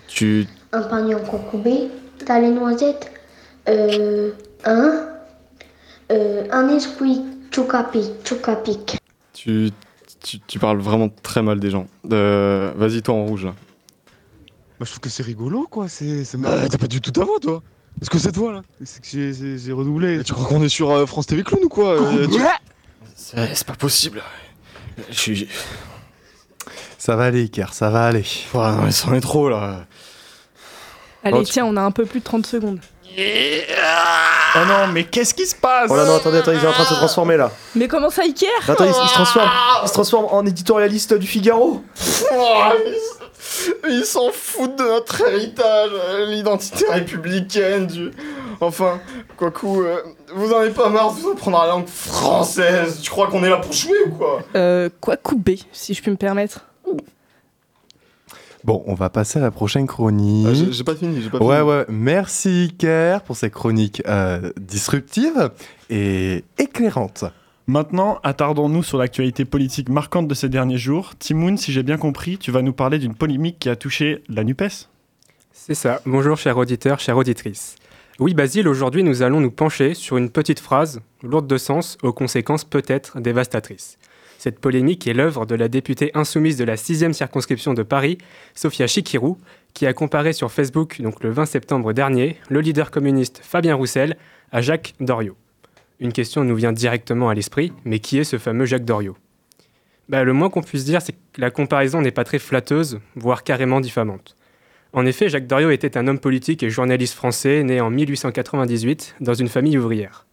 Tu, 0.08 0.48
Un 0.74 0.82
panier 0.82 1.14
en 1.14 1.20
kwakubé, 1.20 1.90
t'as 2.26 2.40
les 2.40 2.50
noisettes, 2.50 3.12
euh, 3.70 4.32
un, 4.66 5.06
euh, 6.12 6.48
un 6.52 6.68
esprit 6.70 7.22
chocapic, 7.54 8.04
chocapic. 8.28 8.98
tu, 9.34 9.72
tu, 10.24 10.40
tu 10.42 10.60
parles 10.60 10.80
vraiment 10.80 11.10
très 11.24 11.42
mal 11.42 11.60
des 11.60 11.70
gens. 11.70 11.88
Euh, 12.12 12.72
Vas-y, 12.76 13.02
toi 13.02 13.16
en 13.16 13.26
rouge. 13.26 13.46
là. 13.46 13.54
Bah, 14.80 14.86
je 14.86 14.92
trouve 14.92 15.00
que 15.02 15.10
c'est 15.10 15.24
rigolo, 15.24 15.68
quoi. 15.70 15.88
C'est, 15.90 16.24
t'as 16.70 16.78
pas 16.78 16.88
du 16.88 17.02
tout 17.02 17.12
ta 17.12 17.24
voix, 17.24 17.40
toi. 17.42 17.62
Est-ce 18.02 18.10
que 18.10 18.18
c'est 18.18 18.32
toi, 18.32 18.54
là? 18.54 18.62
C'est 18.86 19.02
que 19.02 19.58
j'ai, 19.58 19.72
redoublé. 19.74 20.24
Tu 20.24 20.34
crois 20.34 20.46
qu'on 20.48 20.64
est 20.64 20.70
sur 20.70 20.90
euh, 20.92 21.06
France 21.06 21.28
TV 21.28 21.44
Clown 21.44 21.62
ou 21.64 21.70
quoi? 21.70 22.02
Euh, 22.02 22.28
tu- 22.28 22.40
C'est 23.16 23.68
pas 23.68 23.76
possible. 23.76 24.22
Je 25.10 25.20
suis. 25.20 25.48
Ça 26.98 27.16
va 27.16 27.26
aller, 27.26 27.44
Iker, 27.44 27.74
ça 27.74 27.90
va 27.90 28.06
aller. 28.08 28.24
Ouais, 28.54 28.72
non, 28.72 28.84
mais 28.84 28.92
c'en 28.92 29.14
est 29.14 29.22
trop 29.22 29.50
là. 29.50 29.86
Allez, 31.24 31.38
Oh, 31.40 31.44
tu- 31.44 31.52
tiens, 31.54 31.66
on 31.66 31.76
a 31.78 31.82
un 31.82 31.92
peu 31.92 32.06
plus 32.06 32.20
de 32.20 32.26
30 32.26 32.46
secondes. 32.46 32.80
Oh 33.18 34.66
non, 34.68 34.88
mais 34.88 35.04
qu'est-ce 35.04 35.34
qui 35.34 35.46
se 35.46 35.56
passe 35.56 35.90
Oh 35.90 35.96
là 35.96 36.06
non, 36.06 36.16
attendez, 36.16 36.40
attendez, 36.40 36.58
il 36.58 36.64
est 36.64 36.68
en 36.68 36.72
train 36.72 36.84
de 36.84 36.88
se 36.90 36.94
transformer 36.96 37.38
là. 37.38 37.52
Mais 37.76 37.88
comment 37.88 38.10
ça, 38.10 38.24
Iker 38.24 38.50
Attends, 38.68 38.86
il, 38.86 38.90
il 38.90 39.10
se 39.10 39.14
transforme, 39.14 39.50
il 39.84 39.88
se 39.88 39.94
transforme 39.94 40.26
en 40.32 40.46
éditorialiste 40.46 41.14
du 41.14 41.28
Figaro. 41.28 41.84
Ils 43.90 44.06
s'en 44.06 44.32
foutent 44.32 44.78
de 44.78 44.84
notre 44.84 45.22
héritage, 45.28 45.90
l'identité 46.28 46.86
républicaine, 46.90 47.88
du... 47.88 48.12
Enfin, 48.62 49.00
quoi 49.38 49.52
coup, 49.52 49.82
euh, 49.82 50.02
vous 50.36 50.52
en 50.54 50.60
avez 50.60 50.72
pas 50.72 50.90
marre 50.90 51.14
de 51.14 51.22
vous 51.22 51.32
apprendre 51.32 51.60
la 51.62 51.68
langue 51.68 51.88
française? 51.88 53.00
Tu 53.02 53.10
crois 53.10 53.28
qu'on 53.28 53.44
est 53.44 53.50
là 53.50 53.58
pour 53.58 53.72
jouer 53.72 53.98
ou 54.06 54.12
quoi? 54.12 54.42
Euh, 54.56 54.90
quoi 55.00 55.16
couper, 55.16 55.60
si 55.72 55.94
je 55.94 56.02
puis 56.02 56.12
me 56.12 56.18
permettre 56.18 56.66
Bon, 58.64 58.84
on 58.88 58.94
va 58.94 59.10
passer 59.10 59.40
à 59.40 59.42
la 59.42 59.52
prochaine 59.52 59.88
chronique. 59.88 60.48
Ah, 60.50 60.54
j'ai- 60.54 60.84
pas 60.84 60.96
fini, 60.96 61.22
j'ai 61.22 61.30
pas 61.30 61.38
ouais, 61.40 61.58
fini. 61.60 61.70
Ouais, 61.70 61.86
Merci 61.90 62.70
Iker 62.72 63.22
pour 63.22 63.36
ces 63.38 63.50
chroniques 63.50 64.02
euh, 64.08 64.52
disruptives 64.60 65.52
et 65.90 66.44
éclairantes. 66.58 67.24
Maintenant, 67.68 68.20
attardons-nous 68.24 68.84
sur 68.84 68.98
l'actualité 68.98 69.46
politique 69.46 69.90
marquante 69.90 70.28
de 70.28 70.34
ces 70.34 70.50
derniers 70.50 70.78
jours. 70.80 71.14
Timoun, 71.20 71.56
si 71.58 71.72
j'ai 71.72 71.84
bien 71.84 71.98
compris, 71.98 72.38
tu 72.38 72.52
vas 72.52 72.62
nous 72.64 72.74
parler 72.74 72.98
d'une 73.00 73.14
polémique 73.16 73.60
qui 73.60 73.70
a 73.70 73.76
touché 73.76 74.24
la 74.28 74.44
NUPES 74.44 74.90
C'est 75.54 75.76
ça. 75.76 76.02
Bonjour, 76.06 76.36
chers 76.36 76.58
auditeurs, 76.58 77.00
chères 77.00 77.18
auditrices. 77.18 77.76
Oui, 78.20 78.34
Basile, 78.34 78.68
aujourd'hui, 78.68 79.04
nous 79.04 79.22
allons 79.22 79.40
nous 79.40 79.52
pencher 79.52 79.94
sur 79.94 80.18
une 80.18 80.30
petite 80.30 80.60
phrase, 80.60 81.00
lourde 81.24 81.48
de 81.48 81.58
sens, 81.58 81.98
aux 82.04 82.12
conséquences 82.12 82.66
peut-être 82.66 83.22
dévastatrices. 83.22 83.98
Cette 84.40 84.60
polémique 84.60 85.06
est 85.06 85.12
l'œuvre 85.12 85.46
de 85.46 85.54
la 85.54 85.68
députée 85.68 86.12
insoumise 86.14 86.56
de 86.56 86.64
la 86.64 86.78
6e 86.78 87.12
circonscription 87.12 87.74
de 87.74 87.84
Paris, 87.84 88.18
Sophia 88.56 88.88
Chikirou, 88.88 89.38
qui 89.74 89.86
a 89.86 89.92
comparé 89.92 90.32
sur 90.32 90.50
Facebook, 90.50 91.02
donc 91.02 91.22
le 91.22 91.30
20 91.30 91.46
septembre 91.46 91.92
dernier, 91.92 92.38
le 92.48 92.62
leader 92.62 92.90
communiste 92.90 93.42
Fabien 93.44 93.76
Roussel 93.76 94.16
à 94.54 94.62
Jacques 94.62 94.94
Doriot. 95.02 95.36
Une 96.00 96.14
question 96.14 96.46
nous 96.46 96.56
vient 96.56 96.72
directement 96.72 97.28
à 97.28 97.34
l'esprit, 97.34 97.74
mais 97.84 98.00
qui 98.00 98.18
est 98.18 98.24
ce 98.24 98.38
fameux 98.38 98.64
Jacques 98.64 98.86
Doriot? 98.86 99.18
Bah, 100.08 100.24
Le 100.24 100.32
moins 100.32 100.50
qu'on 100.50 100.64
puisse 100.64 100.86
dire, 100.86 101.02
c'est 101.02 101.12
que 101.12 101.42
la 101.42 101.52
comparaison 101.52 102.02
n'est 102.02 102.12
pas 102.12 102.24
très 102.24 102.40
flatteuse, 102.40 103.02
voire 103.18 103.44
carrément 103.44 103.82
diffamante. 103.82 104.38
En 104.94 105.06
effet, 105.06 105.28
Jacques 105.28 105.48
Doriot 105.48 105.72
était 105.72 105.98
un 105.98 106.08
homme 106.08 106.20
politique 106.20 106.64
et 106.64 106.70
journaliste 106.70 107.16
français 107.16 107.62
né 107.66 107.82
en 107.82 107.90
1898 107.90 109.16
dans 109.20 109.34
une 109.34 109.50
famille 109.50 109.78
ouvrière. 109.78 110.26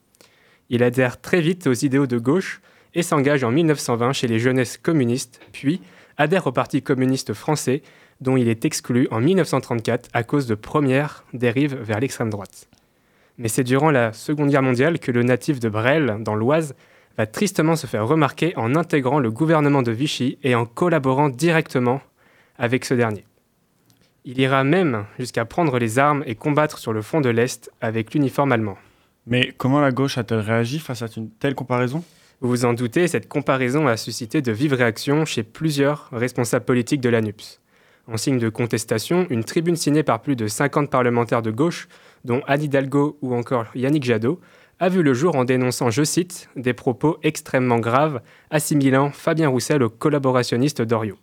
Il 0.70 0.84
adhère 0.84 1.20
très 1.20 1.40
vite 1.40 1.66
aux 1.66 1.74
idéaux 1.74 2.07
de 2.07 2.18
gauche 2.18 2.61
et 2.97 3.03
s'engage 3.03 3.44
en 3.44 3.53
1920 3.53 4.14
chez 4.14 4.26
les 4.26 4.40
jeunesses 4.40 4.78
communistes, 4.78 5.40
puis 5.53 5.80
adhère 6.16 6.47
au 6.47 6.53
Parti 6.53 6.82
communiste 6.82 7.34
français, 7.34 7.82
dont 8.22 8.38
il 8.38 8.49
est 8.49 8.64
exclu 8.64 9.07
en 9.11 9.20
1934 9.20 10.09
à 10.14 10.24
cause 10.24 10.47
de 10.47 10.55
premières 10.55 11.24
dérives 11.34 11.76
vers 11.76 12.01
l'extrême 12.01 12.30
droite. 12.30 12.68
Mais 13.36 13.49
c'est 13.49 13.64
durant 13.64 13.90
la 13.90 14.14
Seconde 14.14 14.49
Guerre 14.49 14.62
mondiale 14.62 14.99
que 14.99 15.12
le 15.12 15.22
natif 15.22 15.61
de 15.61 15.68
Bresles, 15.68 16.16
dans 16.20 16.34
l'Oise, 16.34 16.74
va 17.18 17.26
tristement 17.26 17.76
se 17.76 17.86
faire 17.86 18.07
remarquer 18.07 18.55
en 18.57 18.74
intégrant 18.74 19.18
le 19.18 19.30
gouvernement 19.30 19.82
de 19.82 19.92
Vichy 19.92 20.38
et 20.42 20.55
en 20.55 20.64
collaborant 20.64 21.28
directement 21.28 22.01
avec 22.59 22.86
ce 22.86 22.94
dernier. 22.94 23.26
Il 24.24 24.40
ira 24.40 24.64
même 24.64 25.05
jusqu'à 25.18 25.44
prendre 25.44 25.78
les 25.78 25.99
armes 25.99 26.24
et 26.26 26.34
combattre 26.34 26.78
sur 26.78 26.94
le 26.94 27.03
front 27.03 27.20
de 27.20 27.28
l'Est 27.28 27.70
avec 27.82 28.14
l'uniforme 28.14 28.53
allemand. 28.53 28.78
Mais 29.26 29.53
comment 29.59 29.80
la 29.80 29.92
gauche 29.92 30.16
a-t-elle 30.16 30.40
réagi 30.40 30.78
face 30.78 31.03
à 31.03 31.09
une 31.14 31.28
telle 31.30 31.55
comparaison? 31.55 32.03
Vous 32.41 32.51
vous 32.51 32.64
en 32.66 32.74
doutez, 32.74 33.09
cette 33.09 33.28
comparaison 33.28 33.87
a 33.87 33.97
suscité 33.97 34.43
de 34.43 34.53
vives 34.53 34.74
réactions 34.74 35.24
chez 35.24 35.43
plusieurs 35.43 36.11
responsables 36.12 36.66
politiques 36.66 37.01
de 37.01 37.09
l'ANUPS. 37.09 37.61
En 38.09 38.18
signe 38.18 38.39
de 38.39 38.51
contestation, 38.51 39.26
une 39.30 39.43
tribune 39.43 39.74
signée 39.74 40.03
par 40.03 40.20
plus 40.20 40.37
de 40.37 40.47
50 40.47 40.91
parlementaires 40.91 41.41
de 41.41 41.51
gauche, 41.51 41.89
dont 42.24 42.43
Anne 42.47 42.62
Hidalgo 42.62 43.18
ou 43.22 43.34
encore 43.34 43.66
Yannick 43.74 44.05
Jadot, 44.05 44.39
a 44.78 44.91
vu 44.91 45.03
le 45.03 45.14
jour 45.14 45.34
en 45.34 45.45
dénonçant, 45.45 45.89
je 45.89 46.05
cite, 46.05 46.51
des 46.57 46.74
propos 46.74 47.16
extrêmement 47.22 47.78
graves, 47.78 48.20
assimilant 48.51 49.11
Fabien 49.11 49.49
Roussel 49.49 49.82
au 49.82 49.89
collaborationniste 49.89 50.82
Doriot. 50.82 51.18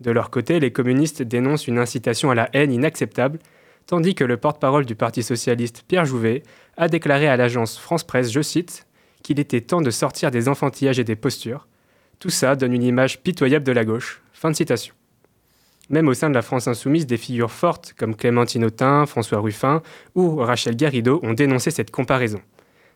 De 0.00 0.10
leur 0.10 0.30
côté, 0.30 0.60
les 0.60 0.72
communistes 0.72 1.22
dénoncent 1.22 1.66
une 1.66 1.78
incitation 1.78 2.30
à 2.30 2.34
la 2.34 2.50
haine 2.52 2.70
inacceptable, 2.70 3.38
tandis 3.86 4.14
que 4.14 4.24
le 4.24 4.36
porte-parole 4.36 4.84
du 4.84 4.94
Parti 4.94 5.22
socialiste, 5.22 5.84
Pierre 5.88 6.04
Jouvet, 6.04 6.42
a 6.76 6.88
déclaré 6.88 7.26
à 7.26 7.38
l'agence 7.38 7.78
France 7.78 8.04
Presse, 8.04 8.30
je 8.30 8.42
cite, 8.42 8.86
qu'il 9.28 9.40
était 9.40 9.60
temps 9.60 9.82
de 9.82 9.90
sortir 9.90 10.30
des 10.30 10.48
enfantillages 10.48 10.98
et 10.98 11.04
des 11.04 11.14
postures. 11.14 11.68
Tout 12.18 12.30
ça 12.30 12.56
donne 12.56 12.72
une 12.72 12.82
image 12.82 13.22
pitoyable 13.22 13.66
de 13.66 13.72
la 13.72 13.84
gauche. 13.84 14.22
Même 15.90 16.08
au 16.08 16.14
sein 16.14 16.30
de 16.30 16.34
la 16.34 16.40
France 16.40 16.66
insoumise, 16.66 17.06
des 17.06 17.18
figures 17.18 17.50
fortes 17.50 17.92
comme 17.92 18.16
Clémentine 18.16 18.64
Autain, 18.64 19.04
François 19.04 19.40
Ruffin 19.40 19.82
ou 20.14 20.36
Rachel 20.36 20.76
Garrido 20.76 21.20
ont 21.22 21.34
dénoncé 21.34 21.70
cette 21.70 21.90
comparaison. 21.90 22.40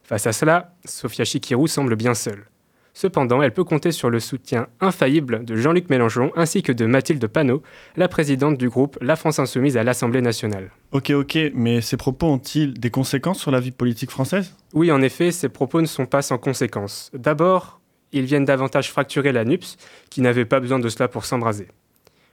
Face 0.05 0.27
à 0.27 0.33
cela, 0.33 0.75
Sophia 0.87 1.27
Chikirou 1.27 1.67
semble 1.67 1.97
bien 1.97 2.15
seule. 2.15 2.47
Cependant, 2.95 3.43
elle 3.43 3.55
peut 3.55 3.65
compter 3.65 3.91
sur 3.91 4.11
le 4.11 4.21
soutien 4.21 4.67
infaillible 4.81 5.45
de 5.45 5.57
Jean-Luc 5.57 5.89
Mélenchon 5.89 6.31
ainsi 6.37 6.63
que 6.63 6.73
de 6.73 6.85
Mathilde 6.85 7.27
Panot, 7.27 7.63
la 7.97 8.07
présidente 8.07 8.59
du 8.59 8.69
groupe 8.69 8.99
La 9.01 9.17
France 9.17 9.39
Insoumise 9.39 9.77
à 9.77 9.83
l'Assemblée 9.83 10.21
nationale. 10.21 10.71
Ok, 10.93 11.11
ok, 11.11 11.39
mais 11.55 11.81
ces 11.81 11.97
propos 11.97 12.27
ont-ils 12.27 12.75
des 12.75 12.91
conséquences 12.91 13.41
sur 13.41 13.51
la 13.51 13.61
vie 13.61 13.71
politique 13.71 14.11
française? 14.11 14.55
Oui, 14.75 14.93
en 14.93 15.01
effet, 15.01 15.33
ces 15.33 15.49
propos 15.49 15.81
ne 15.81 15.87
sont 15.87 16.07
pas 16.07 16.21
sans 16.21 16.37
conséquences. 16.37 17.11
D'abord, 17.15 17.81
ils 18.13 18.27
viennent 18.27 18.45
davantage 18.45 18.91
fracturer 18.91 19.33
la 19.33 19.45
NUPS, 19.45 19.79
qui 20.11 20.21
n'avait 20.21 20.45
pas 20.45 20.61
besoin 20.61 20.79
de 20.79 20.89
cela 20.91 21.09
pour 21.09 21.25
s'embraser. 21.25 21.69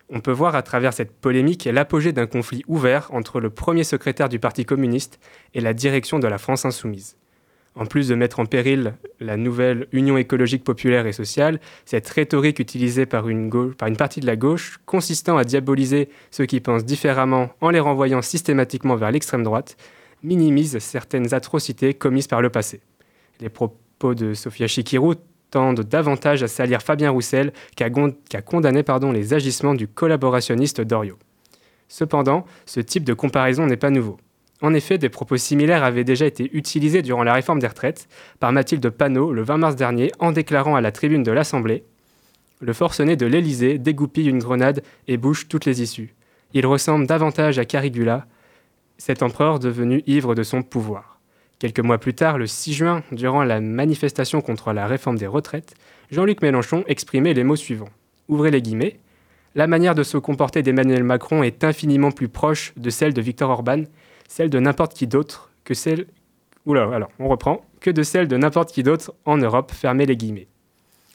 On 0.09 0.19
peut 0.19 0.31
voir 0.31 0.55
à 0.55 0.61
travers 0.61 0.93
cette 0.93 1.13
polémique 1.13 1.69
l'apogée 1.71 2.11
d'un 2.11 2.25
conflit 2.25 2.63
ouvert 2.67 3.09
entre 3.13 3.39
le 3.39 3.49
premier 3.49 3.83
secrétaire 3.83 4.27
du 4.27 4.39
Parti 4.39 4.65
communiste 4.65 5.19
et 5.53 5.61
la 5.61 5.73
direction 5.73 6.19
de 6.19 6.27
la 6.27 6.37
France 6.37 6.65
insoumise. 6.65 7.15
En 7.75 7.85
plus 7.85 8.07
de 8.07 8.15
mettre 8.15 8.39
en 8.39 8.45
péril 8.45 8.95
la 9.19 9.37
nouvelle 9.37 9.87
Union 9.91 10.17
écologique 10.17 10.63
populaire 10.63 11.05
et 11.05 11.13
sociale, 11.13 11.59
cette 11.85 12.09
rhétorique 12.09 12.59
utilisée 12.59 13.05
par 13.05 13.29
une, 13.29 13.49
partie 13.97 14.19
de 14.19 14.25
la 14.25 14.35
gauche, 14.35 14.79
consistant 14.85 15.37
à 15.37 15.43
diaboliser 15.43 16.09
ceux 16.31 16.45
qui 16.45 16.59
pensent 16.59 16.85
différemment 16.85 17.49
en 17.61 17.69
les 17.69 17.79
renvoyant 17.79 18.21
systématiquement 18.21 18.95
vers 18.95 19.11
l'extrême 19.11 19.43
droite, 19.43 19.77
minimise 20.23 20.77
certaines 20.79 21.33
atrocités 21.33 21.93
commises 21.93 22.27
par 22.27 22.41
le 22.41 22.49
passé. 22.49 22.81
Les 23.39 23.49
propos 23.49 24.15
de 24.15 24.33
Sophia 24.33 24.67
Chikirou 24.67 25.15
tendent 25.51 25.81
davantage 25.81 26.43
à 26.43 26.47
salir 26.47 26.81
Fabien 26.81 27.11
Roussel 27.11 27.53
qu'à 27.75 27.89
condamner 28.41 28.83
les 29.13 29.33
agissements 29.33 29.75
du 29.75 29.87
collaborationniste 29.87 30.81
Doriot. 30.81 31.17
Cependant, 31.87 32.45
ce 32.65 32.79
type 32.79 33.03
de 33.03 33.13
comparaison 33.13 33.65
n'est 33.65 33.77
pas 33.77 33.89
nouveau. 33.89 34.17
En 34.61 34.73
effet, 34.73 34.97
des 34.97 35.09
propos 35.09 35.37
similaires 35.37 35.83
avaient 35.83 36.03
déjà 36.03 36.25
été 36.25 36.49
utilisés 36.53 37.01
durant 37.01 37.23
la 37.23 37.33
réforme 37.33 37.59
des 37.59 37.67
retraites 37.67 38.09
par 38.39 38.51
Mathilde 38.51 38.89
Panot 38.89 39.31
le 39.31 39.41
20 39.41 39.57
mars 39.57 39.75
dernier 39.75 40.11
en 40.19 40.31
déclarant 40.31 40.75
à 40.75 40.81
la 40.81 40.91
tribune 40.91 41.23
de 41.23 41.31
l'Assemblée 41.31 41.83
Le 42.59 42.73
forcené 42.73 43.15
de 43.15 43.25
l'Élysée 43.25 43.77
dégoupille 43.77 44.27
une 44.27 44.39
grenade 44.39 44.83
et 45.07 45.15
bouche 45.15 45.47
toutes 45.47 45.65
les 45.65 45.81
issues. 45.81 46.13
Il 46.53 46.65
ressemble 46.65 47.07
davantage 47.07 47.57
à 47.57 47.65
Carigula, 47.65 48.25
cet 48.97 49.23
empereur 49.23 49.59
devenu 49.59 50.03
ivre 50.07 50.35
de 50.35 50.43
son 50.43 50.61
pouvoir. 50.61 51.19
Quelques 51.59 51.79
mois 51.79 51.97
plus 51.97 52.13
tard, 52.13 52.37
le 52.37 52.47
6 52.47 52.73
juin, 52.73 53.03
durant 53.11 53.43
la 53.43 53.61
manifestation 53.61 54.41
contre 54.41 54.73
la 54.73 54.87
réforme 54.87 55.17
des 55.17 55.27
retraites, 55.27 55.75
Jean-Luc 56.11 56.41
Mélenchon 56.41 56.83
exprimait 56.87 57.33
les 57.33 57.43
mots 57.43 57.55
suivants. 57.55 57.89
Ouvrez 58.27 58.51
les 58.51 58.61
guillemets. 58.61 58.99
La 59.55 59.67
manière 59.67 59.95
de 59.95 60.03
se 60.03 60.17
comporter 60.17 60.63
d'Emmanuel 60.63 61.03
Macron 61.03 61.43
est 61.43 61.63
infiniment 61.63 62.11
plus 62.11 62.29
proche 62.29 62.73
de 62.77 62.89
celle 62.89 63.13
de 63.13 63.21
Victor 63.21 63.49
Orban, 63.49 63.83
celle 64.29 64.49
de 64.49 64.59
n'importe 64.59 64.93
qui 64.93 65.07
d'autre 65.07 65.51
que 65.65 65.73
celle. 65.73 66.05
Oula, 66.65 66.89
alors, 66.93 67.11
on 67.19 67.27
reprend. 67.27 67.65
Que 67.81 67.89
de 67.89 68.03
celle 68.03 68.27
de 68.29 68.37
n'importe 68.37 68.71
qui 68.71 68.83
d'autre 68.83 69.13
en 69.25 69.37
Europe, 69.37 69.71
fermez 69.73 70.05
les 70.05 70.15
guillemets. 70.15 70.47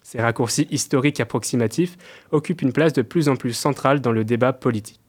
Ces 0.03 0.21
raccourcis 0.21 0.67
historiques 0.71 1.21
approximatifs 1.21 1.97
occupent 2.33 2.61
une 2.61 2.73
place 2.73 2.93
de 2.93 3.03
plus 3.03 3.29
en 3.29 3.37
plus 3.37 3.55
centrale 3.55 4.01
dans 4.01 4.13
le 4.13 4.25
débat 4.25 4.53
politique. 4.53 5.01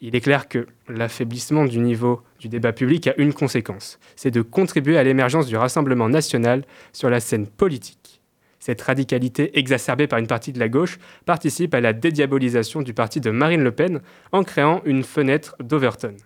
Il 0.00 0.14
est 0.14 0.20
clair 0.20 0.48
que 0.48 0.66
l'affaiblissement 0.88 1.64
du 1.64 1.80
niveau 1.80 2.22
du 2.38 2.48
débat 2.48 2.72
public 2.72 3.08
a 3.08 3.14
une 3.18 3.32
conséquence, 3.32 3.98
c'est 4.14 4.30
de 4.30 4.42
contribuer 4.42 4.98
à 4.98 5.02
l'émergence 5.02 5.46
du 5.46 5.56
Rassemblement 5.56 6.08
national 6.08 6.64
sur 6.92 7.10
la 7.10 7.20
scène 7.20 7.46
politique. 7.46 8.20
Cette 8.60 8.82
radicalité 8.82 9.58
exacerbée 9.58 10.06
par 10.06 10.18
une 10.18 10.26
partie 10.26 10.52
de 10.52 10.58
la 10.58 10.68
gauche 10.68 10.98
participe 11.24 11.74
à 11.74 11.80
la 11.80 11.92
dédiabolisation 11.92 12.82
du 12.82 12.94
parti 12.94 13.20
de 13.20 13.30
Marine 13.30 13.62
Le 13.62 13.72
Pen 13.72 14.00
en 14.32 14.44
créant 14.44 14.82
une 14.84 15.02
fenêtre 15.02 15.56
d'Overton. 15.60 16.16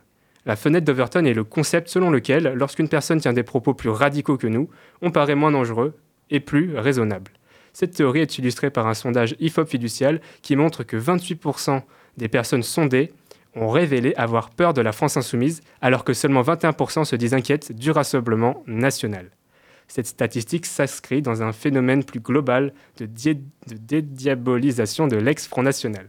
La 0.46 0.56
fenêtre 0.56 0.86
d'Overton 0.86 1.24
est 1.24 1.34
le 1.34 1.44
concept 1.44 1.88
selon 1.88 2.10
lequel, 2.10 2.54
lorsqu'une 2.54 2.88
personne 2.88 3.20
tient 3.20 3.32
des 3.32 3.42
propos 3.42 3.74
plus 3.74 3.90
radicaux 3.90 4.38
que 4.38 4.46
nous, 4.46 4.70
on 5.02 5.10
paraît 5.10 5.34
moins 5.34 5.52
dangereux 5.52 5.94
et 6.30 6.40
plus 6.40 6.76
raisonnable. 6.76 7.32
Cette 7.72 7.94
théorie 7.94 8.20
est 8.20 8.38
illustrée 8.38 8.70
par 8.70 8.86
un 8.86 8.94
sondage 8.94 9.36
IFOP 9.38 9.66
fiducial 9.66 10.20
qui 10.42 10.56
montre 10.56 10.82
que 10.82 10.96
28% 10.96 11.82
des 12.16 12.28
personnes 12.28 12.62
sondées 12.62 13.12
ont 13.54 13.68
révélé 13.68 14.14
avoir 14.16 14.50
peur 14.50 14.74
de 14.74 14.80
la 14.80 14.92
France 14.92 15.16
insoumise, 15.16 15.60
alors 15.80 16.04
que 16.04 16.14
seulement 16.14 16.42
21% 16.42 17.04
se 17.04 17.16
disent 17.16 17.34
inquiètes 17.34 17.72
du 17.72 17.90
rassemblement 17.90 18.62
national. 18.66 19.30
Cette 19.88 20.06
statistique 20.06 20.66
s'inscrit 20.66 21.20
dans 21.20 21.42
un 21.42 21.52
phénomène 21.52 22.04
plus 22.04 22.20
global 22.20 22.72
de, 22.98 23.06
de 23.06 23.76
dédiabolisation 23.76 25.08
de 25.08 25.16
l'ex-Front 25.16 25.64
National. 25.64 26.08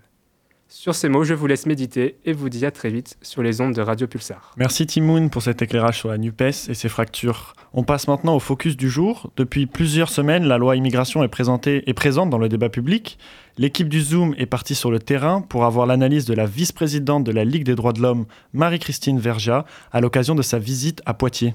Sur 0.74 0.96
ces 0.96 1.10
mots, 1.10 1.26
je 1.26 1.34
vous 1.34 1.48
laisse 1.48 1.66
méditer 1.66 2.16
et 2.24 2.32
vous 2.32 2.48
dis 2.48 2.66
à 2.66 2.72
très 2.72 2.90
vite 2.90 3.18
sur 3.22 3.44
les 3.44 3.60
ondes 3.60 3.74
de 3.74 3.82
Radio 3.82 4.08
Pulsar. 4.08 4.54
Merci 4.56 4.86
Timoun 4.88 5.30
pour 5.30 5.42
cet 5.42 5.62
éclairage 5.62 6.00
sur 6.00 6.08
la 6.08 6.18
NUPES 6.18 6.70
et 6.70 6.74
ses 6.74 6.88
fractures. 6.88 7.56
On 7.74 7.84
passe 7.84 8.08
maintenant 8.08 8.38
au 8.38 8.40
focus 8.40 8.78
du 8.78 8.90
jour. 8.90 9.34
Depuis 9.36 9.66
plusieurs 9.66 10.08
semaines, 10.08 10.46
la 10.46 10.58
loi 10.58 10.78
immigration 10.78 11.26
est, 11.26 11.28
présentée, 11.28 11.84
est 11.90 11.94
présente 11.94 12.30
dans 12.30 12.38
le 12.38 12.48
débat 12.48 12.70
public. 12.70 13.20
L'équipe 13.58 13.90
du 13.90 14.00
Zoom 14.00 14.34
est 14.38 14.46
partie 14.46 14.74
sur 14.74 14.92
le 14.92 15.00
terrain 15.00 15.42
pour 15.42 15.66
avoir 15.66 15.86
l'analyse 15.88 16.24
de 16.24 16.34
la 16.34 16.46
vice-présidente 16.46 17.26
de 17.26 17.34
la 17.34 17.44
Ligue 17.44 17.66
des 17.66 17.76
droits 17.76 17.92
de 17.92 18.02
l'homme, 18.02 18.26
Marie-Christine 18.54 19.20
Verja, 19.20 19.66
à 19.92 20.00
l'occasion 20.00 20.36
de 20.36 20.42
sa 20.42 20.58
visite 20.58 21.02
à 21.06 21.14
Poitiers. 21.14 21.54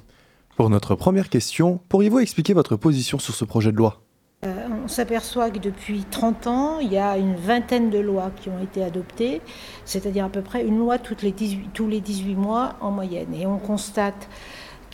Pour 0.59 0.69
notre 0.69 0.95
première 0.95 1.31
question, 1.31 1.81
pourriez-vous 1.89 2.19
expliquer 2.19 2.53
votre 2.53 2.77
position 2.77 3.19
sur 3.19 3.35
ce 3.35 3.47
projet 3.47 3.73
de 3.73 3.79
loi? 3.79 4.03
Euh, 4.45 4.69
on 4.87 4.89
s'aperçoit 4.89 5.51
que 5.51 5.59
depuis 5.59 6.05
30 6.13 6.47
ans, 6.47 6.79
il 6.79 6.93
y 6.93 6.97
a 6.97 7.17
une 7.17 7.35
vingtaine 7.35 7.91
de 7.91 7.99
lois 7.99 8.31
qui 8.41 8.51
ont 8.51 8.63
été 8.63 8.85
adoptées, 8.85 9.41
c'est-à-dire 9.85 10.27
à 10.27 10.29
peu 10.29 10.43
près 10.43 10.65
une 10.65 10.79
loi 10.79 10.99
les 11.23 11.33
18 11.33 11.71
tous 11.75 11.89
les 11.89 12.01
18 12.01 12.37
mois 12.37 12.77
en 12.81 12.93
moyenne. 12.93 13.35
Et 13.35 13.47
on 13.47 13.59
constate 13.59 14.29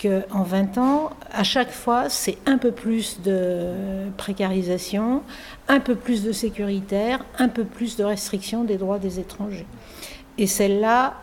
qu'en 0.00 0.44
20 0.44 0.78
ans, 0.78 1.10
à 1.30 1.44
chaque 1.44 1.70
fois, 1.70 2.08
c'est 2.08 2.38
un 2.46 2.56
peu 2.56 2.72
plus 2.72 3.20
de 3.20 3.74
précarisation, 4.16 5.22
un 5.68 5.80
peu 5.80 5.94
plus 5.94 6.24
de 6.24 6.32
sécuritaire, 6.32 7.22
un 7.38 7.48
peu 7.48 7.64
plus 7.64 7.96
de 7.96 8.04
restriction 8.04 8.64
des 8.64 8.78
droits 8.78 8.98
des 8.98 9.20
étrangers. 9.20 9.66
Et 10.38 10.46
celle-là 10.46 11.16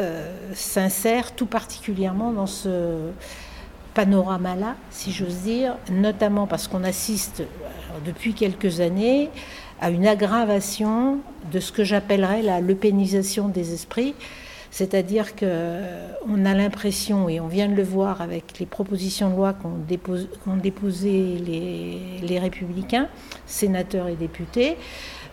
euh, 0.00 0.28
s'insère 0.54 1.36
tout 1.36 1.46
particulièrement 1.46 2.32
dans 2.32 2.48
ce 2.48 3.12
panorama-là, 3.94 4.76
si 4.90 5.12
j'ose 5.12 5.38
dire, 5.38 5.76
notamment 5.90 6.46
parce 6.46 6.68
qu'on 6.68 6.84
assiste 6.84 7.40
alors, 7.88 8.00
depuis 8.04 8.34
quelques 8.34 8.80
années 8.80 9.30
à 9.80 9.90
une 9.90 10.06
aggravation 10.06 11.18
de 11.52 11.60
ce 11.60 11.72
que 11.72 11.84
j'appellerais 11.84 12.42
la 12.42 12.60
lepénisation 12.60 13.48
des 13.48 13.74
esprits, 13.74 14.14
c'est-à-dire 14.70 15.34
qu'on 15.34 16.44
a 16.44 16.54
l'impression, 16.54 17.28
et 17.28 17.40
on 17.40 17.46
vient 17.48 17.68
de 17.68 17.74
le 17.74 17.82
voir 17.82 18.20
avec 18.20 18.58
les 18.58 18.66
propositions 18.66 19.30
de 19.30 19.36
loi 19.36 19.54
qu'ont 19.54 19.78
dépos- 19.88 20.28
qu'ont 20.44 20.56
déposées 20.56 21.38
les 22.22 22.38
républicains, 22.38 23.08
sénateurs 23.46 24.08
et 24.08 24.14
députés, 24.14 24.76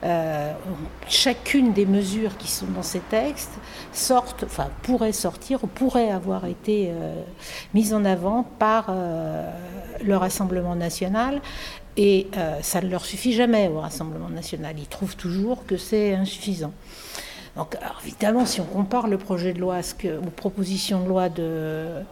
euh, 0.06 0.54
chacune 1.08 1.74
des 1.74 1.86
mesures 1.86 2.38
qui 2.38 2.48
sont 2.48 2.68
dans 2.68 2.84
ces 2.84 3.00
textes 3.00 3.54
sortent, 3.92 4.44
enfin 4.44 4.70
pourraient 4.84 5.12
sortir 5.12 5.64
ou 5.64 5.68
pourraient 5.68 6.12
avoir 6.12 6.46
été 6.46 6.90
euh, 6.90 7.24
mises 7.74 7.94
en 7.94 8.06
avant 8.06 8.44
par 8.44 8.88
euh, 8.90 9.50
le 10.04 10.16
Rassemblement 10.16 10.76
national. 10.76 11.42
Et 11.98 12.28
euh, 12.38 12.60
ça 12.62 12.82
ne 12.82 12.90
leur 12.90 13.06
suffit 13.06 13.34
jamais 13.34 13.68
au 13.70 13.80
Rassemblement 13.80 14.30
national. 14.30 14.76
Ils 14.78 14.88
trouvent 14.88 15.16
toujours 15.16 15.66
que 15.66 15.78
c'est 15.78 16.14
insuffisant. 16.14 16.74
Donc, 17.56 17.76
alors, 17.82 18.02
évidemment, 18.06 18.46
si 18.46 18.60
on 18.60 18.66
compare 18.66 19.08
le 19.08 19.18
projet 19.18 19.54
de 19.54 19.60
loi 19.60 19.78
aux 19.78 20.30
propositions 20.30 21.02
de 21.02 21.08
loi 21.08 21.30
de, 21.30 22.04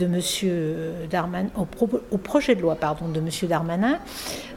Monsieur 0.00 0.92
Darmanin, 1.08 1.48
au, 1.56 1.66
au 2.10 2.18
projet 2.18 2.56
de 2.56 2.60
loi 2.60 2.74
pardon, 2.74 3.06
de 3.08 3.20
Monsieur 3.20 3.46
Darmanin, 3.46 4.00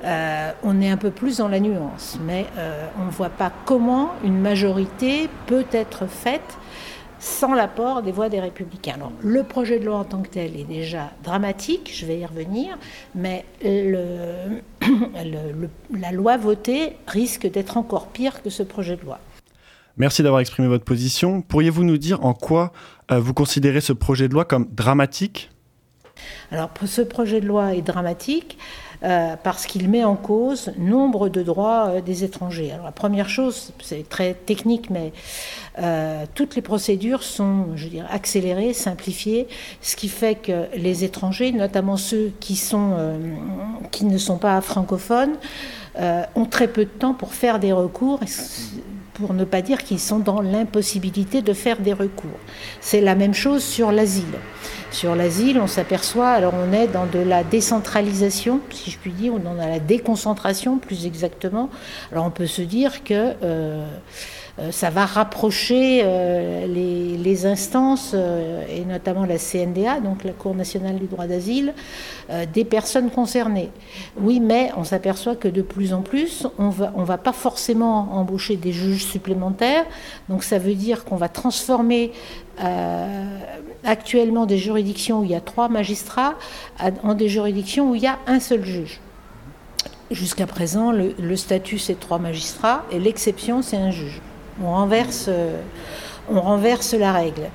euh, 0.03 0.51
on 0.63 0.81
est 0.81 0.89
un 0.89 0.97
peu 0.97 1.11
plus 1.11 1.37
dans 1.37 1.47
la 1.47 1.59
nuance. 1.59 2.17
Mais 2.25 2.47
euh, 2.57 2.87
on 2.99 3.05
ne 3.05 3.11
voit 3.11 3.29
pas 3.29 3.51
comment 3.65 4.13
une 4.23 4.39
majorité 4.39 5.29
peut 5.45 5.65
être 5.71 6.07
faite 6.07 6.57
sans 7.19 7.53
l'apport 7.53 8.01
des 8.01 8.11
voix 8.11 8.27
des 8.27 8.39
républicains. 8.39 8.95
Alors, 8.95 9.11
le 9.21 9.43
projet 9.43 9.79
de 9.79 9.85
loi 9.85 9.97
en 9.97 10.03
tant 10.03 10.23
que 10.23 10.29
tel 10.29 10.59
est 10.59 10.65
déjà 10.65 11.11
dramatique, 11.23 11.91
je 11.93 12.05
vais 12.05 12.19
y 12.19 12.25
revenir, 12.25 12.77
mais 13.15 13.45
la 15.93 16.11
loi 16.11 16.37
votée 16.37 16.97
risque 17.07 17.49
d'être 17.49 17.77
encore 17.77 18.07
pire 18.07 18.41
que 18.41 18.49
ce 18.49 18.63
projet 18.63 18.97
de 18.97 19.05
loi. 19.05 19.19
Merci 19.97 20.23
d'avoir 20.23 20.41
exprimé 20.41 20.67
votre 20.67 20.85
position. 20.85 21.41
Pourriez-vous 21.41 21.83
nous 21.83 21.99
dire 21.99 22.25
en 22.25 22.33
quoi 22.33 22.73
euh, 23.11 23.19
vous 23.19 23.33
considérez 23.33 23.79
ce 23.79 23.93
projet 23.93 24.27
de 24.27 24.33
loi 24.33 24.43
comme 24.43 24.67
dramatique? 24.71 25.51
Alors 26.51 26.71
ce 26.85 27.01
projet 27.01 27.41
de 27.41 27.47
loi 27.47 27.75
est 27.75 27.81
dramatique 27.81 28.57
euh, 29.03 29.35
parce 29.43 29.67
qu'il 29.67 29.89
met 29.89 30.03
en 30.03 30.15
cause 30.15 30.71
nombre 30.79 31.29
de 31.29 31.43
droits 31.43 31.89
euh, 31.89 32.01
des 32.01 32.23
étrangers. 32.23 32.71
Alors 32.71 32.85
la 32.85 32.91
première 32.91 33.29
chose, 33.29 33.71
c'est 33.83 34.07
très 34.09 34.33
technique, 34.33 34.89
mais 34.89 35.13
toutes 36.35 36.55
les 36.55 36.61
procédures 36.61 37.23
sont, 37.23 37.75
je 37.75 37.87
accélérées, 38.09 38.73
simplifiées, 38.73 39.47
ce 39.81 39.95
qui 39.95 40.07
fait 40.07 40.35
que 40.35 40.65
les 40.75 41.03
étrangers, 41.03 41.51
notamment 41.51 41.97
ceux 41.97 42.31
qui 42.39 42.55
sont, 42.55 42.95
qui 43.89 44.05
ne 44.05 44.19
sont 44.19 44.37
pas 44.37 44.61
francophones, 44.61 45.33
ont 45.97 46.45
très 46.45 46.67
peu 46.67 46.85
de 46.85 46.91
temps 46.91 47.15
pour 47.15 47.33
faire 47.33 47.59
des 47.59 47.71
recours. 47.71 48.19
Pour 49.13 49.33
ne 49.33 49.43
pas 49.43 49.61
dire 49.61 49.83
qu'ils 49.83 49.99
sont 49.99 50.19
dans 50.19 50.41
l'impossibilité 50.41 51.41
de 51.41 51.53
faire 51.53 51.79
des 51.79 51.93
recours. 51.93 52.39
C'est 52.81 53.01
la 53.01 53.13
même 53.15 53.33
chose 53.33 53.63
sur 53.63 53.91
l'asile. 53.91 54.23
Sur 54.91 55.15
l'asile, 55.15 55.59
on 55.59 55.67
s'aperçoit, 55.67 56.29
alors 56.29 56.53
on 56.55 56.73
est 56.73 56.87
dans 56.87 57.05
de 57.05 57.19
la 57.19 57.43
décentralisation, 57.43 58.59
si 58.71 58.91
je 58.91 58.97
puis 58.97 59.11
dire, 59.11 59.33
ou 59.33 59.39
dans 59.39 59.53
la 59.53 59.79
déconcentration 59.79 60.77
plus 60.77 61.05
exactement. 61.05 61.69
Alors 62.11 62.25
on 62.25 62.31
peut 62.31 62.47
se 62.47 62.61
dire 62.61 63.03
que 63.03 63.33
euh, 63.43 63.85
ça 64.69 64.91
va 64.91 65.07
rapprocher 65.07 66.01
euh, 66.03 66.67
les, 66.67 67.45
instances, 67.47 68.11
euh, 68.13 68.63
et 68.69 68.85
notamment 68.85 69.25
la 69.25 69.39
CNDA, 69.39 69.99
donc 69.99 70.23
la 70.23 70.31
Cour 70.31 70.53
nationale 70.53 70.99
du 70.99 71.07
droit 71.07 71.25
d'asile, 71.25 71.73
euh, 72.29 72.45
des 72.45 72.63
personnes 72.63 73.09
concernées. 73.09 73.71
Oui, 74.19 74.39
mais 74.39 74.71
on 74.77 74.83
s'aperçoit 74.83 75.35
que 75.35 75.47
de 75.47 75.63
plus 75.63 75.91
en 75.91 76.01
plus, 76.01 76.45
on 76.59 76.69
va, 76.69 76.93
va 76.95 77.17
pas 77.17 77.33
forcément 77.33 78.13
embaucher 78.13 78.55
des 78.55 78.71
juges 78.71 79.05
supplémentaires. 79.05 79.85
Donc 80.29 80.43
ça 80.43 80.59
veut 80.59 80.75
dire 80.75 81.03
qu'on 81.03 81.15
va 81.15 81.29
transformer 81.29 82.11
euh, 82.63 83.39
actuellement 83.83 84.45
des 84.45 84.59
juridictions 84.59 85.21
où 85.21 85.23
il 85.23 85.31
y 85.31 85.35
a 85.35 85.41
trois 85.41 85.67
magistrats 85.67 86.35
en 87.01 87.15
des 87.15 87.27
juridictions 87.27 87.89
où 87.89 87.95
il 87.95 88.03
y 88.03 88.07
a 88.07 88.19
un 88.27 88.39
seul 88.39 88.63
juge. 88.63 88.99
Jusqu'à 90.11 90.45
présent, 90.45 90.91
le 90.91 91.35
statut 91.35 91.79
c'est 91.79 91.99
trois 91.99 92.19
magistrats 92.19 92.85
et 92.91 92.99
l'exception 92.99 93.63
c'est 93.63 93.77
un 93.77 93.89
juge. 93.89 94.21
On 94.61 94.71
renverse, 94.71 95.25
euh, 95.27 95.61
on 96.29 96.41
renverse 96.41 96.93
la 96.93 97.13
règle. 97.13 97.49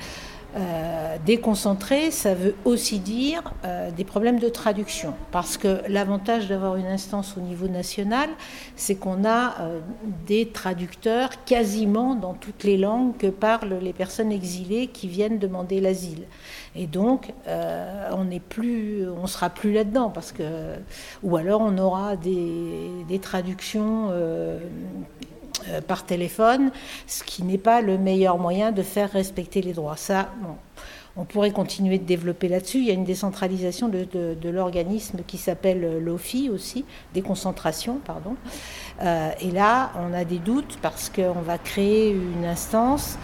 Euh, 0.56 1.18
déconcentré, 1.26 2.10
ça 2.10 2.34
veut 2.34 2.54
aussi 2.64 3.00
dire 3.00 3.42
euh, 3.64 3.90
des 3.90 4.04
problèmes 4.04 4.38
de 4.38 4.48
traduction. 4.48 5.12
Parce 5.30 5.58
que 5.58 5.82
l'avantage 5.88 6.48
d'avoir 6.48 6.76
une 6.76 6.86
instance 6.86 7.36
au 7.36 7.40
niveau 7.40 7.68
national, 7.68 8.30
c'est 8.74 8.94
qu'on 8.94 9.26
a 9.26 9.60
euh, 9.60 9.80
des 10.26 10.48
traducteurs 10.48 11.44
quasiment 11.44 12.14
dans 12.14 12.32
toutes 12.32 12.64
les 12.64 12.78
langues 12.78 13.16
que 13.18 13.26
parlent 13.26 13.78
les 13.80 13.92
personnes 13.92 14.32
exilées 14.32 14.86
qui 14.86 15.06
viennent 15.06 15.38
demander 15.38 15.80
l'asile. 15.80 16.24
Et 16.74 16.86
donc, 16.86 17.32
on 18.12 18.24
n'est 18.24 18.40
plus, 18.40 19.08
on 19.08 19.26
sera 19.26 19.50
plus 19.50 19.72
là-dedans 19.72 20.10
parce 20.10 20.30
que, 20.30 20.44
ou 21.24 21.36
alors 21.36 21.60
on 21.60 21.76
aura 21.78 22.14
des 22.14 23.18
traductions. 23.20 24.12
Euh, 25.68 25.80
par 25.80 26.04
téléphone, 26.04 26.70
ce 27.06 27.24
qui 27.24 27.42
n'est 27.42 27.58
pas 27.58 27.80
le 27.80 27.98
meilleur 27.98 28.38
moyen 28.38 28.72
de 28.72 28.82
faire 28.82 29.10
respecter 29.10 29.60
les 29.60 29.72
droits. 29.72 29.96
Ça, 29.96 30.30
on 31.16 31.24
pourrait 31.24 31.50
continuer 31.50 31.98
de 31.98 32.04
développer 32.04 32.48
là-dessus. 32.48 32.78
Il 32.78 32.84
y 32.84 32.90
a 32.90 32.94
une 32.94 33.04
décentralisation 33.04 33.88
de, 33.88 34.48
l'organisme 34.48 35.18
qui 35.26 35.36
s'appelle 35.36 35.84
euh, 35.84 36.00
l'OFI 36.00 36.50
aussi, 36.50 36.84
déconcentration, 37.14 38.00
pardon. 38.04 38.36
Euh, 39.02 39.30
et 39.40 39.50
là, 39.50 39.92
on 39.98 40.12
a 40.12 40.24
des 40.24 40.38
doutes 40.38 40.78
parce 40.80 41.10
qu'on 41.10 41.40
va 41.40 41.58
créer 41.58 42.10
une 42.10 42.44
instance 42.44 43.18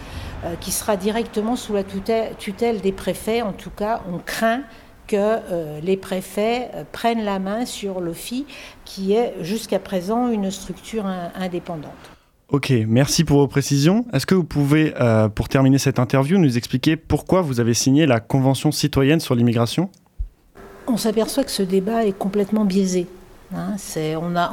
qui 0.59 0.71
sera 0.71 0.95
directement 0.95 1.55
sous 1.55 1.73
la 1.73 1.83
tutelle, 1.83 2.79
des 2.79 2.91
préfets. 2.91 3.41
En 3.41 3.53
tout 3.53 3.71
cas, 3.71 4.01
on 4.13 4.19
craint 4.19 4.61
que 5.07 5.39
les 5.81 5.97
préfets 5.97 6.69
prennent 6.91 7.23
la 7.23 7.39
main 7.39 7.65
sur 7.65 7.99
l'OFI, 7.99 8.45
qui 8.83 9.13
est 9.13 9.33
jusqu'à 9.41 9.79
présent 9.79 10.27
une 10.27 10.51
structure 10.51 11.07
in- 11.07 11.31
indépendante. 11.35 12.14
Ok, 12.49 12.71
merci 12.87 13.23
pour 13.23 13.39
vos 13.39 13.47
précisions. 13.47 14.05
Est-ce 14.13 14.27
que 14.27 14.35
vous 14.35 14.43
pouvez, 14.43 14.93
euh, 15.01 15.29
pour 15.29 15.49
terminer 15.49 15.79
cette 15.79 15.97
interview, 15.97 16.37
nous 16.37 16.57
expliquer 16.57 16.95
pourquoi 16.95 17.41
vous 17.41 17.59
avez 17.59 17.73
signé 17.73 18.05
la 18.05 18.19
Convention 18.19 18.71
citoyenne 18.71 19.19
sur 19.19 19.33
l'immigration? 19.33 19.89
On 20.87 20.97
s'aperçoit 20.97 21.43
que 21.43 21.51
ce 21.51 21.63
débat 21.63 22.05
est 22.05 22.15
complètement 22.15 22.63
biaisé. 22.63 23.07
Hein, 23.53 23.75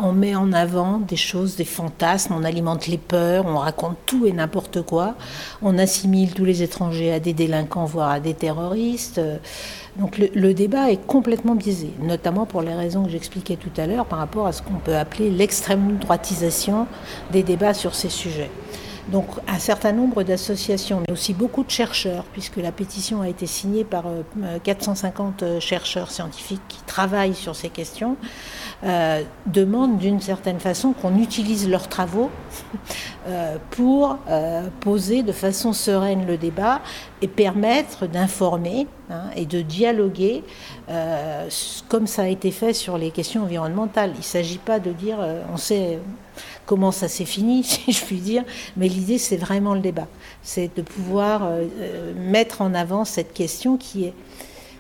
on, 0.03 0.13
met 0.13 0.35
en 0.35 0.53
avant 0.53 0.99
des 0.99 1.17
choses, 1.17 1.57
des 1.57 1.65
fantasmes, 1.65 2.35
on 2.35 2.45
alimente 2.45 2.89
les 2.89 2.99
peurs, 2.99 3.47
on 3.47 3.57
raconte 3.57 3.97
tout 4.05 4.27
et 4.27 4.33
n'importe 4.33 4.83
quoi, 4.83 5.15
on 5.63 5.79
assimile 5.79 6.35
tous 6.35 6.45
les 6.45 6.63
étrangers 6.63 7.11
à 7.11 7.19
des 7.19 7.33
délinquants, 7.33 7.87
voire 7.87 8.11
à 8.11 8.21
des 8.21 8.35
terroristes. 8.35 9.21
Donc 9.97 10.19
le, 10.19 10.29
le 10.35 10.53
débat 10.53 10.91
est 10.91 11.05
complètement 11.07 11.55
biaisé, 11.55 11.91
notamment 12.03 12.45
pour 12.45 12.61
les 12.61 12.75
raisons 12.75 13.05
que 13.05 13.11
j'expliquais 13.11 13.57
tout 13.57 13.73
à 13.81 13.87
l'heure 13.87 14.05
par 14.05 14.19
rapport 14.19 14.47
à 14.47 14.53
ce 14.53 14.61
qu'on 14.61 14.75
peut 14.75 14.97
appeler 14.97 15.31
l'extrême 15.31 15.97
droitisation 15.97 16.87
des 17.33 17.43
débats 17.43 17.75
sur 17.75 17.95
ces 17.95 18.11
sujets. 18.11 18.51
Donc 19.09 19.27
un 19.49 19.59
certain 19.59 19.93
nombre 19.93 20.23
d'associations, 20.23 21.01
mais 21.01 21.13
aussi 21.13 21.35
beaucoup 21.35 21.65
de 21.65 21.71
chercheurs, 21.71 22.25
puisque 22.33 22.59
la 22.59 22.71
pétition 22.71 23.21
a 23.21 23.29
été 23.29 23.47
signée 23.47 23.85
par 23.85 24.05
euh, 24.07 24.59
450 24.63 25.61
chercheurs 25.61 26.11
scientifiques 26.11 26.63
qui 26.69 26.81
travaillent 26.85 27.35
sur 27.35 27.57
ces 27.57 27.69
questions, 27.69 28.17
euh, 28.85 29.23
demandent 29.47 29.99
d'une 29.99 30.21
certaine 30.21 30.59
façon 30.59 30.93
qu'on 30.93 31.17
utilise 31.19 31.69
leurs 31.69 31.89
travaux 31.89 32.31
euh, 33.29 33.57
pour 33.71 34.19
euh, 34.29 34.69
poser 34.81 35.23
de 35.23 35.31
façon 35.31 35.73
sereine 35.73 36.27
le 36.27 36.37
débat 36.37 36.81
et 37.21 37.29
permettre 37.29 38.07
d'informer 38.07 38.89
hein, 39.11 39.23
et 39.37 39.47
de 39.47 39.61
dialoguer 39.61 40.43
euh, 40.91 41.49
comme 41.89 42.09
ça 42.09 42.23
a 42.23 42.27
été 42.27 42.51
fait 42.51 42.73
sur 42.73 42.99
les 42.99 43.13
questions 43.13 43.43
environnementales. 43.43 44.11
Il 44.15 44.19
ne 44.19 44.25
s'agit 44.25 44.59
pas 44.59 44.81
de 44.81 44.91
dire 44.91 45.19
on 45.53 45.57
sait 45.57 46.01
comment 46.67 46.91
ça 46.91 47.07
s'est 47.07 47.25
fini, 47.25 47.63
si 47.65 47.93
je 47.93 48.05
puis 48.05 48.19
dire, 48.19 48.43
mais 48.77 48.89
l'idée 48.89 49.19
c'est 49.19 49.37
vraiment 49.37 49.75
le 49.75 49.81
débat. 49.81 50.09
C'est 50.43 50.75
de 50.77 50.83
pouvoir 50.83 51.49
mettre 52.17 52.63
en 52.63 52.75
avant 52.75 53.05
cette 53.05 53.33
question 53.33 53.77
qui 53.77 54.07
est 54.07 54.15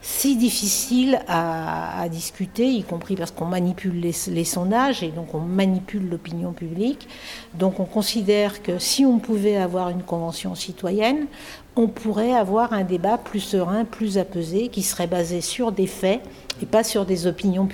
si 0.02 0.36
difficile 0.36 1.20
à, 1.28 2.00
à 2.00 2.08
discuter, 2.08 2.66
y 2.66 2.82
compris 2.82 3.14
parce 3.14 3.30
qu'on 3.30 3.46
manipule 3.46 4.00
les, 4.00 4.14
les 4.28 4.44
sondages 4.44 5.04
et 5.04 5.08
donc 5.08 5.32
on 5.32 5.38
manipule 5.38 6.08
l'opinion 6.10 6.52
publique. 6.52 7.08
Donc 7.54 7.78
on 7.78 7.84
considère 7.84 8.62
que 8.62 8.80
si 8.80 9.06
on 9.06 9.20
pouvait 9.20 9.56
avoir 9.56 9.90
une 9.90 10.02
convention 10.02 10.56
citoyenne, 10.56 11.26
on 11.74 11.88
pourrait 11.88 12.34
avoir 12.34 12.74
un 12.74 12.84
débat 12.84 13.16
plus 13.16 13.40
serein, 13.40 13.84
plus 13.84 14.18
apaisé, 14.18 14.68
qui 14.68 14.82
serait 14.82 15.06
basé 15.06 15.40
sur 15.40 15.72
des 15.72 15.86
faits 15.86 16.20
et 16.60 16.66
pas 16.66 16.84
sur 16.84 17.06
des 17.06 17.26
opinions 17.26 17.66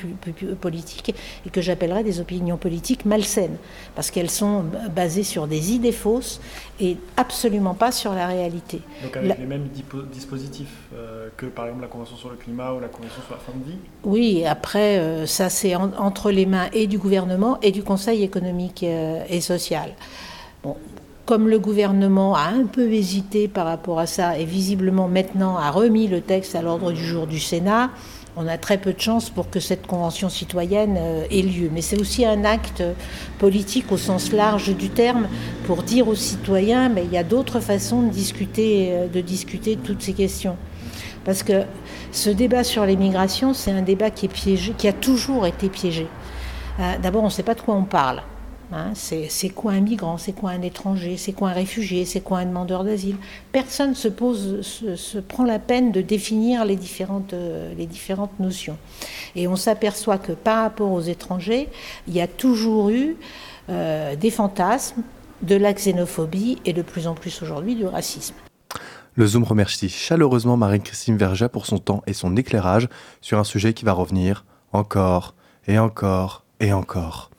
politiques, 0.60 1.12
et 1.44 1.50
que 1.50 1.60
j'appellerais 1.60 2.04
des 2.04 2.20
opinions 2.20 2.56
politiques 2.56 3.04
malsaines, 3.04 3.56
parce 3.96 4.10
qu'elles 4.12 4.30
sont 4.30 4.64
basées 4.94 5.24
sur 5.24 5.48
des 5.48 5.72
idées 5.72 5.92
fausses 5.92 6.40
et 6.80 6.96
absolument 7.16 7.74
pas 7.74 7.90
sur 7.90 8.14
la 8.14 8.28
réalité. 8.28 8.80
Donc 9.02 9.16
avec 9.16 9.30
La- 9.30 9.34
les 9.34 9.46
mêmes 9.46 9.68
dispositifs 10.12 10.68
euh, 10.94 11.28
que 11.36 11.46
par 11.46 11.66
exemple 11.66 11.82
la 11.82 11.88
Convention 11.88 12.16
sur 12.16 12.30
le 12.30 12.36
climat 12.36 12.72
ou 12.72 12.80
la 12.80 12.86
Convention 12.88 13.20
sur 13.26 13.34
la 13.34 13.40
fin 13.40 13.52
de 13.58 13.64
vie? 13.68 13.78
Oui, 14.04 14.44
après, 14.46 14.98
euh, 14.98 15.26
ça 15.26 15.50
c'est 15.50 15.74
en- 15.74 15.92
entre 15.98 16.30
les 16.30 16.46
mains 16.46 16.68
et 16.72 16.86
du 16.86 16.98
gouvernement 16.98 17.58
et 17.62 17.72
du 17.72 17.82
Conseil 17.82 18.22
économique 18.22 18.84
euh, 18.84 19.24
et 19.28 19.40
social. 19.40 19.90
Bon, 20.62 20.76
comme 21.28 21.46
le 21.46 21.58
gouvernement 21.58 22.34
a 22.34 22.46
un 22.46 22.64
peu 22.64 22.90
hésité 22.90 23.48
par 23.48 23.66
rapport 23.66 23.98
à 23.98 24.06
ça 24.06 24.38
et 24.38 24.46
visiblement 24.46 25.08
maintenant 25.08 25.58
a 25.58 25.70
remis 25.70 26.08
le 26.08 26.22
texte 26.22 26.54
à 26.54 26.62
l'ordre 26.62 26.90
du 26.90 27.04
jour 27.04 27.26
du 27.26 27.38
Sénat, 27.38 27.90
on 28.38 28.46
a 28.46 28.56
très 28.56 28.78
peu 28.78 28.94
de 28.94 28.98
chances 29.00 29.28
pour 29.28 29.50
que 29.50 29.60
cette 29.60 29.86
convention 29.86 30.30
citoyenne 30.30 30.96
euh, 30.96 31.26
ait 31.30 31.42
lieu. 31.42 31.68
Mais 31.70 31.82
c'est 31.82 32.00
aussi 32.00 32.24
un 32.24 32.46
acte 32.46 32.82
politique 33.38 33.92
au 33.92 33.98
sens 33.98 34.32
large 34.32 34.74
du 34.74 34.88
terme 34.88 35.28
pour 35.66 35.82
dire 35.82 36.08
aux 36.08 36.14
citoyens, 36.14 36.88
mais 36.88 37.04
il 37.04 37.12
y 37.12 37.18
a 37.18 37.24
d'autres 37.24 37.60
façons 37.60 38.04
de 38.04 38.10
discuter, 38.10 38.88
euh, 38.92 39.06
de 39.08 39.76
toutes 39.84 40.00
ces 40.00 40.14
questions. 40.14 40.56
Parce 41.26 41.42
que 41.42 41.64
ce 42.10 42.30
débat 42.30 42.64
sur 42.64 42.86
les 42.86 42.96
migrations, 42.96 43.52
c'est 43.52 43.72
un 43.72 43.82
débat 43.82 44.08
qui 44.08 44.24
est 44.24 44.32
piégé, 44.32 44.72
qui 44.78 44.88
a 44.88 44.94
toujours 44.94 45.44
été 45.44 45.68
piégé. 45.68 46.06
Euh, 46.80 46.94
D'abord, 47.02 47.22
on 47.22 47.26
ne 47.26 47.30
sait 47.30 47.42
pas 47.42 47.54
de 47.54 47.60
quoi 47.60 47.74
on 47.74 47.84
parle. 47.84 48.22
Hein, 48.70 48.92
c'est 48.94 49.48
quoi 49.48 49.72
un 49.72 49.80
migrant, 49.80 50.18
c'est 50.18 50.32
quoi 50.32 50.50
un 50.50 50.60
étranger, 50.60 51.16
c'est 51.16 51.32
quoi 51.32 51.50
un 51.50 51.52
réfugié, 51.54 52.04
c'est 52.04 52.20
quoi 52.20 52.38
un 52.38 52.46
demandeur 52.46 52.84
d'asile? 52.84 53.16
Personne 53.50 53.94
se 53.94 54.08
pose, 54.08 54.60
se, 54.60 54.94
se 54.94 55.18
prend 55.18 55.44
la 55.44 55.58
peine 55.58 55.90
de 55.90 56.02
définir 56.02 56.66
les 56.66 56.76
différentes, 56.76 57.32
euh, 57.32 57.72
les 57.78 57.86
différentes 57.86 58.38
notions. 58.40 58.76
Et 59.36 59.48
on 59.48 59.56
s'aperçoit 59.56 60.18
que 60.18 60.32
par 60.32 60.62
rapport 60.62 60.92
aux 60.92 61.00
étrangers, 61.00 61.68
il 62.08 62.14
y 62.14 62.20
a 62.20 62.26
toujours 62.26 62.90
eu 62.90 63.16
euh, 63.70 64.16
des 64.16 64.30
fantasmes, 64.30 65.02
de 65.40 65.54
la 65.54 65.72
xénophobie 65.72 66.58
et 66.64 66.72
de 66.72 66.82
plus 66.82 67.06
en 67.06 67.14
plus 67.14 67.42
aujourd'hui 67.42 67.74
du 67.74 67.86
racisme. 67.86 68.34
Le 69.14 69.26
Zoom 69.26 69.44
remercie 69.44 69.88
chaleureusement 69.88 70.56
Marine-Christine 70.56 71.16
Verja 71.16 71.48
pour 71.48 71.66
son 71.66 71.78
temps 71.78 72.02
et 72.06 72.12
son 72.12 72.36
éclairage 72.36 72.88
sur 73.20 73.38
un 73.38 73.44
sujet 73.44 73.72
qui 73.72 73.84
va 73.84 73.92
revenir 73.92 74.44
encore 74.72 75.34
et 75.66 75.78
encore 75.78 76.44
et 76.60 76.72
encore. 76.72 77.30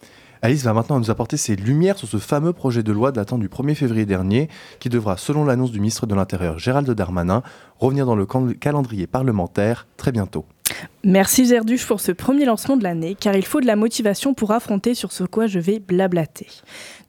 Alice 0.42 0.64
va 0.64 0.74
maintenant 0.74 1.00
nous 1.00 1.12
apporter 1.12 1.36
ses 1.36 1.58
lumières 1.58 1.98
sur 1.98 2.08
ce 2.08 2.16
fameux 2.16 2.54
projet 2.54 2.82
de 2.82 2.94
loi 2.94 3.12
datant 3.12 3.38
du 3.38 3.50
1er 3.50 3.76
février 3.76 4.06
dernier 4.06 4.48
qui 4.80 4.88
devra, 4.88 5.18
selon 5.18 5.44
l'annonce 5.44 5.72
du 5.72 5.82
ministre 5.82 6.06
de 6.06 6.16
l'Intérieur 6.16 6.58
Gérald 6.58 6.90
Darmanin, 6.90 7.44
revenir 7.78 8.06
dans 8.06 8.16
le 8.16 8.26
calendrier 8.26 9.06
parlementaire 9.06 9.86
très 9.98 10.14
bientôt. 10.14 10.46
Merci 11.04 11.46
Gerduche 11.46 11.88
pour 11.88 12.02
ce 12.02 12.12
premier 12.12 12.46
lancement 12.46 12.76
de 12.76 12.84
l'année, 12.84 13.16
car 13.18 13.36
il 13.36 13.46
faut 13.46 13.62
de 13.62 13.66
la 13.66 13.78
motivation 13.78 14.34
pour 14.34 14.52
affronter 14.52 14.94
sur 14.94 15.12
ce 15.12 15.24
quoi 15.24 15.48
je 15.48 15.60
vais 15.60 15.80
blablater. 15.80 16.48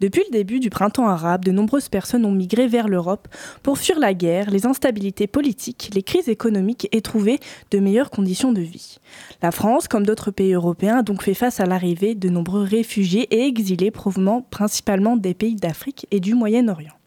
Depuis 0.01 0.23
le 0.29 0.33
début 0.33 0.61
du 0.61 0.71
printemps 0.71 1.09
arabe, 1.09 1.45
de 1.45 1.51
nombreuses 1.51 1.89
personnes 1.89 2.25
ont 2.25 2.33
migré 2.33 2.69
vers 2.69 2.89
l'Europe 2.89 3.27
pour 3.63 3.79
fuir 3.79 3.99
la 3.99 4.15
guerre, 4.15 4.51
les 4.51 4.65
instabilités 4.65 5.27
politiques, 5.27 5.91
les 5.93 6.03
crises 6.03 6.29
économiques 6.29 6.89
et 6.93 7.03
trouver 7.03 7.41
de 7.73 7.81
meilleures 7.81 8.11
conditions 8.11 8.53
de 8.53 8.61
vie. 8.61 8.99
La 9.43 9.51
France, 9.51 9.89
comme 9.89 10.07
d'autres 10.07 10.31
pays 10.31 10.53
européens, 10.53 10.99
a 10.99 11.03
donc 11.03 11.23
fait 11.23 11.35
face 11.35 11.59
à 11.59 11.67
l'arrivée 11.67 12.15
de 12.15 12.29
nombreux 12.29 12.63
réfugiés 12.63 13.27
et 13.35 13.47
exilés 13.47 13.91
provenant 13.91 14.43
principalement 14.43 15.17
des 15.17 15.35
pays 15.35 15.57
d'Afrique 15.57 16.07
et 16.11 16.21
du 16.21 16.35
Moyen-Orient. 16.35 17.00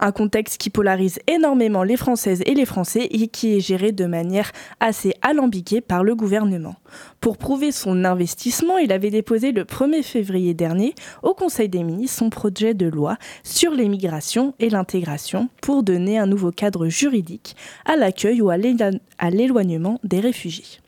Un 0.00 0.12
contexte 0.12 0.58
qui 0.58 0.70
polarise 0.70 1.18
énormément 1.26 1.82
les 1.82 1.96
Françaises 1.96 2.42
et 2.46 2.54
les 2.54 2.66
Français 2.66 3.06
et 3.10 3.28
qui 3.28 3.56
est 3.56 3.60
géré 3.60 3.92
de 3.92 4.06
manière 4.06 4.52
assez 4.80 5.14
alambiquée 5.22 5.80
par 5.80 6.04
le 6.04 6.14
gouvernement. 6.14 6.76
Pour 7.20 7.38
prouver 7.38 7.72
son 7.72 8.04
investissement, 8.04 8.78
il 8.78 8.92
avait 8.92 9.10
déposé 9.10 9.52
le 9.52 9.64
1er 9.64 10.02
février 10.02 10.54
dernier 10.54 10.94
au 11.22 11.34
Conseil 11.34 11.68
des 11.68 11.82
ministres 11.82 12.16
son 12.16 12.30
projet 12.30 12.72
de 12.72 12.86
loi 12.86 13.16
sur 13.42 13.72
l'immigration 13.72 14.54
et 14.58 14.70
l'intégration 14.70 15.48
pour 15.60 15.82
donner 15.82 16.18
un 16.18 16.26
nouveau 16.26 16.50
cadre 16.50 16.88
juridique 16.88 17.56
à 17.84 17.96
l'accueil 17.96 18.40
ou 18.40 18.50
à 18.50 18.56
l'éloignement 18.56 20.00
des 20.04 20.20
réfugiés. 20.20 20.80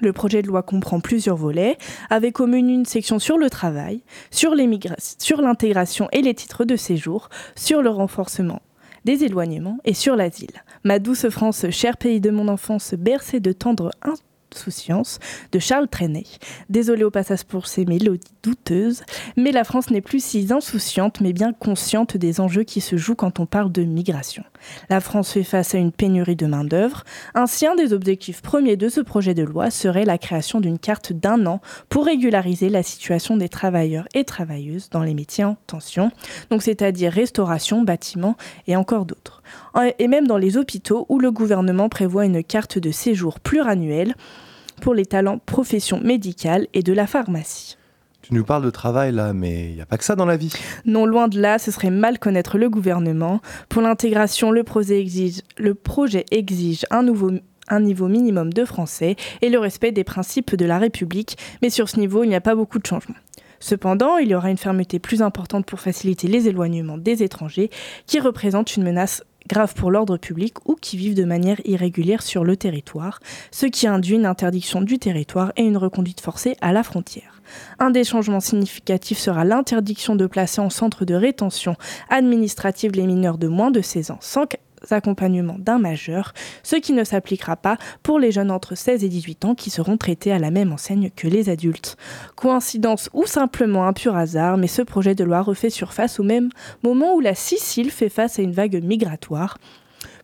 Le 0.00 0.12
projet 0.12 0.42
de 0.42 0.48
loi 0.48 0.62
comprend 0.62 1.00
plusieurs 1.00 1.36
volets, 1.36 1.76
avec 2.08 2.40
au 2.40 2.46
menu 2.46 2.72
une 2.72 2.86
section 2.86 3.18
sur 3.18 3.38
le 3.38 3.50
travail, 3.50 4.02
sur 4.30 4.54
l'intégration 4.54 6.08
et 6.12 6.22
les 6.22 6.34
titres 6.34 6.64
de 6.64 6.76
séjour, 6.76 7.28
sur 7.54 7.82
le 7.82 7.90
renforcement 7.90 8.62
des 9.04 9.24
éloignements 9.24 9.78
et 9.84 9.94
sur 9.94 10.16
l'asile. 10.16 10.62
Ma 10.84 10.98
douce 10.98 11.28
France, 11.28 11.66
cher 11.70 11.96
pays 11.96 12.20
de 12.20 12.30
mon 12.30 12.48
enfance, 12.48 12.94
bercé 12.94 13.40
de 13.40 13.52
tendre 13.52 13.92
insouciance, 14.54 15.18
de 15.52 15.58
Charles 15.58 15.88
Trenet. 15.88 16.26
Désolé 16.68 17.04
au 17.04 17.10
passage 17.10 17.44
pour 17.44 17.66
ces 17.66 17.84
mélodies 17.84 18.28
douteuses, 18.42 19.02
mais 19.36 19.52
la 19.52 19.64
France 19.64 19.90
n'est 19.90 20.00
plus 20.00 20.24
si 20.24 20.48
insouciante, 20.50 21.20
mais 21.20 21.32
bien 21.32 21.52
consciente 21.52 22.16
des 22.16 22.40
enjeux 22.40 22.64
qui 22.64 22.80
se 22.80 22.96
jouent 22.96 23.14
quand 23.14 23.40
on 23.40 23.46
parle 23.46 23.72
de 23.72 23.82
migration. 23.82 24.44
La 24.88 25.00
France 25.00 25.32
fait 25.32 25.44
face 25.44 25.74
à 25.74 25.78
une 25.78 25.92
pénurie 25.92 26.36
de 26.36 26.46
main-d'œuvre. 26.46 27.04
Ainsi, 27.34 27.66
un 27.66 27.74
des 27.74 27.92
objectifs 27.92 28.42
premiers 28.42 28.76
de 28.76 28.88
ce 28.88 29.00
projet 29.00 29.34
de 29.34 29.42
loi 29.42 29.70
serait 29.70 30.04
la 30.04 30.18
création 30.18 30.60
d'une 30.60 30.78
carte 30.78 31.12
d'un 31.12 31.46
an 31.46 31.60
pour 31.88 32.04
régulariser 32.04 32.68
la 32.68 32.82
situation 32.82 33.36
des 33.36 33.48
travailleurs 33.48 34.06
et 34.14 34.24
travailleuses 34.24 34.90
dans 34.90 35.02
les 35.02 35.14
métiers 35.14 35.44
en 35.44 35.56
tension, 35.66 36.10
donc 36.50 36.62
c'est-à-dire 36.62 37.12
restauration, 37.12 37.82
bâtiment 37.82 38.36
et 38.66 38.76
encore 38.76 39.06
d'autres. 39.06 39.39
Et 39.98 40.08
même 40.08 40.26
dans 40.26 40.38
les 40.38 40.56
hôpitaux 40.56 41.06
où 41.08 41.18
le 41.18 41.30
gouvernement 41.30 41.88
prévoit 41.88 42.24
une 42.24 42.42
carte 42.42 42.78
de 42.78 42.90
séjour 42.90 43.40
pluriannuelle 43.40 44.14
pour 44.80 44.94
les 44.94 45.06
talents 45.06 45.38
professions 45.38 46.00
médicales 46.00 46.66
et 46.74 46.82
de 46.82 46.92
la 46.92 47.06
pharmacie. 47.06 47.76
Tu 48.22 48.34
nous 48.34 48.44
parles 48.44 48.64
de 48.64 48.70
travail 48.70 49.12
là, 49.12 49.32
mais 49.32 49.70
il 49.70 49.74
n'y 49.74 49.80
a 49.80 49.86
pas 49.86 49.96
que 49.96 50.04
ça 50.04 50.14
dans 50.14 50.26
la 50.26 50.36
vie. 50.36 50.52
Non, 50.84 51.06
loin 51.06 51.28
de 51.28 51.40
là, 51.40 51.58
ce 51.58 51.70
serait 51.70 51.90
mal 51.90 52.18
connaître 52.18 52.58
le 52.58 52.68
gouvernement. 52.68 53.40
Pour 53.68 53.82
l'intégration, 53.82 54.50
le 54.50 54.62
projet 54.62 55.00
exige, 55.00 55.40
le 55.56 55.74
projet 55.74 56.26
exige 56.30 56.84
un, 56.90 57.02
nouveau, 57.02 57.30
un 57.68 57.80
niveau 57.80 58.08
minimum 58.08 58.52
de 58.52 58.64
français 58.64 59.16
et 59.40 59.48
le 59.48 59.58
respect 59.58 59.92
des 59.92 60.04
principes 60.04 60.54
de 60.54 60.66
la 60.66 60.78
République, 60.78 61.38
mais 61.62 61.70
sur 61.70 61.88
ce 61.88 61.98
niveau, 61.98 62.22
il 62.22 62.28
n'y 62.28 62.34
a 62.34 62.40
pas 62.42 62.54
beaucoup 62.54 62.78
de 62.78 62.86
changements. 62.86 63.16
Cependant, 63.58 64.16
il 64.16 64.28
y 64.28 64.34
aura 64.34 64.50
une 64.50 64.56
fermeté 64.56 64.98
plus 64.98 65.22
importante 65.22 65.66
pour 65.66 65.80
faciliter 65.80 66.28
les 66.28 66.48
éloignements 66.48 66.98
des 66.98 67.22
étrangers 67.22 67.70
qui 68.06 68.18
représentent 68.18 68.76
une 68.76 68.84
menace 68.84 69.22
grave 69.48 69.74
pour 69.74 69.90
l'ordre 69.90 70.16
public 70.16 70.54
ou 70.66 70.74
qui 70.74 70.96
vivent 70.96 71.14
de 71.14 71.24
manière 71.24 71.60
irrégulière 71.64 72.22
sur 72.22 72.44
le 72.44 72.56
territoire, 72.56 73.20
ce 73.50 73.66
qui 73.66 73.86
induit 73.86 74.14
une 74.14 74.26
interdiction 74.26 74.80
du 74.80 74.98
territoire 74.98 75.52
et 75.56 75.62
une 75.62 75.76
reconduite 75.76 76.20
forcée 76.20 76.56
à 76.60 76.72
la 76.72 76.82
frontière. 76.82 77.40
Un 77.78 77.90
des 77.90 78.04
changements 78.04 78.40
significatifs 78.40 79.18
sera 79.18 79.44
l'interdiction 79.44 80.14
de 80.14 80.26
placer 80.26 80.60
en 80.60 80.70
centre 80.70 81.04
de 81.04 81.14
rétention 81.14 81.76
administrative 82.08 82.92
les 82.92 83.06
mineurs 83.06 83.38
de 83.38 83.48
moins 83.48 83.70
de 83.70 83.80
16 83.80 84.12
ans 84.12 84.18
accompagnement 84.90 85.56
d'un 85.58 85.78
majeur, 85.78 86.32
ce 86.62 86.76
qui 86.76 86.92
ne 86.92 87.04
s'appliquera 87.04 87.56
pas 87.56 87.76
pour 88.02 88.18
les 88.18 88.32
jeunes 88.32 88.50
entre 88.50 88.74
16 88.74 89.04
et 89.04 89.08
18 89.08 89.44
ans 89.44 89.54
qui 89.54 89.70
seront 89.70 89.96
traités 89.96 90.32
à 90.32 90.38
la 90.38 90.50
même 90.50 90.72
enseigne 90.72 91.10
que 91.14 91.28
les 91.28 91.48
adultes. 91.48 91.96
Coïncidence 92.36 93.10
ou 93.12 93.26
simplement 93.26 93.86
un 93.86 93.92
pur 93.92 94.16
hasard, 94.16 94.56
mais 94.56 94.66
ce 94.66 94.82
projet 94.82 95.14
de 95.14 95.24
loi 95.24 95.42
refait 95.42 95.70
surface 95.70 96.20
au 96.20 96.22
même 96.22 96.50
moment 96.82 97.14
où 97.14 97.20
la 97.20 97.34
Sicile 97.34 97.90
fait 97.90 98.08
face 98.08 98.38
à 98.38 98.42
une 98.42 98.52
vague 98.52 98.82
migratoire. 98.82 99.58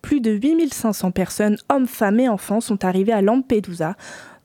Plus 0.02 0.20
de 0.20 0.30
8500 0.30 1.10
personnes, 1.10 1.56
hommes, 1.68 1.86
femmes 1.86 2.20
et 2.20 2.28
enfants, 2.28 2.60
sont 2.60 2.84
arrivés 2.84 3.12
à 3.12 3.22
Lampedusa 3.22 3.96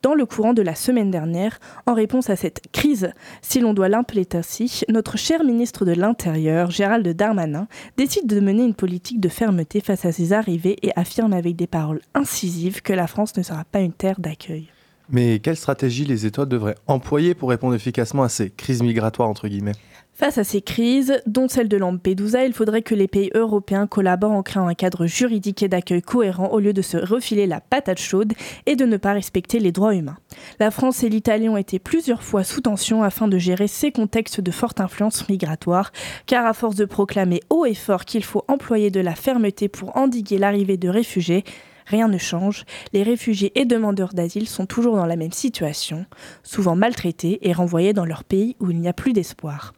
dans 0.02 0.14
le 0.14 0.26
courant 0.26 0.52
de 0.52 0.62
la 0.62 0.74
semaine 0.74 1.10
dernière, 1.10 1.58
en 1.86 1.94
réponse 1.94 2.28
à 2.28 2.36
cette 2.36 2.60
crise, 2.72 3.12
si 3.40 3.60
l'on 3.60 3.72
doit 3.72 3.88
l'impeler 3.88 4.26
ainsi, 4.34 4.82
notre 4.88 5.16
cher 5.16 5.44
ministre 5.44 5.84
de 5.84 5.92
l'Intérieur, 5.92 6.70
Gérald 6.70 7.08
Darmanin, 7.08 7.68
décide 7.96 8.26
de 8.26 8.40
mener 8.40 8.64
une 8.64 8.74
politique 8.74 9.20
de 9.20 9.28
fermeté 9.28 9.80
face 9.80 10.04
à 10.04 10.12
ces 10.12 10.32
arrivées 10.32 10.76
et 10.82 10.90
affirme 10.96 11.32
avec 11.32 11.56
des 11.56 11.66
paroles 11.66 12.00
incisives 12.14 12.82
que 12.82 12.92
la 12.92 13.06
France 13.06 13.36
ne 13.36 13.42
sera 13.42 13.64
pas 13.64 13.80
une 13.80 13.92
terre 13.92 14.20
d'accueil. 14.20 14.68
Mais 15.08 15.40
quelle 15.40 15.56
stratégie 15.56 16.04
les 16.04 16.26
États 16.26 16.46
devraient 16.46 16.76
employer 16.86 17.34
pour 17.34 17.50
répondre 17.50 17.74
efficacement 17.74 18.22
à 18.22 18.28
ces 18.28 18.50
crises 18.50 18.82
migratoires, 18.82 19.28
entre 19.28 19.48
guillemets? 19.48 19.72
Face 20.14 20.36
à 20.36 20.44
ces 20.44 20.60
crises, 20.60 21.20
dont 21.26 21.48
celle 21.48 21.68
de 21.68 21.78
Lampedusa, 21.78 22.44
il 22.44 22.52
faudrait 22.52 22.82
que 22.82 22.94
les 22.94 23.08
pays 23.08 23.30
européens 23.34 23.86
collaborent 23.86 24.32
en 24.32 24.42
créant 24.42 24.68
un 24.68 24.74
cadre 24.74 25.06
juridique 25.06 25.62
et 25.62 25.68
d'accueil 25.68 26.02
cohérent 26.02 26.48
au 26.48 26.60
lieu 26.60 26.74
de 26.74 26.82
se 26.82 26.98
refiler 26.98 27.46
la 27.46 27.60
patate 27.60 27.98
chaude 27.98 28.34
et 28.66 28.76
de 28.76 28.84
ne 28.84 28.98
pas 28.98 29.14
respecter 29.14 29.58
les 29.58 29.72
droits 29.72 29.94
humains. 29.94 30.18
La 30.60 30.70
France 30.70 31.02
et 31.02 31.08
l'Italie 31.08 31.48
ont 31.48 31.56
été 31.56 31.78
plusieurs 31.78 32.22
fois 32.22 32.44
sous 32.44 32.60
tension 32.60 33.02
afin 33.02 33.26
de 33.26 33.38
gérer 33.38 33.68
ces 33.68 33.90
contextes 33.90 34.40
de 34.40 34.50
forte 34.50 34.80
influence 34.80 35.28
migratoire, 35.30 35.92
car 36.26 36.44
à 36.44 36.52
force 36.52 36.76
de 36.76 36.84
proclamer 36.84 37.40
haut 37.48 37.64
et 37.64 37.74
fort 37.74 38.04
qu'il 38.04 38.22
faut 38.22 38.44
employer 38.48 38.90
de 38.90 39.00
la 39.00 39.14
fermeté 39.14 39.68
pour 39.68 39.96
endiguer 39.96 40.36
l'arrivée 40.36 40.76
de 40.76 40.88
réfugiés, 40.88 41.42
Rien 41.84 42.06
ne 42.06 42.16
change, 42.16 42.64
les 42.92 43.02
réfugiés 43.02 43.50
et 43.56 43.64
demandeurs 43.64 44.14
d'asile 44.14 44.48
sont 44.48 44.66
toujours 44.66 44.94
dans 44.94 45.04
la 45.04 45.16
même 45.16 45.32
situation, 45.32 46.06
souvent 46.44 46.76
maltraités 46.76 47.40
et 47.42 47.52
renvoyés 47.52 47.92
dans 47.92 48.04
leur 48.04 48.22
pays 48.22 48.54
où 48.60 48.70
il 48.70 48.78
n'y 48.78 48.88
a 48.88 48.92
plus 48.92 49.12
d'espoir. 49.12 49.72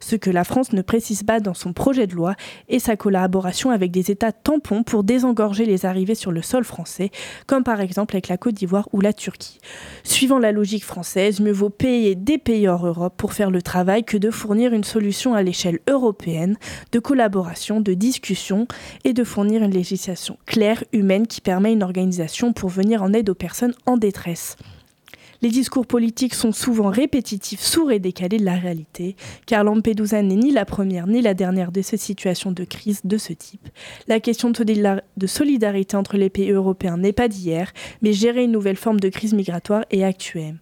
Ce 0.00 0.16
que 0.16 0.30
la 0.30 0.44
France 0.44 0.72
ne 0.72 0.82
précise 0.82 1.22
pas 1.22 1.40
dans 1.40 1.54
son 1.54 1.72
projet 1.72 2.06
de 2.06 2.14
loi 2.14 2.34
est 2.68 2.78
sa 2.78 2.96
collaboration 2.96 3.70
avec 3.70 3.90
des 3.90 4.10
États 4.10 4.32
tampons 4.32 4.82
pour 4.82 5.04
désengorger 5.04 5.64
les 5.64 5.86
arrivées 5.86 6.14
sur 6.14 6.32
le 6.32 6.42
sol 6.42 6.64
français, 6.64 7.10
comme 7.46 7.64
par 7.64 7.80
exemple 7.80 8.14
avec 8.14 8.28
la 8.28 8.36
Côte 8.36 8.54
d'Ivoire 8.54 8.88
ou 8.92 9.00
la 9.00 9.12
Turquie. 9.12 9.58
Suivant 10.04 10.38
la 10.38 10.52
logique 10.52 10.84
française, 10.84 11.40
mieux 11.40 11.52
vaut 11.52 11.70
payer 11.70 12.14
des 12.14 12.38
pays 12.38 12.68
hors 12.68 12.86
Europe 12.86 13.14
pour 13.16 13.32
faire 13.32 13.50
le 13.50 13.62
travail 13.62 14.04
que 14.04 14.16
de 14.16 14.30
fournir 14.30 14.72
une 14.72 14.84
solution 14.84 15.34
à 15.34 15.42
l'échelle 15.42 15.80
européenne 15.88 16.56
de 16.92 16.98
collaboration, 16.98 17.80
de 17.80 17.94
discussion 17.94 18.66
et 19.04 19.12
de 19.12 19.24
fournir 19.24 19.62
une 19.62 19.72
législation 19.72 20.38
claire, 20.46 20.84
humaine, 20.92 21.26
qui 21.26 21.40
permet 21.40 21.72
une 21.72 21.82
organisation 21.82 22.52
pour 22.52 22.70
venir 22.70 23.02
en 23.02 23.12
aide 23.12 23.30
aux 23.30 23.34
personnes 23.34 23.74
en 23.86 23.96
détresse. 23.96 24.56
Les 25.46 25.52
discours 25.52 25.86
politiques 25.86 26.34
sont 26.34 26.50
souvent 26.50 26.90
répétitifs, 26.90 27.60
sourds 27.60 27.92
et 27.92 28.00
décalés 28.00 28.38
de 28.38 28.44
la 28.44 28.56
réalité, 28.56 29.14
car 29.46 29.62
Lampedusa 29.62 30.20
n'est 30.20 30.34
ni 30.34 30.50
la 30.50 30.64
première 30.64 31.06
ni 31.06 31.22
la 31.22 31.34
dernière 31.34 31.70
de 31.70 31.82
ces 31.82 31.96
situations 31.96 32.50
de 32.50 32.64
crise 32.64 33.02
de 33.04 33.16
ce 33.16 33.32
type. 33.32 33.68
La 34.08 34.18
question 34.18 34.50
de 34.50 35.26
solidarité 35.28 35.96
entre 35.96 36.16
les 36.16 36.30
pays 36.30 36.50
européens 36.50 36.96
n'est 36.96 37.12
pas 37.12 37.28
d'hier, 37.28 37.72
mais 38.02 38.12
gérer 38.12 38.42
une 38.42 38.50
nouvelle 38.50 38.74
forme 38.74 38.98
de 38.98 39.08
crise 39.08 39.34
migratoire 39.34 39.84
est 39.92 40.02
actuelle 40.02 40.58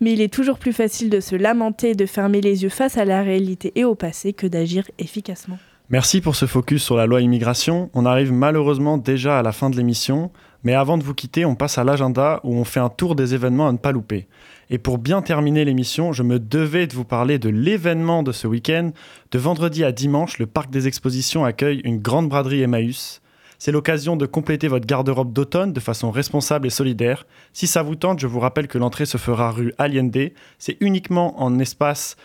mais 0.00 0.12
il 0.12 0.20
est 0.20 0.34
toujours 0.34 0.58
plus 0.58 0.72
facile 0.72 1.08
de 1.08 1.20
se 1.20 1.36
lamenter 1.36 1.90
et 1.90 1.94
de 1.94 2.06
fermer 2.06 2.40
les 2.40 2.64
yeux 2.64 2.68
face 2.68 2.98
à 2.98 3.04
la 3.04 3.22
réalité 3.22 3.70
et 3.76 3.84
au 3.84 3.94
passé 3.94 4.32
que 4.32 4.48
d'agir 4.48 4.90
efficacement. 4.98 5.58
Merci 5.90 6.20
pour 6.20 6.36
ce 6.36 6.46
focus 6.46 6.84
sur 6.84 6.96
la 6.96 7.06
loi 7.06 7.20
immigration. 7.20 7.90
On 7.94 8.06
arrive 8.06 8.32
malheureusement 8.32 8.96
déjà 8.96 9.38
à 9.38 9.42
la 9.42 9.50
fin 9.50 9.70
de 9.70 9.76
l'émission. 9.76 10.30
Mais 10.62 10.74
avant 10.74 10.98
de 10.98 11.02
vous 11.02 11.14
quitter, 11.14 11.44
on 11.44 11.54
passe 11.54 11.78
à 11.78 11.84
l'agenda 11.84 12.40
où 12.44 12.54
on 12.54 12.64
fait 12.64 12.80
un 12.80 12.90
tour 12.90 13.14
des 13.14 13.34
événements 13.34 13.68
à 13.68 13.72
ne 13.72 13.78
pas 13.78 13.92
louper. 13.92 14.28
Et 14.68 14.78
pour 14.78 14.98
bien 14.98 15.22
terminer 15.22 15.64
l'émission, 15.64 16.12
je 16.12 16.22
me 16.22 16.38
devais 16.38 16.86
de 16.86 16.94
vous 16.94 17.04
parler 17.04 17.38
de 17.38 17.48
l'événement 17.48 18.22
de 18.22 18.32
ce 18.32 18.46
week-end. 18.46 18.92
De 19.30 19.38
vendredi 19.38 19.84
à 19.84 19.92
dimanche, 19.92 20.38
le 20.38 20.46
parc 20.46 20.70
des 20.70 20.86
expositions 20.86 21.44
accueille 21.44 21.80
une 21.84 21.98
grande 21.98 22.28
braderie 22.28 22.62
Emmaüs. 22.62 23.20
C'est 23.58 23.72
l'occasion 23.72 24.16
de 24.16 24.24
compléter 24.24 24.68
votre 24.68 24.86
garde-robe 24.86 25.34
d'automne 25.34 25.74
de 25.74 25.80
façon 25.80 26.10
responsable 26.10 26.66
et 26.66 26.70
solidaire. 26.70 27.26
Si 27.52 27.66
ça 27.66 27.82
vous 27.82 27.94
tente, 27.94 28.18
je 28.18 28.26
vous 28.26 28.40
rappelle 28.40 28.68
que 28.68 28.78
l'entrée 28.78 29.04
se 29.04 29.18
fera 29.18 29.50
rue 29.50 29.74
Allende. 29.76 30.30
C'est 30.58 30.78
uniquement 30.80 31.42
en 31.42 31.58
espace 31.58 32.16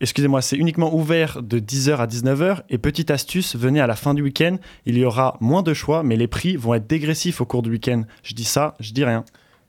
excusez-moi, 0.00 0.42
c'est 0.42 0.56
uniquement 0.56 0.94
ouvert 0.94 1.42
de 1.42 1.58
10h 1.58 1.96
à 1.96 2.06
19h. 2.06 2.62
Et 2.68 2.78
petite 2.78 3.10
astuce, 3.10 3.56
venez 3.56 3.80
à 3.80 3.86
la 3.86 3.96
fin 3.96 4.14
du 4.14 4.22
week-end, 4.22 4.56
il 4.86 4.96
y 4.96 5.04
aura 5.04 5.36
moins 5.40 5.62
de 5.62 5.74
choix, 5.74 6.02
mais 6.02 6.16
les 6.16 6.28
prix 6.28 6.56
vont 6.56 6.74
être 6.74 6.86
dégressifs 6.86 7.40
au 7.40 7.44
cours 7.44 7.62
du 7.62 7.70
week-end. 7.70 8.02
Je 8.22 8.34
dis 8.34 8.44
ça, 8.44 8.74
je 8.80 8.92
dis 8.92 9.04
rien. 9.04 9.24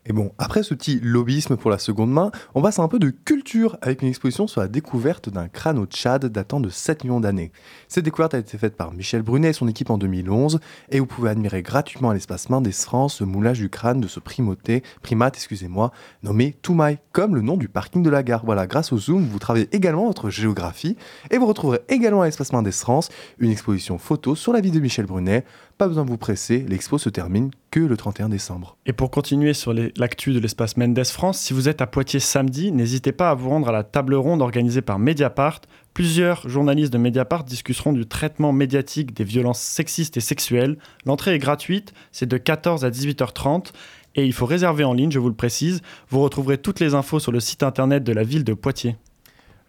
Et 0.05 0.13
bon, 0.13 0.31
après 0.37 0.63
ce 0.63 0.73
petit 0.73 0.99
lobbyisme 1.01 1.57
pour 1.57 1.69
la 1.69 1.77
seconde 1.77 2.11
main, 2.11 2.31
on 2.55 2.61
passe 2.61 2.79
à 2.79 2.83
un 2.83 2.87
peu 2.87 2.99
de 2.99 3.09
culture 3.09 3.77
avec 3.81 4.01
une 4.01 4.07
exposition 4.07 4.47
sur 4.47 4.61
la 4.61 4.67
découverte 4.67 5.29
d'un 5.29 5.49
crâne 5.49 5.77
au 5.77 5.85
Tchad 5.85 6.25
datant 6.25 6.59
de 6.59 6.69
7 6.69 7.03
millions 7.03 7.19
d'années. 7.19 7.51
Cette 7.87 8.05
découverte 8.05 8.33
a 8.33 8.39
été 8.39 8.57
faite 8.57 8.75
par 8.75 8.93
Michel 8.93 9.21
Brunet 9.21 9.49
et 9.49 9.53
son 9.53 9.67
équipe 9.67 9.89
en 9.89 9.97
2011 9.97 10.59
et 10.89 10.99
vous 10.99 11.05
pouvez 11.05 11.29
admirer 11.29 11.61
gratuitement 11.61 12.09
à 12.09 12.13
l'espace 12.13 12.47
des 12.49 12.71
France 12.71 13.19
le 13.19 13.27
moulage 13.27 13.59
du 13.59 13.69
crâne 13.69 13.99
de 13.99 14.07
ce 14.07 14.19
primate 14.19 15.35
excusez-moi, 15.35 15.91
nommé 16.23 16.55
Toumaï, 16.61 16.99
comme 17.11 17.35
le 17.35 17.41
nom 17.41 17.57
du 17.57 17.67
parking 17.67 18.01
de 18.01 18.09
la 18.09 18.23
gare. 18.23 18.45
Voilà, 18.45 18.67
grâce 18.67 18.93
au 18.93 18.97
Zoom, 18.97 19.25
vous 19.25 19.39
travaillez 19.39 19.67
également 19.73 20.07
votre 20.07 20.29
géographie 20.29 20.95
et 21.29 21.37
vous 21.37 21.45
retrouverez 21.45 21.81
également 21.89 22.21
à 22.21 22.25
l'espace 22.25 22.51
des 22.51 22.71
France 22.71 23.09
une 23.37 23.51
exposition 23.51 23.97
photo 23.97 24.35
sur 24.35 24.53
la 24.53 24.61
vie 24.61 24.71
de 24.71 24.79
Michel 24.79 25.05
Brunet, 25.05 25.43
pas 25.79 25.87
besoin 25.87 26.03
de 26.03 26.09
vous 26.09 26.17
presser, 26.17 26.65
l'expo 26.67 26.97
se 26.97 27.07
termine 27.07 27.51
que 27.71 27.79
le 27.79 27.95
31 27.95 28.27
décembre. 28.27 28.75
Et 28.85 28.91
pour 28.91 29.11
continuer 29.11 29.53
sur 29.53 29.73
l'actu 29.73 30.33
de 30.33 30.39
l'espace 30.39 30.75
Mendes 30.75 31.05
France, 31.05 31.39
si 31.39 31.53
vous 31.53 31.69
êtes 31.69 31.81
à 31.81 31.87
Poitiers 31.87 32.19
samedi, 32.19 32.73
n'hésitez 32.73 33.13
pas 33.13 33.29
à 33.29 33.33
vous 33.33 33.47
rendre 33.47 33.69
à 33.69 33.71
la 33.71 33.85
table 33.85 34.15
ronde 34.15 34.41
organisée 34.41 34.81
par 34.81 34.99
Mediapart. 34.99 35.61
Plusieurs 35.93 36.49
journalistes 36.49 36.91
de 36.91 36.97
Mediapart 36.97 37.45
discuteront 37.45 37.93
du 37.93 38.05
traitement 38.05 38.51
médiatique 38.51 39.13
des 39.13 39.23
violences 39.23 39.61
sexistes 39.61 40.17
et 40.17 40.21
sexuelles. 40.21 40.77
L'entrée 41.05 41.35
est 41.35 41.39
gratuite, 41.39 41.93
c'est 42.11 42.27
de 42.27 42.37
14 42.37 42.83
à 42.83 42.89
18h30 42.89 43.71
et 44.15 44.25
il 44.25 44.33
faut 44.33 44.45
réserver 44.45 44.83
en 44.83 44.93
ligne, 44.93 45.11
je 45.11 45.19
vous 45.19 45.29
le 45.29 45.33
précise. 45.33 45.81
Vous 46.09 46.19
retrouverez 46.19 46.57
toutes 46.57 46.81
les 46.81 46.93
infos 46.93 47.21
sur 47.21 47.31
le 47.31 47.39
site 47.39 47.63
internet 47.63 48.03
de 48.03 48.11
la 48.11 48.23
ville 48.23 48.43
de 48.43 48.53
Poitiers. 48.53 48.97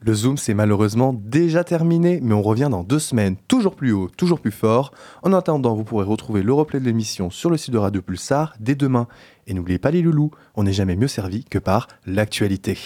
Le 0.02 0.14
Zoom, 0.14 0.38
c'est 0.38 0.54
malheureusement 0.54 1.12
déjà 1.12 1.62
terminé, 1.62 2.20
mais 2.22 2.32
on 2.32 2.40
revient 2.40 2.68
dans 2.70 2.82
deux 2.82 2.98
semaines, 2.98 3.36
toujours 3.48 3.76
plus 3.76 3.92
haut, 3.92 4.08
toujours 4.08 4.40
plus 4.40 4.50
fort. 4.50 4.92
En 5.22 5.34
attendant, 5.34 5.74
vous 5.74 5.84
pourrez 5.84 6.06
retrouver 6.06 6.42
le 6.42 6.54
replay 6.54 6.80
de 6.80 6.86
l'émission 6.86 7.28
sur 7.28 7.50
le 7.50 7.58
site 7.58 7.74
de 7.74 7.78
Radio 7.78 8.00
Pulsar 8.00 8.54
dès 8.60 8.74
demain. 8.74 9.08
Et 9.46 9.52
n'oubliez 9.52 9.78
pas 9.78 9.90
les 9.90 10.00
loulous, 10.00 10.30
on 10.54 10.62
n'est 10.62 10.72
jamais 10.72 10.96
mieux 10.96 11.06
servi 11.06 11.44
que 11.44 11.58
par 11.58 11.86
l'actualité. 12.06 12.78